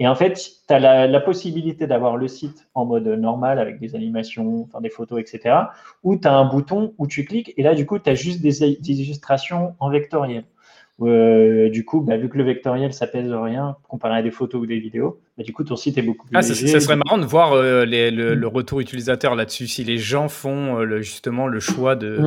Et 0.00 0.08
en 0.08 0.16
fait, 0.16 0.34
tu 0.66 0.74
as 0.74 1.06
la, 1.06 1.20
possibilité 1.20 1.86
d'avoir 1.86 2.16
le 2.16 2.26
site 2.26 2.68
en 2.74 2.84
mode 2.84 3.06
normal 3.06 3.60
avec 3.60 3.78
des 3.78 3.94
animations, 3.94 4.62
enfin, 4.64 4.80
des 4.80 4.90
photos, 4.90 5.20
etc. 5.20 5.54
Ou 6.02 6.16
tu 6.16 6.26
as 6.26 6.34
un 6.34 6.44
bouton 6.44 6.92
où 6.98 7.06
tu 7.06 7.24
cliques 7.24 7.54
et 7.56 7.62
là, 7.62 7.76
du 7.76 7.86
coup, 7.86 8.00
tu 8.00 8.10
as 8.10 8.14
juste 8.14 8.42
des, 8.42 8.76
des 8.76 9.00
illustrations 9.00 9.76
en 9.78 9.90
vectoriel. 9.90 10.44
Euh, 11.06 11.70
du 11.70 11.84
coup, 11.84 12.00
bah, 12.00 12.16
vu 12.16 12.28
que 12.28 12.38
le 12.38 12.44
vectoriel, 12.44 12.92
ça 12.92 13.06
pèse 13.06 13.30
rien 13.30 13.76
comparé 13.88 14.18
à 14.18 14.22
des 14.22 14.30
photos 14.30 14.62
ou 14.62 14.66
des 14.66 14.78
vidéos, 14.78 15.20
bah, 15.36 15.44
du 15.44 15.52
coup, 15.52 15.64
ton 15.64 15.76
site 15.76 15.98
est 15.98 16.02
beaucoup 16.02 16.26
plus 16.26 16.36
ah, 16.36 16.42
Ça, 16.42 16.54
serait 16.54 16.96
marrant 16.96 17.18
de 17.18 17.24
voir 17.24 17.52
euh, 17.52 17.84
le, 17.86 18.46
retour 18.46 18.80
utilisateur 18.80 19.34
là-dessus, 19.34 19.66
si 19.66 19.84
les 19.84 19.98
gens 19.98 20.28
font 20.28 20.78
euh, 20.78 21.00
justement 21.00 21.46
le 21.46 21.60
choix 21.60 21.96
de, 21.96 22.20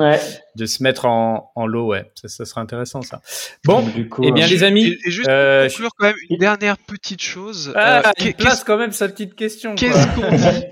de 0.56 0.66
se 0.66 0.84
mettre 0.84 1.06
en, 1.06 1.52
en 1.56 1.68
lot, 1.68 1.88
ouais, 1.88 2.12
ça, 2.16 2.46
serait 2.46 2.62
intéressant 2.62 3.02
ça. 3.02 3.22
Bon, 3.64 3.82
du 3.82 4.10
coup, 4.10 4.24
eh 4.26 4.32
bien 4.32 4.48
les 4.48 4.64
amis, 4.64 4.98
et, 5.06 5.12
juste 5.12 5.30
pour 5.30 5.62
conclure 5.64 5.92
quand 5.98 6.08
même 6.08 6.16
une 6.30 6.38
dernière 6.38 6.78
petite 6.78 7.22
chose. 7.22 7.74
Ah, 7.76 8.12
il 8.20 8.34
place 8.34 8.64
quand 8.64 8.78
même 8.78 8.92
sa 8.92 9.08
petite 9.08 9.36
question. 9.36 9.76
Qu'est-ce 9.76 10.08
qu'on 10.16 10.36
dit 10.36 10.66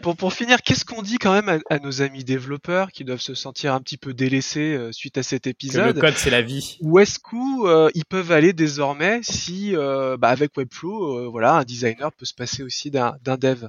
pour, 0.00 0.16
pour 0.16 0.32
finir, 0.32 0.62
qu'est-ce 0.62 0.84
qu'on 0.84 1.02
dit 1.02 1.18
quand 1.18 1.32
même 1.32 1.60
à, 1.68 1.78
nos 1.78 2.02
amis 2.02 2.24
développeurs 2.24 2.90
qui 2.92 3.04
doivent 3.04 3.20
se 3.20 3.34
sentir 3.34 3.74
un 3.74 3.80
petit 3.80 3.96
peu 3.96 4.14
délaissés 4.14 4.74
euh, 4.74 4.92
suite 4.92 5.18
à 5.18 5.22
cet 5.22 5.46
épisode 5.46 5.96
Le 5.96 6.00
code, 6.00 6.14
c'est 6.16 6.30
la 6.30 6.42
vie. 6.42 6.78
Où 6.80 6.98
est-ce 6.98 7.18
qu'ils 7.18 7.66
euh, 7.66 7.90
peuvent 8.08 8.32
aller 8.32 8.52
désormais 8.52 9.20
si, 9.22 9.74
euh, 9.74 10.16
bah, 10.16 10.28
avec 10.28 10.56
Webflow, 10.56 11.30
voilà, 11.30 11.54
un 11.54 11.64
designer 11.64 12.12
peut 12.12 12.24
se 12.24 12.34
passer 12.34 12.62
aussi 12.62 12.90
d'un 12.90 13.16
dev? 13.24 13.66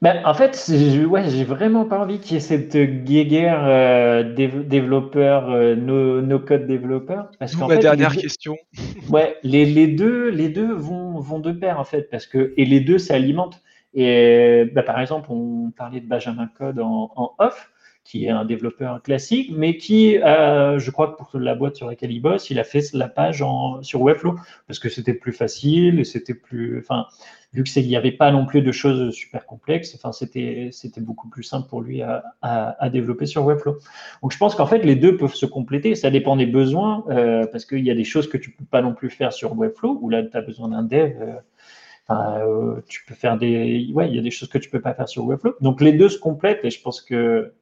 Ben, 0.00 0.20
en 0.24 0.34
fait, 0.34 0.70
ouais, 1.08 1.30
j'ai 1.30 1.44
vraiment 1.44 1.84
pas 1.84 1.98
envie 2.00 2.18
qu'il 2.18 2.32
y 2.34 2.36
ait 2.36 2.40
cette 2.40 2.76
guéguerre 3.04 4.24
développeur, 4.34 5.48
no, 5.76 6.38
code 6.40 6.66
développeur. 6.66 7.30
Parce 7.38 7.56
ma 7.56 7.76
dernière 7.76 8.16
question. 8.16 8.56
ouais, 9.10 9.36
les, 9.44 9.64
les, 9.64 9.86
deux, 9.86 10.28
les 10.28 10.48
deux 10.48 10.72
vont, 10.72 11.20
vont 11.20 11.38
de 11.38 11.52
pair 11.52 11.78
en 11.78 11.84
fait, 11.84 12.10
parce 12.10 12.26
que 12.26 12.52
et 12.56 12.64
les 12.64 12.80
deux 12.80 12.98
s'alimentent. 12.98 13.62
Et 13.94 14.70
bah, 14.74 14.82
par 14.82 15.00
exemple, 15.00 15.30
on 15.30 15.70
parlait 15.70 16.00
de 16.00 16.06
Benjamin 16.06 16.46
Code 16.46 16.80
en, 16.80 17.34
off, 17.38 17.70
qui 18.04 18.24
est 18.24 18.30
un 18.30 18.44
développeur 18.44 19.00
classique, 19.02 19.50
mais 19.54 19.76
qui, 19.76 20.18
euh, 20.18 20.78
je 20.78 20.90
crois 20.90 21.12
que 21.12 21.16
pour 21.16 21.30
la 21.38 21.54
boîte 21.54 21.76
sur 21.76 21.86
laquelle 21.86 22.10
il 22.10 22.20
bosse, 22.20 22.50
il 22.50 22.58
a 22.58 22.64
fait 22.64 22.82
la 22.94 23.08
page 23.08 23.44
sur 23.82 24.02
Webflow 24.02 24.34
parce 24.66 24.78
que 24.78 24.88
c'était 24.88 25.14
plus 25.14 25.32
facile 25.32 26.04
c'était 26.04 26.34
plus, 26.34 26.80
enfin, 26.80 27.06
vu 27.52 27.64
qu'il 27.64 27.86
n'y 27.86 27.96
avait 27.96 28.12
pas 28.12 28.32
non 28.32 28.46
plus 28.46 28.62
de 28.62 28.72
choses 28.72 29.12
super 29.14 29.46
complexes, 29.46 29.94
enfin, 29.94 30.12
c'était, 30.12 30.70
beaucoup 30.98 31.28
plus 31.28 31.42
simple 31.42 31.68
pour 31.68 31.82
lui 31.82 32.02
à, 32.02 32.24
à, 32.40 32.88
développer 32.88 33.26
sur 33.26 33.44
Webflow. 33.44 33.78
Donc, 34.22 34.32
je 34.32 34.38
pense 34.38 34.54
qu'en 34.54 34.66
fait, 34.66 34.78
les 34.78 34.96
deux 34.96 35.16
peuvent 35.16 35.34
se 35.34 35.46
compléter. 35.46 35.94
Ça 35.94 36.10
dépend 36.10 36.36
des 36.36 36.46
besoins 36.46 37.04
euh, 37.10 37.46
parce 37.46 37.66
qu'il 37.66 37.84
y 37.84 37.90
a 37.90 37.94
des 37.94 38.04
choses 38.04 38.28
que 38.28 38.38
tu 38.38 38.50
peux 38.50 38.64
pas 38.64 38.80
non 38.80 38.94
plus 38.94 39.10
faire 39.10 39.32
sur 39.32 39.56
Webflow 39.56 39.98
où 40.00 40.08
là, 40.08 40.22
tu 40.22 40.36
as 40.36 40.40
besoin 40.40 40.68
d'un 40.68 40.82
dev. 40.82 41.12
Euh, 41.20 41.34
tu 42.88 43.04
peux 43.06 43.14
faire 43.14 43.38
des, 43.38 43.90
ouais, 43.92 44.08
il 44.08 44.16
y 44.16 44.18
a 44.18 44.22
des 44.22 44.30
choses 44.30 44.48
que 44.48 44.58
tu 44.58 44.70
peux 44.70 44.80
pas 44.80 44.94
faire 44.94 45.08
sur 45.08 45.24
Webflow. 45.24 45.54
Donc 45.60 45.80
les 45.80 45.92
deux 45.92 46.08
se 46.08 46.18
complètent 46.18 46.64
et 46.64 46.70
je 46.70 46.80
pense 46.80 47.00
que 47.00 47.52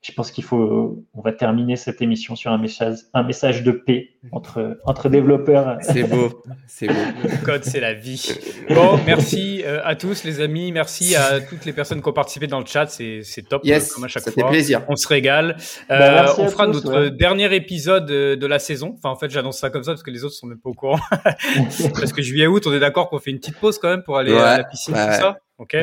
je 0.00 0.12
pense 0.12 0.30
qu'il 0.30 0.44
faut, 0.44 1.04
on 1.12 1.20
va 1.20 1.32
terminer 1.32 1.74
cette 1.74 2.00
émission 2.00 2.36
sur 2.36 2.52
un 2.52 2.58
message, 2.58 2.98
un 3.14 3.24
message 3.24 3.64
de 3.64 3.72
paix 3.72 4.10
entre, 4.30 4.78
entre 4.84 5.08
développeurs. 5.08 5.76
C'est 5.80 6.04
beau, 6.04 6.44
c'est 6.68 6.86
beau. 6.86 6.94
Le 7.24 7.44
code, 7.44 7.64
c'est 7.64 7.80
la 7.80 7.94
vie. 7.94 8.32
Bon, 8.70 8.98
merci 9.06 9.62
euh, 9.64 9.80
à 9.82 9.96
tous 9.96 10.22
les 10.22 10.40
amis, 10.40 10.70
merci 10.70 11.16
à 11.16 11.40
toutes 11.40 11.64
les 11.64 11.72
personnes 11.72 12.00
qui 12.00 12.08
ont 12.08 12.12
participé 12.12 12.46
dans 12.46 12.60
le 12.60 12.66
chat, 12.66 12.86
c'est, 12.86 13.22
top 13.48 13.64
yes, 13.64 13.92
comme 13.92 14.04
à 14.04 14.08
chaque 14.08 14.22
ça 14.22 14.30
fois. 14.30 14.44
Fait 14.44 14.48
plaisir. 14.48 14.84
On 14.88 14.94
se 14.94 15.08
régale. 15.08 15.56
Bah, 15.88 16.28
euh, 16.28 16.34
on 16.38 16.48
fera 16.48 16.68
notre 16.68 17.08
dernier 17.08 17.52
épisode 17.54 18.06
de 18.06 18.46
la 18.46 18.60
saison. 18.60 18.94
Enfin, 18.96 19.10
en 19.10 19.16
fait, 19.16 19.30
j'annonce 19.30 19.58
ça 19.58 19.68
comme 19.68 19.82
ça 19.82 19.92
parce 19.92 20.04
que 20.04 20.12
les 20.12 20.22
autres 20.22 20.34
sont 20.34 20.46
même 20.46 20.60
pas 20.60 20.70
au 20.70 20.74
courant. 20.74 21.00
parce 21.94 22.12
que 22.12 22.22
juillet-août, 22.22 22.62
on 22.66 22.72
est 22.72 22.80
d'accord 22.80 23.10
qu'on 23.10 23.18
fait 23.18 23.32
une 23.32 23.38
petite 23.40 23.58
pause 23.58 23.78
quand 23.78 23.88
même 23.88 24.04
pour 24.04 24.16
aller 24.16 24.36
à 24.36 24.58
la 24.58 24.64
piscine, 24.64 24.94
tout 24.94 25.00
ça. 25.00 25.38
Ok. 25.58 25.76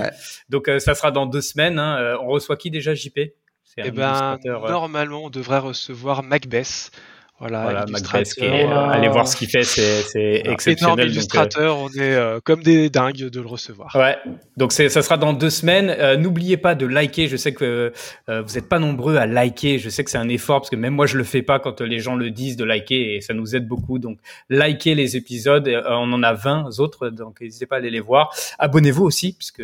Donc 0.48 0.70
euh, 0.70 0.80
ça 0.80 0.96
sera 0.96 1.12
dans 1.12 1.26
deux 1.26 1.42
semaines. 1.42 1.80
Hein. 1.80 2.18
on 2.22 2.28
reçoit 2.28 2.56
qui 2.56 2.72
déjà, 2.72 2.94
JP 2.94 3.20
eh 3.84 3.92
ben, 3.92 4.38
normalement, 4.66 5.26
on 5.26 5.30
devrait 5.30 5.60
recevoir 5.60 6.24
Macbeth. 6.24 6.92
Voilà, 7.38 7.64
voilà 7.64 7.86
euh, 7.86 8.90
allez 8.92 9.10
voir 9.10 9.28
ce 9.28 9.36
qu'il 9.36 9.50
fait, 9.50 9.64
c'est 9.64 10.44
exceptionnel. 10.46 11.00
Énorme 11.00 11.12
illustrateur, 11.12 11.78
on 11.78 11.90
est 11.90 12.00
euh, 12.00 12.40
comme 12.42 12.64
des 12.64 12.90
dingues 12.90 13.30
de 13.30 13.42
le 13.42 13.48
recevoir. 13.48 13.94
Ouais, 13.94 14.16
donc 14.56 14.72
ça 14.72 14.90
sera 14.90 15.18
dans 15.18 15.34
deux 15.34 15.50
semaines. 15.50 15.90
Euh, 15.90 16.16
n'oubliez 16.16 16.56
pas 16.56 16.76
de 16.76 16.86
liker, 16.86 17.28
je 17.28 17.36
sais 17.36 17.54
que 17.54 17.92
vous 18.30 18.54
n'êtes 18.54 18.70
pas 18.70 18.80
nombreux 18.80 19.18
à 19.18 19.26
liker, 19.26 19.80
je 19.80 19.90
sais 19.90 20.06
que 20.06 20.12
c'est 20.12 20.18
un 20.18 20.30
effort, 20.30 20.62
parce 20.62 20.70
que 20.70 20.78
même 20.78 20.94
moi 20.94 21.08
je 21.08 21.18
le 21.18 21.26
fais 21.26 21.42
pas 21.42 21.60
quand 21.60 21.82
les 21.82 22.00
gens 22.00 22.16
le 22.16 22.32
disent 22.32 22.56
de 22.56 22.64
liker, 22.64 23.18
et 23.18 23.22
ça 23.22 23.34
nous 23.34 23.54
aide 23.54 23.68
beaucoup. 23.68 24.00
Donc 24.00 24.18
likez 24.50 24.96
les 24.96 25.18
épisodes, 25.18 25.70
on 25.90 26.14
en 26.14 26.24
a 26.24 26.32
20 26.32 26.80
autres, 26.80 27.10
donc 27.10 27.42
n'hésitez 27.42 27.66
pas 27.66 27.76
à 27.76 27.80
aller 27.80 27.90
les 27.90 28.00
voir. 28.00 28.34
Abonnez-vous 28.60 29.04
aussi, 29.04 29.34
puisque 29.34 29.62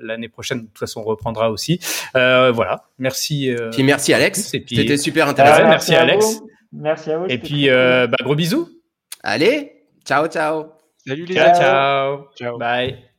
l'année 0.00 0.28
prochaine, 0.28 0.60
de 0.60 0.66
toute 0.66 0.78
façon, 0.78 1.00
on 1.00 1.04
reprendra 1.04 1.50
aussi. 1.50 1.78
voilà, 2.14 2.84
merci. 2.98 3.54
puis 3.70 3.82
merci 3.82 4.14
Alex, 4.14 4.48
c'était 4.48 4.96
super 4.96 5.28
intéressant. 5.28 5.68
merci 5.68 5.94
Alex. 5.94 6.40
Merci 6.72 7.10
à 7.10 7.18
vous. 7.18 7.26
Et 7.28 7.38
puis, 7.38 7.68
euh, 7.68 8.06
bah, 8.06 8.16
gros 8.22 8.34
bisous. 8.34 8.68
Allez, 9.22 9.84
ciao, 10.04 10.26
ciao. 10.26 10.72
Salut 11.06 11.24
les 11.24 11.34
ciao, 11.34 11.54
ciao. 11.54 12.28
Ciao. 12.36 12.58
Bye. 12.58 13.11